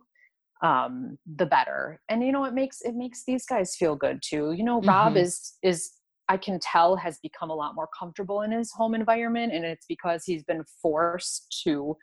um 0.61 1.17
the 1.37 1.45
better. 1.45 1.99
And 2.09 2.23
you 2.23 2.31
know 2.31 2.45
it 2.45 2.53
makes 2.53 2.81
it 2.81 2.95
makes 2.95 3.23
these 3.25 3.45
guys 3.45 3.75
feel 3.75 3.95
good 3.95 4.21
too. 4.21 4.53
You 4.53 4.63
know 4.63 4.79
mm-hmm. 4.79 4.89
rob 4.89 5.17
is 5.17 5.53
is 5.63 5.91
I 6.29 6.37
can 6.37 6.59
tell 6.59 6.95
has 6.95 7.17
become 7.21 7.49
a 7.49 7.55
lot 7.55 7.75
more 7.75 7.89
comfortable 7.97 8.43
in 8.43 8.51
his 8.51 8.71
home 8.71 8.93
environment. 8.93 9.51
And 9.51 9.65
it's 9.65 9.87
because 9.87 10.23
he's 10.23 10.43
been 10.43 10.63
forced 10.81 11.61
to 11.63 11.97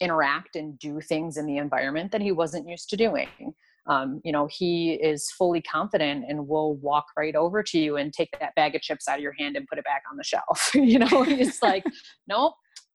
interact 0.00 0.56
and 0.56 0.78
do 0.78 1.00
things 1.00 1.36
in 1.36 1.46
the 1.46 1.58
environment 1.58 2.10
that 2.12 2.22
he 2.22 2.32
wasn't 2.32 2.66
used 2.66 2.88
to 2.90 2.96
doing. 2.96 3.28
Um, 3.86 4.20
you 4.24 4.32
know, 4.32 4.48
he 4.50 4.94
is 4.94 5.30
fully 5.30 5.60
confident 5.60 6.24
and 6.28 6.48
will 6.48 6.76
walk 6.76 7.06
right 7.16 7.34
over 7.34 7.62
to 7.62 7.78
you 7.78 7.96
and 7.96 8.12
take 8.12 8.30
that 8.40 8.54
bag 8.54 8.74
of 8.74 8.82
chips 8.82 9.06
out 9.06 9.16
of 9.16 9.22
your 9.22 9.34
hand 9.38 9.56
and 9.56 9.66
put 9.66 9.78
it 9.78 9.84
back 9.84 10.02
on 10.10 10.16
the 10.16 10.24
shelf. 10.24 10.70
you 10.74 10.98
know, 10.98 11.22
he's 11.22 11.62
like, 11.62 11.84
nope, 12.26 12.54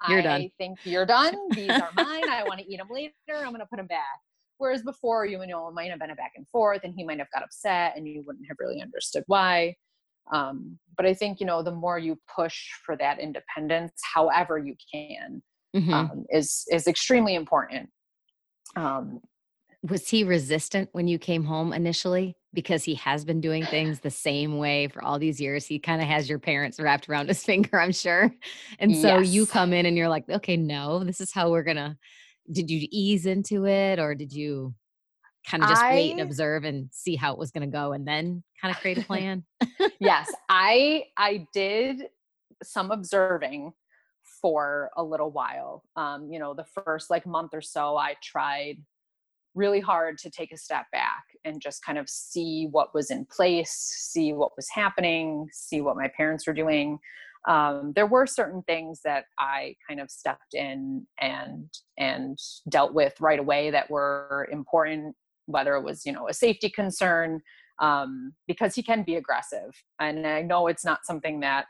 you're 0.10 0.20
I 0.20 0.22
done. 0.22 0.50
think 0.58 0.80
you're 0.84 1.06
done. 1.06 1.36
These 1.52 1.70
are 1.70 1.90
mine. 1.96 2.30
I 2.30 2.44
want 2.48 2.60
to 2.60 2.72
eat 2.72 2.78
them 2.78 2.88
later. 2.92 3.14
I'm 3.30 3.50
going 3.50 3.60
to 3.60 3.66
put 3.66 3.78
them 3.78 3.88
back. 3.88 4.20
Whereas 4.58 4.84
before, 4.84 5.26
you 5.26 5.38
know, 5.46 5.68
it 5.68 5.74
might 5.74 5.90
have 5.90 6.00
been 6.00 6.12
a 6.12 6.16
back 6.16 6.34
and 6.36 6.48
forth 6.48 6.82
and 6.84 6.94
he 6.96 7.04
might 7.04 7.20
have 7.20 7.28
got 7.34 7.44
upset 7.44 7.94
and 7.98 8.08
you 8.08 8.24
wouldn't 8.26 8.46
have 8.48 8.58
really 8.60 8.82
understood 8.82 9.24
why 9.28 9.76
um, 10.32 10.78
but 10.98 11.06
i 11.06 11.14
think 11.14 11.40
you 11.40 11.46
know 11.46 11.62
the 11.62 11.72
more 11.72 11.98
you 12.00 12.18
push 12.34 12.68
for 12.86 12.96
that 12.96 13.20
independence 13.20 13.94
however 14.14 14.58
you 14.58 14.76
can 14.94 15.42
mm-hmm. 15.76 15.94
um, 15.94 16.26
is 16.30 16.66
is 16.72 16.88
extremely 16.88 17.36
important 17.36 17.90
um, 18.76 19.20
was 19.84 20.08
he 20.10 20.24
resistant 20.24 20.90
when 20.94 21.08
you 21.08 21.20
came 21.20 21.44
home 21.44 21.74
initially 21.74 22.38
because 22.54 22.84
he 22.84 22.96
has 22.96 23.26
been 23.26 23.42
doing 23.42 23.66
things 23.66 24.00
the 24.00 24.10
same 24.10 24.58
way 24.58 24.88
for 24.88 25.04
all 25.04 25.20
these 25.20 25.42
years 25.42 25.66
he 25.66 25.80
kind 25.80 26.02
of 26.02 26.08
has 26.08 26.30
your 26.30 26.40
parents 26.40 26.80
wrapped 26.80 27.10
around 27.10 27.28
his 27.28 27.44
finger 27.46 27.80
i'm 27.80 27.92
sure 27.92 28.32
and 28.80 28.96
so 28.96 29.20
yes. 29.20 29.30
you 29.30 29.46
come 29.46 29.74
in 29.74 29.86
and 29.86 29.98
you're 29.98 30.10
like 30.10 30.28
okay 30.30 30.58
no 30.58 31.04
this 31.04 31.20
is 31.20 31.34
how 31.34 31.50
we're 31.50 31.64
gonna 31.64 31.98
did 32.52 32.70
you 32.70 32.88
ease 32.92 33.26
into 33.26 33.66
it 33.66 34.00
or 34.00 34.16
did 34.16 34.32
you 34.32 34.74
kind 35.50 35.64
of 35.64 35.70
just 35.70 35.82
I, 35.82 35.96
wait 35.96 36.12
and 36.12 36.22
observe 36.22 36.64
and 36.64 36.90
see 36.92 37.16
how 37.16 37.34
it 37.34 37.40
was 37.40 37.52
going 37.52 37.70
to 37.70 37.76
go 37.76 37.94
and 37.94 38.08
then 38.08 38.44
kind 38.62 38.74
of 38.74 38.80
create 38.82 38.98
a 38.98 39.02
plan? 39.06 39.44
Yes 40.00 40.32
i 40.50 41.06
i 41.18 41.48
did 41.54 42.04
some 42.64 42.92
observing 42.92 43.74
for 44.42 44.90
a 44.98 45.04
little 45.04 45.32
while 45.32 45.84
um 45.96 46.30
you 46.32 46.40
know 46.40 46.54
the 46.54 46.66
first 46.86 47.10
like 47.10 47.26
month 47.26 47.52
or 47.54 47.62
so 47.62 47.98
i 47.98 48.16
tried 48.22 48.78
really 49.56 49.80
hard 49.80 50.18
to 50.18 50.30
take 50.30 50.52
a 50.52 50.58
step 50.58 50.86
back 50.92 51.24
and 51.46 51.62
just 51.62 51.84
kind 51.86 51.98
of 51.98 52.10
see 52.10 52.68
what 52.72 52.94
was 52.94 53.12
in 53.12 53.26
place 53.26 53.72
see 54.12 54.34
what 54.34 54.52
was 54.56 54.68
happening 54.74 55.48
see 55.52 55.82
what 55.82 55.96
my 55.96 56.08
parents 56.16 56.48
were 56.48 56.54
doing. 56.54 57.00
Um, 57.48 57.92
there 57.96 58.08
were 58.08 58.26
certain 58.26 58.64
things 58.64 59.02
that 59.04 59.26
I 59.38 59.76
kind 59.88 60.00
of 60.00 60.10
stepped 60.10 60.54
in 60.54 61.06
and 61.20 61.68
and 61.98 62.38
dealt 62.70 62.94
with 62.94 63.20
right 63.20 63.40
away 63.40 63.70
that 63.72 63.90
were 63.92 64.48
important 64.52 65.16
whether 65.46 65.76
it 65.76 65.84
was 65.84 66.06
you 66.06 66.12
know 66.12 66.28
a 66.28 66.34
safety 66.34 66.70
concern 66.70 67.42
um, 67.80 68.34
because 68.48 68.76
he 68.76 68.84
can 68.84 69.04
be 69.04 69.16
aggressive 69.16 69.72
and 70.00 70.26
i 70.28 70.42
know 70.42 70.68
it's 70.68 70.86
not 70.86 71.06
something 71.06 71.40
that 71.40 71.66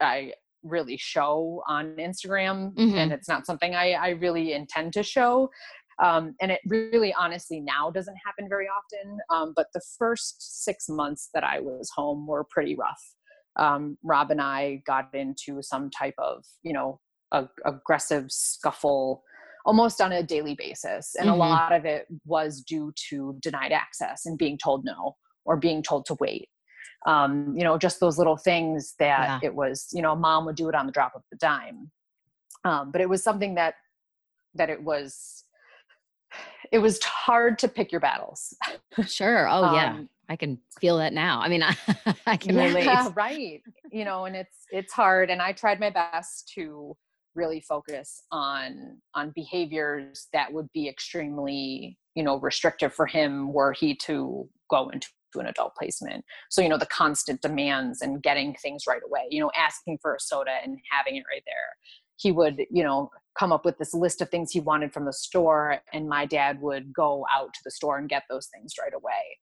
i 0.00 0.32
really 0.62 0.96
show 0.96 1.62
on 1.68 1.96
instagram 1.96 2.72
mm-hmm. 2.74 2.96
and 2.96 3.12
it's 3.12 3.28
not 3.28 3.46
something 3.46 3.74
I, 3.74 3.92
I 3.92 4.08
really 4.10 4.52
intend 4.52 4.92
to 4.94 5.02
show 5.02 5.50
um, 6.02 6.34
and 6.42 6.50
it 6.50 6.60
really 6.66 7.14
honestly 7.14 7.60
now 7.60 7.90
doesn't 7.90 8.16
happen 8.24 8.48
very 8.48 8.66
often 8.66 9.18
um, 9.30 9.52
but 9.56 9.68
the 9.72 9.80
first 9.98 10.64
six 10.64 10.88
months 10.88 11.30
that 11.34 11.44
i 11.44 11.60
was 11.60 11.90
home 11.94 12.26
were 12.26 12.44
pretty 12.44 12.74
rough 12.74 13.02
um, 13.56 13.96
rob 14.02 14.30
and 14.30 14.40
i 14.40 14.82
got 14.86 15.14
into 15.14 15.62
some 15.62 15.88
type 15.90 16.14
of 16.18 16.44
you 16.62 16.72
know 16.72 17.00
a, 17.32 17.48
aggressive 17.64 18.26
scuffle 18.30 19.22
almost 19.66 20.00
on 20.00 20.12
a 20.12 20.22
daily 20.22 20.54
basis. 20.54 21.14
And 21.16 21.28
mm-hmm. 21.28 21.34
a 21.34 21.38
lot 21.38 21.72
of 21.72 21.84
it 21.84 22.06
was 22.24 22.62
due 22.62 22.94
to 23.10 23.36
denied 23.40 23.72
access 23.72 24.24
and 24.24 24.38
being 24.38 24.56
told 24.56 24.84
no 24.84 25.16
or 25.44 25.56
being 25.56 25.82
told 25.82 26.06
to 26.06 26.16
wait. 26.20 26.48
Um, 27.06 27.54
you 27.56 27.64
know, 27.64 27.76
just 27.76 28.00
those 28.00 28.16
little 28.16 28.36
things 28.36 28.94
that 28.98 29.40
yeah. 29.42 29.48
it 29.48 29.54
was, 29.54 29.88
you 29.92 30.02
know, 30.02 30.16
mom 30.16 30.46
would 30.46 30.56
do 30.56 30.68
it 30.68 30.74
on 30.74 30.86
the 30.86 30.92
drop 30.92 31.12
of 31.14 31.22
the 31.30 31.36
dime. 31.36 31.90
Um, 32.64 32.90
but 32.90 33.00
it 33.00 33.08
was 33.08 33.22
something 33.22 33.56
that 33.56 33.74
that 34.54 34.70
it 34.70 34.82
was 34.82 35.44
it 36.72 36.78
was 36.78 37.02
hard 37.04 37.58
to 37.60 37.68
pick 37.68 37.92
your 37.92 38.00
battles. 38.00 38.56
Sure. 39.06 39.48
Oh 39.52 39.74
yeah. 39.74 39.90
Um, 39.90 40.08
I 40.28 40.34
can 40.34 40.58
feel 40.80 40.98
that 40.98 41.12
now. 41.12 41.40
I 41.40 41.48
mean, 41.48 41.62
I, 41.62 41.76
I 42.26 42.36
can 42.36 42.56
yeah, 42.56 42.64
relate. 42.64 43.14
Right. 43.14 43.62
You 43.92 44.04
know, 44.04 44.24
and 44.24 44.34
it's 44.34 44.64
it's 44.70 44.92
hard 44.92 45.30
and 45.30 45.40
I 45.40 45.52
tried 45.52 45.78
my 45.78 45.90
best 45.90 46.50
to 46.54 46.96
really 47.36 47.60
focus 47.60 48.22
on 48.32 48.98
on 49.14 49.32
behaviors 49.34 50.26
that 50.32 50.52
would 50.52 50.68
be 50.72 50.88
extremely 50.88 51.98
you 52.14 52.22
know 52.22 52.40
restrictive 52.40 52.92
for 52.92 53.06
him 53.06 53.52
were 53.52 53.72
he 53.72 53.94
to 53.94 54.48
go 54.68 54.88
into 54.88 55.08
an 55.34 55.46
adult 55.46 55.74
placement. 55.74 56.24
So, 56.50 56.62
you 56.62 56.68
know, 56.68 56.78
the 56.78 56.86
constant 56.86 57.42
demands 57.42 58.00
and 58.02 58.22
getting 58.22 58.54
things 58.54 58.84
right 58.88 59.02
away, 59.04 59.26
you 59.30 59.40
know, 59.40 59.50
asking 59.56 59.98
for 60.00 60.14
a 60.14 60.20
soda 60.20 60.52
and 60.62 60.78
having 60.90 61.16
it 61.16 61.24
right 61.30 61.42
there. 61.46 61.76
He 62.16 62.32
would, 62.32 62.64
you 62.70 62.82
know, 62.82 63.10
come 63.38 63.52
up 63.52 63.64
with 63.64 63.76
this 63.78 63.92
list 63.92 64.22
of 64.22 64.30
things 64.30 64.50
he 64.50 64.60
wanted 64.60 64.92
from 64.92 65.04
the 65.04 65.12
store, 65.12 65.80
and 65.92 66.08
my 66.08 66.24
dad 66.24 66.60
would 66.62 66.92
go 66.92 67.26
out 67.34 67.52
to 67.52 67.60
the 67.64 67.70
store 67.70 67.98
and 67.98 68.08
get 68.08 68.22
those 68.30 68.46
things 68.46 68.72
right 68.80 68.94
away. 68.94 69.38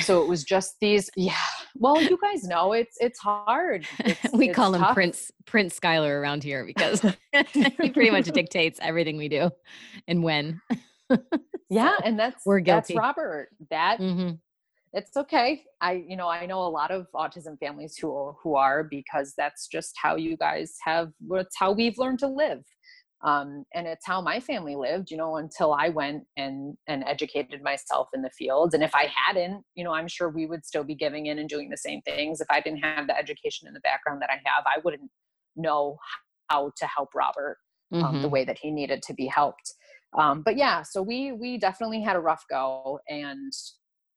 So 0.00 0.22
it 0.22 0.28
was 0.28 0.44
just 0.44 0.76
these, 0.80 1.10
yeah. 1.16 1.34
Well, 1.74 2.00
you 2.00 2.18
guys 2.22 2.44
know 2.44 2.72
it's 2.72 2.96
it's 3.00 3.18
hard. 3.18 3.86
It's, 4.00 4.20
we 4.32 4.48
it's 4.48 4.56
call 4.56 4.74
him. 4.74 4.94
Prince 4.94 5.30
Prince 5.46 5.78
Skylar 5.78 6.20
around 6.20 6.42
here 6.42 6.64
because 6.64 7.00
he 7.52 7.90
pretty 7.90 8.10
much 8.10 8.26
dictates 8.26 8.78
everything 8.82 9.16
we 9.16 9.28
do 9.28 9.50
and 10.06 10.22
when. 10.22 10.60
Yeah, 11.70 11.96
So, 11.98 12.04
and 12.04 12.18
that's 12.18 12.44
we're 12.46 12.60
guilty. 12.60 12.94
that's. 12.94 12.98
Robert. 12.98 13.48
That 13.70 13.98
mhm. 14.00 14.38
it's 14.92 15.16
okay. 15.16 15.62
I 15.80 16.04
you 16.06 16.16
know 16.16 16.28
I 16.28 16.46
know 16.46 16.60
a 16.60 16.68
lot 16.68 16.90
of 16.90 17.06
autism 17.14 17.58
families 17.58 17.96
who 17.96 18.34
who 18.42 18.56
are 18.56 18.84
because 18.84 19.34
that's 19.36 19.68
just 19.68 19.94
how 20.00 20.16
you 20.16 20.36
guys 20.36 20.76
have. 20.84 21.12
It's 21.32 21.56
how 21.56 21.72
we've 21.72 21.98
learned 21.98 22.20
to 22.20 22.28
live, 22.28 22.64
um, 23.22 23.64
and 23.74 23.86
it's 23.86 24.06
how 24.06 24.20
my 24.20 24.40
family 24.40 24.76
lived. 24.76 25.10
You 25.10 25.16
know, 25.16 25.36
until 25.36 25.72
I 25.74 25.88
went 25.88 26.24
and 26.36 26.76
and 26.86 27.04
educated 27.04 27.62
myself 27.62 28.08
in 28.14 28.22
the 28.22 28.30
field. 28.30 28.74
And 28.74 28.82
if 28.82 28.94
I 28.94 29.06
hadn't, 29.14 29.64
you 29.74 29.84
know, 29.84 29.92
I'm 29.92 30.08
sure 30.08 30.28
we 30.30 30.46
would 30.46 30.64
still 30.64 30.84
be 30.84 30.94
giving 30.94 31.26
in 31.26 31.38
and 31.38 31.48
doing 31.48 31.70
the 31.70 31.76
same 31.76 32.02
things. 32.02 32.40
If 32.40 32.48
I 32.50 32.60
didn't 32.60 32.80
have 32.84 33.06
the 33.06 33.16
education 33.16 33.68
in 33.68 33.74
the 33.74 33.80
background 33.80 34.22
that 34.22 34.30
I 34.30 34.40
have, 34.44 34.64
I 34.66 34.80
wouldn't 34.84 35.10
know 35.56 35.96
how 36.50 36.72
to 36.76 36.86
help 36.86 37.10
Robert 37.14 37.58
um, 38.02 38.20
the 38.20 38.28
Mhm. 38.28 38.30
way 38.30 38.44
that 38.44 38.58
he 38.58 38.70
needed 38.70 39.02
to 39.02 39.14
be 39.14 39.26
helped. 39.26 39.74
Um, 40.18 40.42
but 40.42 40.56
yeah, 40.56 40.82
so 40.82 41.02
we 41.02 41.32
we 41.32 41.58
definitely 41.58 42.02
had 42.02 42.16
a 42.16 42.20
rough 42.20 42.44
go, 42.50 43.00
and 43.08 43.52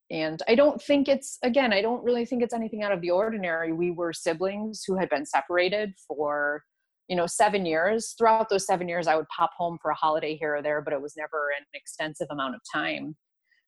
and 0.10 0.42
I 0.48 0.56
don't 0.56 0.82
think 0.82 1.08
it's 1.08 1.38
again, 1.44 1.74
I 1.74 1.82
don't 1.82 2.04
really 2.04 2.26
think 2.26 2.44
it's 2.44 2.54
anything 2.54 2.84
out 2.84 2.92
of 2.92 3.02
the 3.02 3.12
ordinary. 3.12 3.74
We 3.74 3.92
were 3.92 4.14
siblings 4.14 4.84
who 4.86 4.98
had 4.98 5.10
been 5.10 5.26
separated 5.26 5.94
for 6.08 6.64
you 7.12 7.18
know 7.18 7.28
seven 7.28 7.66
years. 7.66 8.16
Throughout 8.18 8.48
those 8.48 8.66
seven 8.66 8.88
years, 8.88 9.06
I 9.06 9.18
would 9.18 9.28
pop 9.28 9.52
home 9.56 9.78
for 9.82 9.92
a 9.92 9.96
holiday 9.96 10.38
here 10.38 10.56
or 10.56 10.62
there, 10.62 10.82
but 10.82 10.94
it 10.94 11.02
was 11.02 11.16
never 11.18 11.50
an 11.50 11.66
extensive 11.74 12.28
amount 12.32 12.56
of 12.56 12.62
time. 12.74 13.18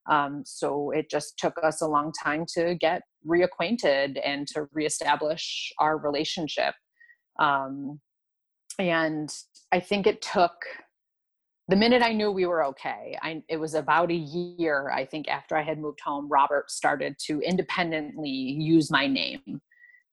Um, 0.09 0.43
so 0.45 0.91
it 0.91 1.09
just 1.09 1.37
took 1.37 1.53
us 1.61 1.81
a 1.81 1.87
long 1.87 2.13
time 2.23 2.45
to 2.55 2.75
get 2.75 3.01
reacquainted 3.27 4.17
and 4.23 4.47
to 4.47 4.67
reestablish 4.71 5.73
our 5.77 5.97
relationship. 5.97 6.73
Um, 7.37 7.99
and 8.79 9.29
I 9.73 9.81
think 9.81 10.07
it 10.07 10.21
took 10.21 10.53
the 11.67 11.75
minute 11.75 12.01
I 12.01 12.13
knew 12.13 12.31
we 12.31 12.45
were 12.45 12.63
okay. 12.67 13.17
I, 13.21 13.43
it 13.49 13.57
was 13.57 13.73
about 13.73 14.09
a 14.09 14.15
year, 14.15 14.89
I 14.89 15.05
think, 15.05 15.27
after 15.27 15.57
I 15.57 15.63
had 15.63 15.79
moved 15.79 15.99
home. 15.99 16.29
Robert 16.29 16.71
started 16.71 17.15
to 17.27 17.41
independently 17.41 18.29
use 18.29 18.89
my 18.89 19.05
name, 19.05 19.61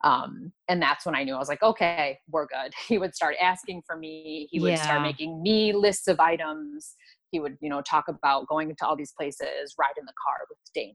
um, 0.02 0.52
and 0.68 0.80
that's 0.80 1.04
when 1.04 1.14
I 1.14 1.24
knew 1.24 1.34
I 1.34 1.38
was 1.38 1.48
like, 1.48 1.62
okay, 1.62 2.18
we're 2.30 2.46
good. 2.46 2.72
He 2.88 2.98
would 2.98 3.14
start 3.14 3.36
asking 3.40 3.82
for 3.86 3.96
me. 3.96 4.48
He 4.50 4.60
would 4.60 4.78
start 4.78 5.02
making 5.02 5.42
me 5.42 5.72
lists 5.72 6.08
of 6.08 6.18
items. 6.20 6.94
He 7.30 7.38
would, 7.38 7.56
you 7.60 7.68
know, 7.68 7.82
talk 7.82 8.08
about 8.08 8.48
going 8.48 8.74
to 8.74 8.86
all 8.86 8.96
these 8.96 9.12
places, 9.12 9.74
ride 9.78 9.94
in 9.98 10.04
the 10.06 10.12
car 10.24 10.38
with 10.48 10.58
Dana. 10.74 10.94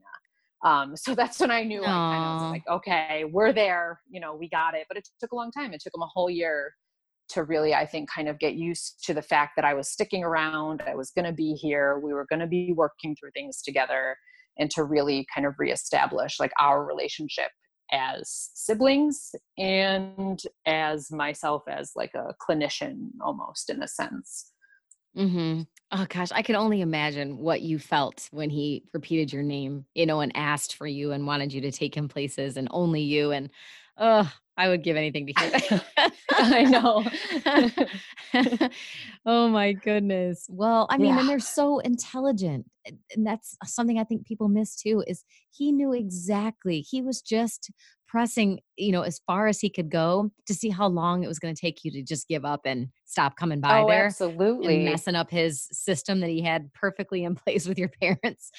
Um, 0.64 0.96
so 0.96 1.14
that's 1.20 1.40
when 1.40 1.50
I 1.50 1.62
knew 1.62 1.82
I 1.82 1.86
kind 1.86 2.24
of 2.24 2.30
Aw. 2.30 2.42
was 2.42 2.50
like, 2.50 2.68
okay, 2.68 3.24
we're 3.30 3.52
there. 3.52 4.00
You 4.10 4.20
know, 4.20 4.34
we 4.34 4.48
got 4.48 4.74
it. 4.74 4.86
But 4.88 4.98
it 4.98 5.08
took 5.20 5.32
a 5.32 5.36
long 5.36 5.50
time. 5.52 5.72
It 5.72 5.80
took 5.80 5.94
him 5.94 6.02
a 6.02 6.08
whole 6.12 6.28
year 6.28 6.74
to 7.28 7.44
really, 7.44 7.74
I 7.74 7.86
think, 7.86 8.10
kind 8.10 8.28
of 8.28 8.38
get 8.38 8.54
used 8.54 9.04
to 9.04 9.14
the 9.14 9.22
fact 9.22 9.52
that 9.56 9.64
I 9.64 9.74
was 9.74 9.88
sticking 9.88 10.24
around. 10.24 10.82
I 10.86 10.94
was 10.94 11.10
going 11.10 11.24
to 11.24 11.32
be 11.32 11.54
here. 11.54 11.98
We 11.98 12.12
were 12.12 12.26
going 12.28 12.40
to 12.40 12.46
be 12.46 12.72
working 12.72 13.16
through 13.16 13.30
things 13.34 13.62
together, 13.62 14.16
and 14.58 14.70
to 14.70 14.84
really 14.84 15.26
kind 15.34 15.46
of 15.46 15.54
reestablish 15.58 16.40
like 16.40 16.52
our 16.60 16.84
relationship 16.84 17.50
as 17.92 18.50
siblings 18.54 19.34
and 19.58 20.42
as 20.66 21.10
myself 21.10 21.62
as 21.68 21.92
like 21.94 22.14
a 22.14 22.34
clinician 22.40 23.10
almost 23.20 23.70
in 23.70 23.82
a 23.82 23.88
sense. 23.88 24.52
Mm-hmm. 25.16 25.62
Oh 25.92 26.06
gosh, 26.08 26.32
I 26.32 26.42
can 26.42 26.56
only 26.56 26.80
imagine 26.80 27.38
what 27.38 27.62
you 27.62 27.78
felt 27.78 28.28
when 28.32 28.50
he 28.50 28.84
repeated 28.92 29.32
your 29.32 29.42
name, 29.42 29.86
you 29.94 30.04
know, 30.04 30.20
and 30.20 30.36
asked 30.36 30.74
for 30.74 30.86
you 30.86 31.12
and 31.12 31.26
wanted 31.26 31.52
you 31.52 31.60
to 31.62 31.70
take 31.70 31.96
him 31.96 32.08
places 32.08 32.56
and 32.56 32.68
only 32.70 33.02
you. 33.02 33.30
And 33.30 33.50
oh, 33.96 34.30
I 34.56 34.68
would 34.68 34.82
give 34.82 34.96
anything 34.96 35.26
to 35.26 35.32
hear 35.38 35.50
that. 35.50 36.12
I 36.30 36.64
know. 36.64 37.04
oh 39.26 39.48
my 39.48 39.72
goodness. 39.72 40.46
Well, 40.48 40.86
I 40.90 40.98
mean, 40.98 41.18
and 41.18 41.28
they're 41.28 41.38
so 41.38 41.78
intelligent. 41.80 42.66
And 42.86 42.98
and 43.14 43.26
that's 43.26 43.56
something 43.64 43.98
I 43.98 44.04
think 44.04 44.26
people 44.26 44.48
miss 44.48 44.76
too 44.76 45.04
is 45.06 45.24
he 45.50 45.72
knew 45.72 45.92
exactly. 45.92 46.80
He 46.80 47.02
was 47.02 47.20
just 47.20 47.70
pressing, 48.08 48.60
you 48.76 48.92
know, 48.92 49.02
as 49.02 49.20
far 49.26 49.48
as 49.48 49.60
he 49.60 49.68
could 49.68 49.90
go 49.90 50.30
to 50.46 50.54
see 50.54 50.70
how 50.70 50.86
long 50.86 51.24
it 51.24 51.28
was 51.28 51.38
going 51.38 51.54
to 51.54 51.60
take 51.60 51.84
you 51.84 51.90
to 51.90 52.02
just 52.02 52.28
give 52.28 52.44
up 52.44 52.60
and 52.64 52.88
stop 53.04 53.36
coming 53.36 53.60
by 53.60 53.82
oh, 53.82 53.86
there 53.88 54.04
and 54.04 54.06
absolutely. 54.06 54.84
messing 54.84 55.16
up 55.16 55.30
his 55.30 55.66
system 55.72 56.20
that 56.20 56.30
he 56.30 56.40
had 56.40 56.72
perfectly 56.72 57.24
in 57.24 57.34
place 57.34 57.66
with 57.66 57.78
your 57.78 57.90
parents 58.00 58.50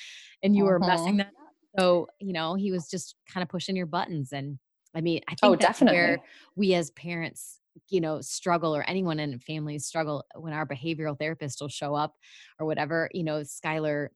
and 0.44 0.56
you 0.56 0.66
were 0.66 0.80
messing 0.80 1.14
Mhm. 1.14 1.18
that 1.18 1.28
up. 1.28 1.80
So, 1.80 2.08
you 2.20 2.34
know, 2.34 2.56
he 2.56 2.72
was 2.72 2.90
just 2.90 3.16
kind 3.32 3.42
of 3.42 3.50
pushing 3.50 3.76
your 3.76 3.86
buttons. 3.86 4.32
And 4.32 4.60
I 4.96 5.02
mean, 5.02 5.22
I 5.28 5.36
think 5.36 5.56
Oh, 5.56 5.56
that's 5.58 5.82
where 5.82 6.20
we 6.56 6.74
as 6.74 6.92
parents, 6.92 7.60
you 7.90 8.02
know, 8.02 8.22
struggle 8.22 8.76
or 8.76 8.84
anyone 8.84 9.20
in 9.20 9.40
families 9.40 9.86
struggle 9.86 10.24
when 10.36 10.54
our 10.54 10.66
behavioral 10.68 11.18
therapist 11.18 11.62
will 11.62 11.68
show 11.70 11.94
up 11.96 12.16
or 12.60 12.66
whatever, 12.66 13.10
you 13.14 13.24
know, 13.24 13.42
Skylar 13.42 14.10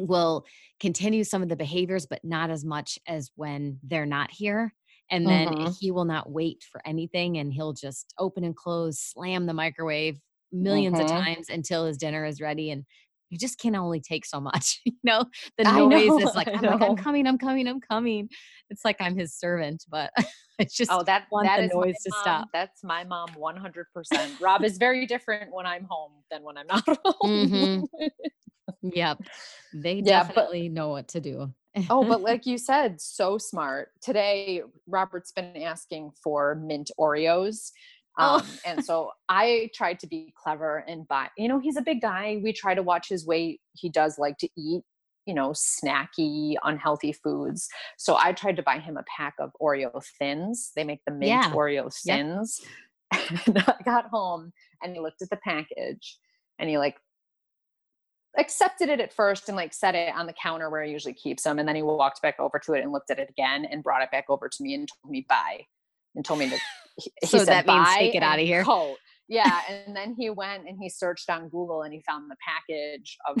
will 0.00 0.44
continue 0.80 1.24
some 1.24 1.42
of 1.42 1.48
the 1.48 1.56
behaviors, 1.56 2.06
but 2.06 2.24
not 2.24 2.50
as 2.50 2.64
much 2.64 2.98
as 3.06 3.30
when 3.36 3.78
they're 3.82 4.06
not 4.06 4.30
here. 4.32 4.74
And 5.10 5.30
then 5.30 5.52
Mhm. 5.52 5.76
he 5.80 5.92
will 5.92 6.04
not 6.04 6.30
wait 6.30 6.64
for 6.70 6.82
anything 6.86 7.38
and 7.38 7.52
he'll 7.52 7.72
just 7.72 8.12
open 8.18 8.44
and 8.44 8.56
close, 8.56 8.98
slam 9.00 9.46
the 9.46 9.54
microwave 9.54 10.20
millions 10.52 10.98
of 11.00 11.06
Mhm. 11.06 11.26
times 11.26 11.48
until 11.48 11.86
his 11.86 11.98
dinner 11.98 12.24
is 12.24 12.40
ready. 12.40 12.70
And 12.70 12.84
you 13.30 13.38
just 13.38 13.58
can 13.58 13.74
only 13.76 14.00
take 14.00 14.24
so 14.24 14.40
much. 14.40 14.80
You 14.86 14.92
know, 15.04 15.24
the 15.58 15.64
noise 15.64 16.08
know. 16.08 16.18
is 16.18 16.34
like, 16.34 16.48
I'm 16.54 16.62
like, 16.62 16.82
I'm 16.82 16.96
coming, 16.96 17.26
I'm 17.26 17.38
coming, 17.38 17.68
I'm 17.68 17.80
coming. 17.80 18.28
It's 18.70 18.84
like 18.84 18.96
I'm 19.00 19.16
his 19.16 19.34
servant, 19.34 19.84
but 19.88 20.10
it's 20.58 20.74
just 20.74 20.90
Oh, 20.90 21.02
that 21.04 21.26
want 21.30 21.46
that 21.46 21.60
the 21.60 21.66
is 21.66 21.72
noise 21.74 21.94
to 22.04 22.10
mom. 22.10 22.20
stop. 22.22 22.48
That's 22.52 22.82
my 22.82 23.04
mom 23.04 23.28
100%. 23.36 24.36
Rob 24.40 24.64
is 24.64 24.78
very 24.78 25.06
different 25.06 25.52
when 25.52 25.66
I'm 25.66 25.86
home 25.88 26.12
than 26.30 26.42
when 26.42 26.56
I'm 26.56 26.66
not 26.66 26.84
Mhm. 27.24 27.84
home. 27.90 28.10
Yep. 28.82 29.18
They 29.72 29.94
yeah, 29.96 30.24
but 30.24 30.36
definitely 30.36 30.68
know 30.68 30.88
what 30.88 31.08
to 31.08 31.20
do. 31.20 31.52
oh, 31.90 32.04
but 32.04 32.22
like 32.22 32.46
you 32.46 32.58
said, 32.58 33.00
so 33.00 33.38
smart. 33.38 33.90
Today 34.00 34.62
Robert's 34.86 35.32
been 35.32 35.56
asking 35.62 36.12
for 36.22 36.54
mint 36.54 36.90
Oreos. 36.98 37.70
Oh. 38.18 38.36
Um, 38.36 38.46
and 38.64 38.84
so 38.84 39.10
I 39.28 39.70
tried 39.74 40.00
to 40.00 40.06
be 40.06 40.32
clever 40.42 40.84
and 40.88 41.06
buy, 41.06 41.28
you 41.36 41.48
know, 41.48 41.58
he's 41.58 41.76
a 41.76 41.82
big 41.82 42.00
guy. 42.00 42.40
We 42.42 42.52
try 42.52 42.74
to 42.74 42.82
watch 42.82 43.08
his 43.08 43.26
weight. 43.26 43.60
He 43.74 43.88
does 43.88 44.18
like 44.18 44.38
to 44.38 44.48
eat, 44.56 44.82
you 45.26 45.34
know, 45.34 45.50
snacky, 45.50 46.54
unhealthy 46.64 47.12
foods. 47.12 47.68
So 47.98 48.16
I 48.16 48.32
tried 48.32 48.56
to 48.56 48.62
buy 48.62 48.78
him 48.78 48.96
a 48.96 49.04
pack 49.16 49.34
of 49.38 49.50
Oreo 49.60 50.02
thins. 50.18 50.72
They 50.74 50.84
make 50.84 51.00
the 51.06 51.12
mint 51.12 51.28
Yeah. 51.28 51.50
Oreo 51.50 51.92
Yep. 52.04 52.18
thins. 52.18 52.60
and 53.46 53.58
I 53.58 53.74
got 53.84 54.06
home 54.06 54.52
and 54.82 54.94
he 54.94 55.00
looked 55.00 55.22
at 55.22 55.30
the 55.30 55.38
package 55.44 56.18
and 56.58 56.68
he 56.68 56.78
like 56.78 56.96
accepted 58.38 58.88
it 58.88 59.00
at 59.00 59.12
first 59.12 59.48
and 59.48 59.56
like 59.56 59.72
set 59.72 59.94
it 59.94 60.14
on 60.14 60.26
the 60.26 60.32
counter 60.32 60.68
where 60.70 60.82
he 60.82 60.92
usually 60.92 61.14
keeps 61.14 61.42
them. 61.42 61.58
And 61.58 61.68
then 61.68 61.76
he 61.76 61.82
walked 61.82 62.20
back 62.22 62.36
over 62.38 62.58
to 62.64 62.74
it 62.74 62.82
and 62.82 62.92
looked 62.92 63.10
at 63.10 63.18
it 63.18 63.30
again 63.30 63.64
and 63.64 63.82
brought 63.82 64.02
it 64.02 64.10
back 64.10 64.26
over 64.28 64.48
to 64.48 64.62
me 64.62 64.74
and 64.74 64.88
told 65.02 65.10
me 65.10 65.24
bye 65.28 65.66
and 66.16 66.24
told 66.24 66.40
me 66.40 66.50
to, 66.50 66.56
he, 66.98 67.12
he 67.22 67.26
So 67.26 67.38
said, 67.38 67.48
that 67.48 67.66
means 67.66 67.88
take 67.94 68.14
it 68.14 68.22
out 68.22 68.38
of 68.38 68.44
here." 68.44 68.64
Coat. 68.64 68.96
Yeah. 69.28 69.60
And 69.86 69.96
then 69.96 70.14
he 70.18 70.30
went 70.30 70.68
and 70.68 70.78
he 70.80 70.88
searched 70.88 71.30
on 71.30 71.48
Google 71.48 71.82
and 71.82 71.92
he 71.92 72.02
found 72.06 72.30
the 72.30 72.36
package 72.44 73.16
of 73.28 73.36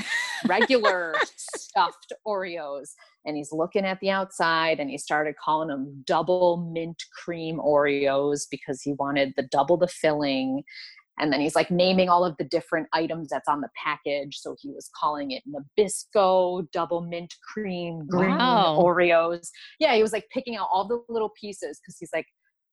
regular 0.46 1.14
stuffed 1.36 2.12
Oreos. 2.26 2.90
And 3.24 3.36
he's 3.36 3.52
looking 3.52 3.84
at 3.84 3.98
the 4.00 4.10
outside 4.10 4.78
and 4.80 4.90
he 4.90 4.98
started 4.98 5.34
calling 5.42 5.68
them 5.68 6.02
double 6.06 6.70
mint 6.72 7.02
cream 7.24 7.58
Oreos 7.58 8.46
because 8.50 8.82
he 8.82 8.92
wanted 8.94 9.34
the 9.36 9.44
double 9.50 9.76
the 9.76 9.88
filling. 9.88 10.62
And 11.18 11.32
then 11.32 11.40
he's 11.40 11.56
like 11.56 11.70
naming 11.70 12.08
all 12.08 12.24
of 12.24 12.36
the 12.36 12.44
different 12.44 12.88
items 12.92 13.28
that's 13.28 13.48
on 13.48 13.60
the 13.60 13.70
package. 13.82 14.38
So 14.38 14.54
he 14.60 14.70
was 14.70 14.90
calling 14.98 15.32
it 15.32 15.42
Nabisco, 15.48 16.70
double 16.72 17.00
mint 17.00 17.34
cream, 17.52 18.06
green 18.06 18.36
Wow. 18.36 18.78
Oreos. 18.80 19.48
Yeah, 19.80 19.94
he 19.94 20.02
was 20.02 20.12
like 20.12 20.26
picking 20.32 20.56
out 20.56 20.68
all 20.70 20.86
the 20.86 21.02
little 21.08 21.32
pieces 21.40 21.80
because 21.80 21.96
he's 21.98 22.10
like, 22.12 22.26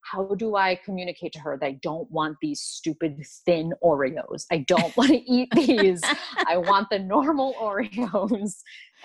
how 0.03 0.35
do 0.35 0.55
I 0.55 0.79
communicate 0.83 1.31
to 1.33 1.39
her 1.39 1.57
that 1.59 1.65
I 1.65 1.79
don't 1.81 2.09
want 2.11 2.37
these 2.41 2.61
stupid 2.61 3.21
thin 3.45 3.73
Oreos? 3.83 4.45
I 4.51 4.59
don't 4.67 4.95
want 4.97 5.09
to 5.09 5.31
eat 5.31 5.49
these. 5.55 6.01
I 6.47 6.57
want 6.57 6.89
the 6.89 6.99
normal 6.99 7.53
Oreos. 7.61 8.53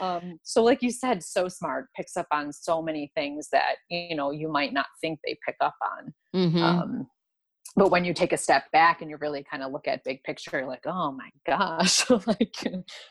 Um, 0.01 0.39
so, 0.43 0.63
like 0.63 0.83
you 0.83 0.91
said, 0.91 1.23
so 1.23 1.49
smart, 1.49 1.87
picks 1.97 2.17
up 2.17 2.27
on 2.33 2.53
so 2.53 2.83
many 2.83 3.11
things 3.15 3.49
that 3.53 3.77
you 3.89 4.15
know 4.15 4.31
you 4.31 4.49
might 4.49 4.73
not 4.73 4.87
think 5.01 5.21
they 5.25 5.37
pick 5.45 5.57
up 5.61 5.77
on. 5.83 6.15
Mhm. 6.35 6.63
Um, 6.63 7.07
but 7.77 7.91
when 7.91 8.05
you 8.05 8.13
take 8.13 8.33
a 8.33 8.37
step 8.37 8.71
back 8.73 9.01
and 9.03 9.11
you 9.11 9.17
really 9.19 9.45
kind 9.45 9.63
of 9.63 9.73
look 9.73 9.87
at 9.87 10.05
big 10.05 10.23
picture 10.25 10.67
like 10.67 10.87
oh 10.87 11.13
my 11.13 11.31
gosh 11.47 12.09
like 12.27 12.57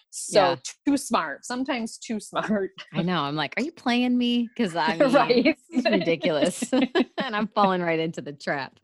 so 0.10 0.40
yeah. 0.40 0.56
too 0.86 0.98
smart 0.98 1.46
sometimes 1.46 1.98
too 1.98 2.20
smart. 2.20 2.72
I 2.94 3.02
know 3.02 3.22
i'm 3.22 3.36
like 3.36 3.54
are 3.58 3.64
you 3.64 3.72
playing 3.72 4.18
me? 4.18 4.50
Because 4.56 4.76
i 4.76 4.98
mean, 4.98 5.14
right 5.14 5.58
it's 5.70 5.86
ridiculous 5.90 6.64
and 6.74 7.36
i'm 7.36 7.48
falling 7.48 7.82
right 7.82 8.00
into 8.00 8.22
the 8.22 8.34
trap. 8.34 8.80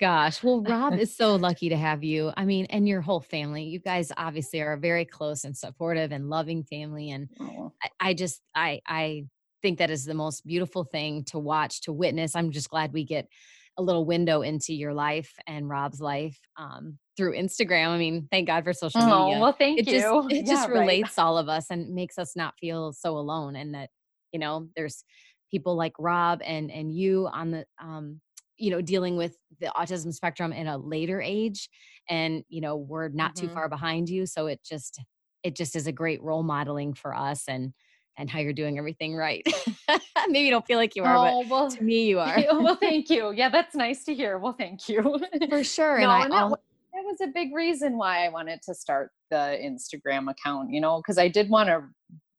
Gosh 0.00 0.42
well 0.42 0.60
rob 0.60 0.94
is 0.94 1.16
so 1.16 1.36
lucky 1.36 1.68
to 1.68 1.76
have 1.76 2.02
you 2.02 2.32
i 2.36 2.44
mean 2.44 2.66
and 2.66 2.88
your 2.88 3.00
whole 3.00 3.20
family 3.20 3.62
you 3.62 3.78
guys 3.78 4.10
obviously 4.16 4.60
are 4.60 4.72
a 4.72 4.78
very 4.78 5.04
close 5.04 5.44
and 5.44 5.56
supportive 5.56 6.10
and 6.10 6.28
loving 6.28 6.64
family 6.64 7.12
and 7.12 7.28
I, 7.40 8.08
I 8.08 8.14
just 8.14 8.42
i 8.56 8.80
i 8.88 9.26
think 9.62 9.78
that 9.78 9.90
is 9.90 10.04
the 10.04 10.12
most 10.12 10.44
beautiful 10.44 10.82
thing 10.82 11.22
to 11.26 11.38
watch 11.38 11.82
to 11.82 11.92
witness 11.92 12.34
i'm 12.34 12.50
just 12.50 12.70
glad 12.70 12.92
we 12.92 13.04
get 13.04 13.28
a 13.76 13.82
little 13.82 14.04
window 14.04 14.42
into 14.42 14.72
your 14.72 14.94
life 14.94 15.32
and 15.46 15.68
Rob's 15.68 16.00
life 16.00 16.38
um, 16.56 16.98
through 17.16 17.36
Instagram. 17.36 17.88
I 17.88 17.98
mean, 17.98 18.28
thank 18.30 18.46
God 18.46 18.64
for 18.64 18.72
social 18.72 19.00
media. 19.00 19.14
Oh, 19.14 19.40
well, 19.40 19.52
thank 19.52 19.80
it 19.80 19.86
you. 19.86 20.00
Just, 20.00 20.06
it 20.30 20.46
yeah, 20.46 20.52
just 20.52 20.68
relates 20.68 21.18
right. 21.18 21.24
all 21.24 21.38
of 21.38 21.48
us 21.48 21.66
and 21.70 21.94
makes 21.94 22.18
us 22.18 22.36
not 22.36 22.54
feel 22.60 22.92
so 22.92 23.16
alone. 23.16 23.56
And 23.56 23.74
that, 23.74 23.90
you 24.32 24.38
know, 24.38 24.68
there's 24.76 25.04
people 25.50 25.76
like 25.76 25.92
Rob 25.98 26.40
and 26.44 26.70
and 26.70 26.94
you 26.94 27.28
on 27.32 27.50
the 27.50 27.64
um, 27.82 28.20
you 28.56 28.70
know, 28.70 28.80
dealing 28.80 29.16
with 29.16 29.36
the 29.60 29.72
autism 29.76 30.12
spectrum 30.12 30.52
in 30.52 30.66
a 30.66 30.78
later 30.78 31.20
age. 31.20 31.68
And, 32.08 32.44
you 32.48 32.60
know, 32.60 32.76
we're 32.76 33.08
not 33.08 33.34
mm-hmm. 33.34 33.48
too 33.48 33.52
far 33.52 33.68
behind 33.68 34.08
you. 34.08 34.26
So 34.26 34.46
it 34.46 34.60
just 34.64 35.00
it 35.42 35.56
just 35.56 35.76
is 35.76 35.86
a 35.86 35.92
great 35.92 36.22
role 36.22 36.42
modeling 36.42 36.94
for 36.94 37.14
us 37.14 37.44
and 37.48 37.72
and 38.16 38.30
how 38.30 38.38
you're 38.38 38.52
doing 38.52 38.78
everything 38.78 39.14
right. 39.14 39.46
Maybe 40.28 40.40
you 40.40 40.50
don't 40.50 40.66
feel 40.66 40.78
like 40.78 40.96
you 40.96 41.04
are, 41.04 41.16
oh, 41.16 41.42
but 41.42 41.50
well, 41.50 41.70
to 41.70 41.82
me 41.82 42.06
you 42.06 42.18
are. 42.18 42.36
well, 42.52 42.76
thank 42.80 43.10
you. 43.10 43.32
Yeah, 43.32 43.48
that's 43.48 43.74
nice 43.74 44.04
to 44.04 44.14
hear. 44.14 44.38
Well, 44.38 44.52
thank 44.52 44.88
you. 44.88 45.20
For 45.48 45.64
sure. 45.64 46.00
No, 46.00 46.10
and, 46.10 46.24
and 46.24 46.32
that, 46.32 46.48
that 46.50 47.04
was 47.04 47.20
a 47.22 47.26
big 47.28 47.54
reason 47.54 47.96
why 47.96 48.24
I 48.24 48.28
wanted 48.28 48.60
to 48.62 48.74
start 48.74 49.10
the 49.30 49.58
Instagram 49.62 50.30
account, 50.30 50.70
you 50.70 50.80
know, 50.80 50.98
because 50.98 51.18
I 51.18 51.28
did 51.28 51.48
want 51.48 51.68
to 51.68 51.84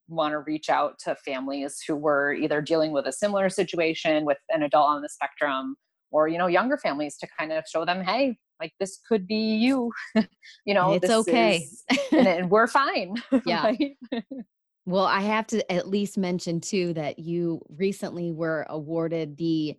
want 0.07 0.34
to 0.34 0.39
reach 0.39 0.69
out 0.69 0.99
to 0.99 1.15
families 1.26 1.82
who 1.86 1.95
were 1.95 2.34
either 2.34 2.61
dealing 2.61 2.91
with 2.91 3.07
a 3.07 3.11
similar 3.11 3.49
situation 3.49 4.23
with 4.23 4.38
an 4.49 4.61
adult 4.61 4.88
on 4.88 5.01
the 5.01 5.09
spectrum 5.09 5.76
or 6.11 6.28
you 6.28 6.38
know 6.38 6.45
younger 6.45 6.78
families 6.78 7.17
to 7.17 7.28
kind 7.39 7.51
of 7.51 7.63
show 7.67 7.84
them 7.86 8.03
hey 8.03 8.38
like 8.59 8.71
this 8.80 8.99
could 9.09 9.26
be 9.26 9.55
you 9.55 9.91
you 10.65 10.76
know 10.76 10.93
it's 10.93 11.09
okay 11.09 11.57
is, 11.57 11.84
and, 12.11 12.28
and, 12.28 12.49
we're 12.51 12.67
fine 12.67 13.15
yeah 13.47 13.65
right? 13.65 13.97
Well, 14.86 15.06
I 15.06 15.22
have 15.22 15.48
to 15.48 15.72
at 15.72 15.88
least 15.88 16.18
mention 16.18 16.62
too 16.62 16.94
that 16.94 17.18
you 17.18 17.62
recently 17.70 18.32
were 18.32 18.66
awarded 18.70 19.38
the 19.38 19.76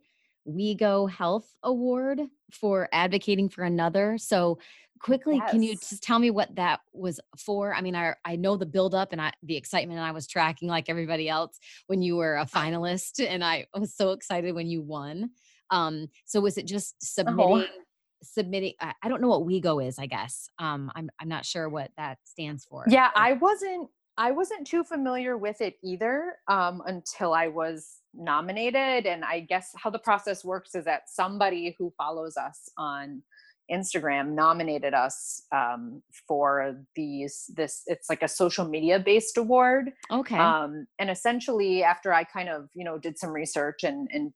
WeGo 0.49 1.11
Health 1.11 1.55
Award 1.63 2.23
for 2.53 2.89
advocating 2.93 3.49
for 3.49 3.63
another. 3.63 4.19
So 4.19 4.59
quickly, 5.01 5.37
yes. 5.37 5.51
can 5.51 5.63
you 5.63 5.75
just 5.75 6.03
tell 6.03 6.19
me 6.19 6.31
what 6.31 6.55
that 6.57 6.81
was 6.93 7.21
for? 7.39 7.75
I 7.75 7.81
mean, 7.81 7.95
I 7.95 8.15
I 8.25 8.37
know 8.37 8.57
the 8.57 8.67
buildup 8.67 9.13
and 9.13 9.21
I 9.21 9.33
the 9.43 9.57
excitement 9.57 9.99
and 9.99 10.07
I 10.07 10.13
was 10.13 10.27
tracking 10.27 10.69
like 10.69 10.89
everybody 10.89 11.29
else 11.29 11.59
when 11.87 12.03
you 12.03 12.17
were 12.17 12.37
a 12.37 12.47
finalist 12.47 13.25
and 13.27 13.45
I 13.45 13.67
was 13.75 13.95
so 13.95 14.13
excited 14.13 14.55
when 14.55 14.69
you 14.69 14.83
won. 14.83 15.31
Um, 15.71 16.09
so 16.25 16.41
was 16.41 16.59
it 16.59 16.67
just 16.67 16.95
submitting 17.01 17.65
oh. 17.69 17.83
submitting 18.23 18.75
I, 18.81 18.93
I 19.03 19.09
don't 19.09 19.21
know 19.21 19.29
what 19.29 19.43
WeGo 19.43 19.87
is, 19.87 19.99
I 19.99 20.07
guess. 20.07 20.49
Um, 20.59 20.91
I'm 20.95 21.11
I'm 21.21 21.29
not 21.29 21.45
sure 21.45 21.69
what 21.69 21.91
that 21.97 22.19
stands 22.25 22.65
for. 22.65 22.85
Yeah, 22.89 23.11
I 23.15 23.35
wasn't 23.35 23.89
I 24.19 24.31
wasn't 24.31 24.67
too 24.67 24.83
familiar 24.83 25.37
with 25.37 25.61
it 25.61 25.75
either 25.85 26.37
um, 26.49 26.83
until 26.87 27.35
I 27.35 27.49
was 27.49 27.99
nominated. 28.15 29.07
And 29.07 29.25
I 29.25 29.41
guess 29.41 29.73
how 29.77 29.91
the 29.91 29.99
process 29.99 30.45
works 30.45 30.75
is 30.75 30.85
that 30.87 31.03
somebody 31.09 31.77
who 31.79 31.93
follows 31.99 32.37
us 32.37 32.71
on 32.79 33.23
Instagram 33.71 34.33
nominated 34.33 34.95
us 34.95 35.43
um, 35.53 36.03
for 36.27 36.77
these. 36.95 37.51
This 37.57 37.83
it's 37.87 38.09
like 38.09 38.23
a 38.23 38.29
social 38.29 38.67
media 38.67 38.99
based 38.99 39.37
award. 39.37 39.91
Okay. 40.11 40.39
Um, 40.39 40.87
and 40.99 41.11
essentially, 41.11 41.83
after 41.83 42.13
I 42.13 42.25
kind 42.25 42.49
of 42.49 42.69
you 42.75 42.85
know 42.85 42.99
did 42.99 43.19
some 43.19 43.31
research 43.31 43.83
and 43.83 44.09
and 44.13 44.33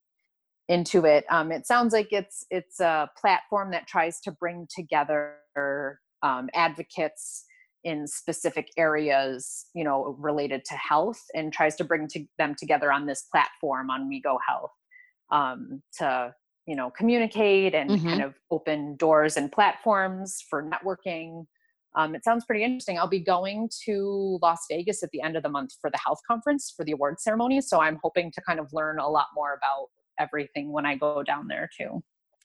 into 0.69 1.05
it, 1.05 1.25
um, 1.31 1.53
it 1.53 1.67
sounds 1.67 1.93
like 1.93 2.09
it's 2.11 2.45
it's 2.51 2.81
a 2.81 3.09
platform 3.19 3.71
that 3.71 3.87
tries 3.87 4.21
to 4.23 4.33
bring 4.33 4.67
together 4.75 5.37
um, 6.23 6.49
advocates 6.55 7.45
in 7.85 8.07
specific 8.07 8.69
areas 8.77 9.67
you 9.75 9.85
know 9.85 10.17
related 10.19 10.65
to 10.65 10.75
health 10.75 11.21
and 11.35 11.53
tries 11.53 11.77
to 11.77 11.85
bring 11.85 12.07
to 12.09 12.25
them 12.39 12.55
together 12.59 12.93
on 12.93 13.07
this 13.07 13.27
platform 13.33 13.91
on 13.91 14.11
WeGo 14.11 14.39
Health 14.47 14.73
um, 15.31 15.83
to 15.99 16.35
you 16.67 16.77
know 16.77 16.91
communicate 16.91 17.75
and 17.75 17.91
mm-hmm. 17.91 18.09
kind 18.09 18.23
of 18.23 18.35
open 18.51 18.97
doors 18.97 19.37
and 19.37 19.51
platforms 19.51 20.43
for 20.49 20.63
networking. 20.63 21.45
Um, 21.97 22.15
it 22.15 22.23
sounds 22.23 22.45
pretty 22.45 22.63
interesting. 22.63 22.99
I'll 22.99 23.09
be 23.09 23.19
going 23.19 23.69
to 23.87 24.39
las 24.43 24.61
vegas 24.71 25.03
at 25.03 25.11
the 25.11 25.23
end 25.23 25.37
of 25.37 25.43
the 25.43 25.49
month 25.49 25.73
for 25.81 25.91
the 25.91 25.99
health 25.99 26.21
conference 26.27 26.73
for 26.77 26.85
the 26.85 26.93
award 26.93 27.19
ceremony 27.19 27.61
so 27.61 27.81
i'm 27.81 27.99
hoping 28.03 28.31
to 28.31 28.41
kind 28.43 28.61
of 28.61 28.69
learn 28.73 29.01
a 29.01 29.09
lot 29.09 29.27
more 29.35 29.55
about 29.55 29.89
everything 30.19 30.71
when 30.73 30.87
i 30.87 30.95
go 30.95 31.23
down 31.23 31.49
there 31.49 31.69
too. 31.77 32.01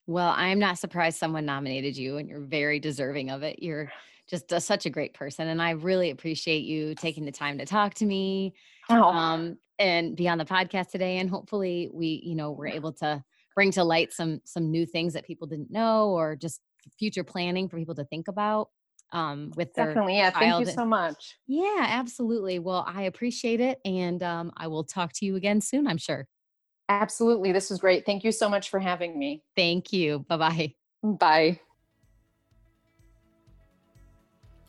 Well 0.08 0.34
i'm 0.36 0.60
not 0.60 0.80
surprised 0.80 1.20
someone 1.20 1.46
nominated 1.46 1.96
you 1.96 2.18
and 2.18 2.28
you're 2.28 2.40
very 2.40 2.80
deserving 2.80 3.30
of 3.30 3.44
it. 3.44 3.62
You're 3.62 3.92
just 4.28 4.52
a, 4.52 4.60
such 4.60 4.86
a 4.86 4.90
great 4.90 5.14
person. 5.14 5.48
And 5.48 5.62
I 5.62 5.72
really 5.72 6.10
appreciate 6.10 6.64
you 6.64 6.96
taking 6.96 7.26
the 7.26 7.32
time 7.32 7.58
to 7.60 7.66
talk 7.66 7.94
to 7.96 8.06
me 8.06 8.54
oh. 8.90 9.04
um, 9.04 9.58
and 9.80 10.16
be 10.16 10.28
on 10.28 10.38
the 10.38 10.46
podcast 10.46 10.90
today. 10.92 11.18
And 11.18 11.30
hopefully 11.30 11.90
we, 11.94 12.22
you 12.26 12.36
know, 12.36 12.52
we're 12.52 12.68
able 12.68 12.94
to 12.94 13.24
bring 13.56 13.72
to 13.72 13.84
light 13.84 14.14
some 14.14 14.42
some 14.44 14.70
new 14.70 14.86
things 14.86 15.14
that 15.14 15.26
people 15.26 15.48
didn't 15.48 15.72
know 15.72 16.10
or 16.10 16.36
just 16.36 16.60
future 17.00 17.24
planning 17.24 17.68
for 17.68 17.78
people 17.78 17.96
to 17.96 18.04
think 18.06 18.28
about 18.28 18.70
um 19.12 19.52
with 19.56 19.74
their 19.74 19.88
definitely 19.88 20.18
yeah 20.18 20.30
thank 20.30 20.60
you 20.60 20.72
so 20.72 20.86
much. 20.86 21.38
Yeah 21.48 21.86
absolutely. 21.88 22.60
Well 22.60 22.86
i 22.88 23.04
appreciate 23.04 23.62
it 23.62 23.80
and 23.86 24.22
um 24.22 24.52
i 24.58 24.68
will 24.68 24.84
talk 24.84 25.14
to 25.14 25.26
you 25.26 25.36
again 25.36 25.62
soon 25.62 25.88
i'm 25.88 25.98
sure. 25.98 26.28
Absolutely 26.90 27.52
this 27.52 27.70
was 27.70 27.80
great. 27.80 28.06
Thank 28.06 28.24
you 28.24 28.32
so 28.32 28.48
much 28.50 28.70
for 28.70 28.80
having 28.80 29.18
me. 29.18 29.42
Thank 29.56 29.92
you. 29.92 30.20
Bye-bye. 30.28 30.74
Bye 31.02 31.60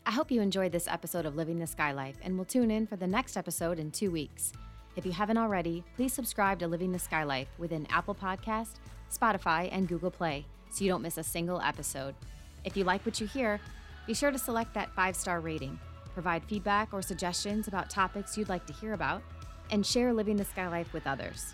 I 0.08 0.12
hope 0.12 0.30
you 0.30 0.40
enjoyed 0.40 0.70
this 0.70 0.86
episode 0.86 1.26
of 1.26 1.34
Living 1.34 1.58
the 1.58 1.66
Sky 1.66 1.90
Life 1.90 2.14
and 2.22 2.38
will 2.38 2.44
tune 2.44 2.70
in 2.70 2.86
for 2.86 2.94
the 2.94 3.08
next 3.08 3.36
episode 3.36 3.80
in 3.80 3.90
two 3.90 4.12
weeks. 4.12 4.52
If 4.94 5.04
you 5.04 5.10
haven't 5.10 5.36
already, 5.36 5.82
please 5.96 6.12
subscribe 6.12 6.60
to 6.60 6.68
Living 6.68 6.92
the 6.92 6.98
Sky 7.00 7.24
Life 7.24 7.48
within 7.58 7.88
Apple 7.90 8.14
Podcast, 8.14 8.74
Spotify, 9.12 9.68
and 9.72 9.88
Google 9.88 10.12
Play 10.12 10.46
so 10.70 10.84
you 10.84 10.90
don't 10.90 11.02
miss 11.02 11.18
a 11.18 11.24
single 11.24 11.60
episode. 11.60 12.14
If 12.62 12.76
you 12.76 12.84
like 12.84 13.04
what 13.04 13.20
you 13.20 13.26
hear, 13.26 13.60
be 14.06 14.14
sure 14.14 14.30
to 14.30 14.38
select 14.38 14.74
that 14.74 14.94
five 14.94 15.16
star 15.16 15.40
rating, 15.40 15.76
provide 16.14 16.44
feedback 16.44 16.94
or 16.94 17.02
suggestions 17.02 17.66
about 17.66 17.90
topics 17.90 18.38
you'd 18.38 18.48
like 18.48 18.64
to 18.66 18.72
hear 18.72 18.92
about, 18.92 19.24
and 19.72 19.84
share 19.84 20.12
Living 20.12 20.36
the 20.36 20.44
Sky 20.44 20.68
Life 20.68 20.92
with 20.92 21.08
others. 21.08 21.52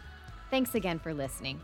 Thanks 0.51 0.75
again 0.75 0.99
for 0.99 1.15
listening. 1.15 1.59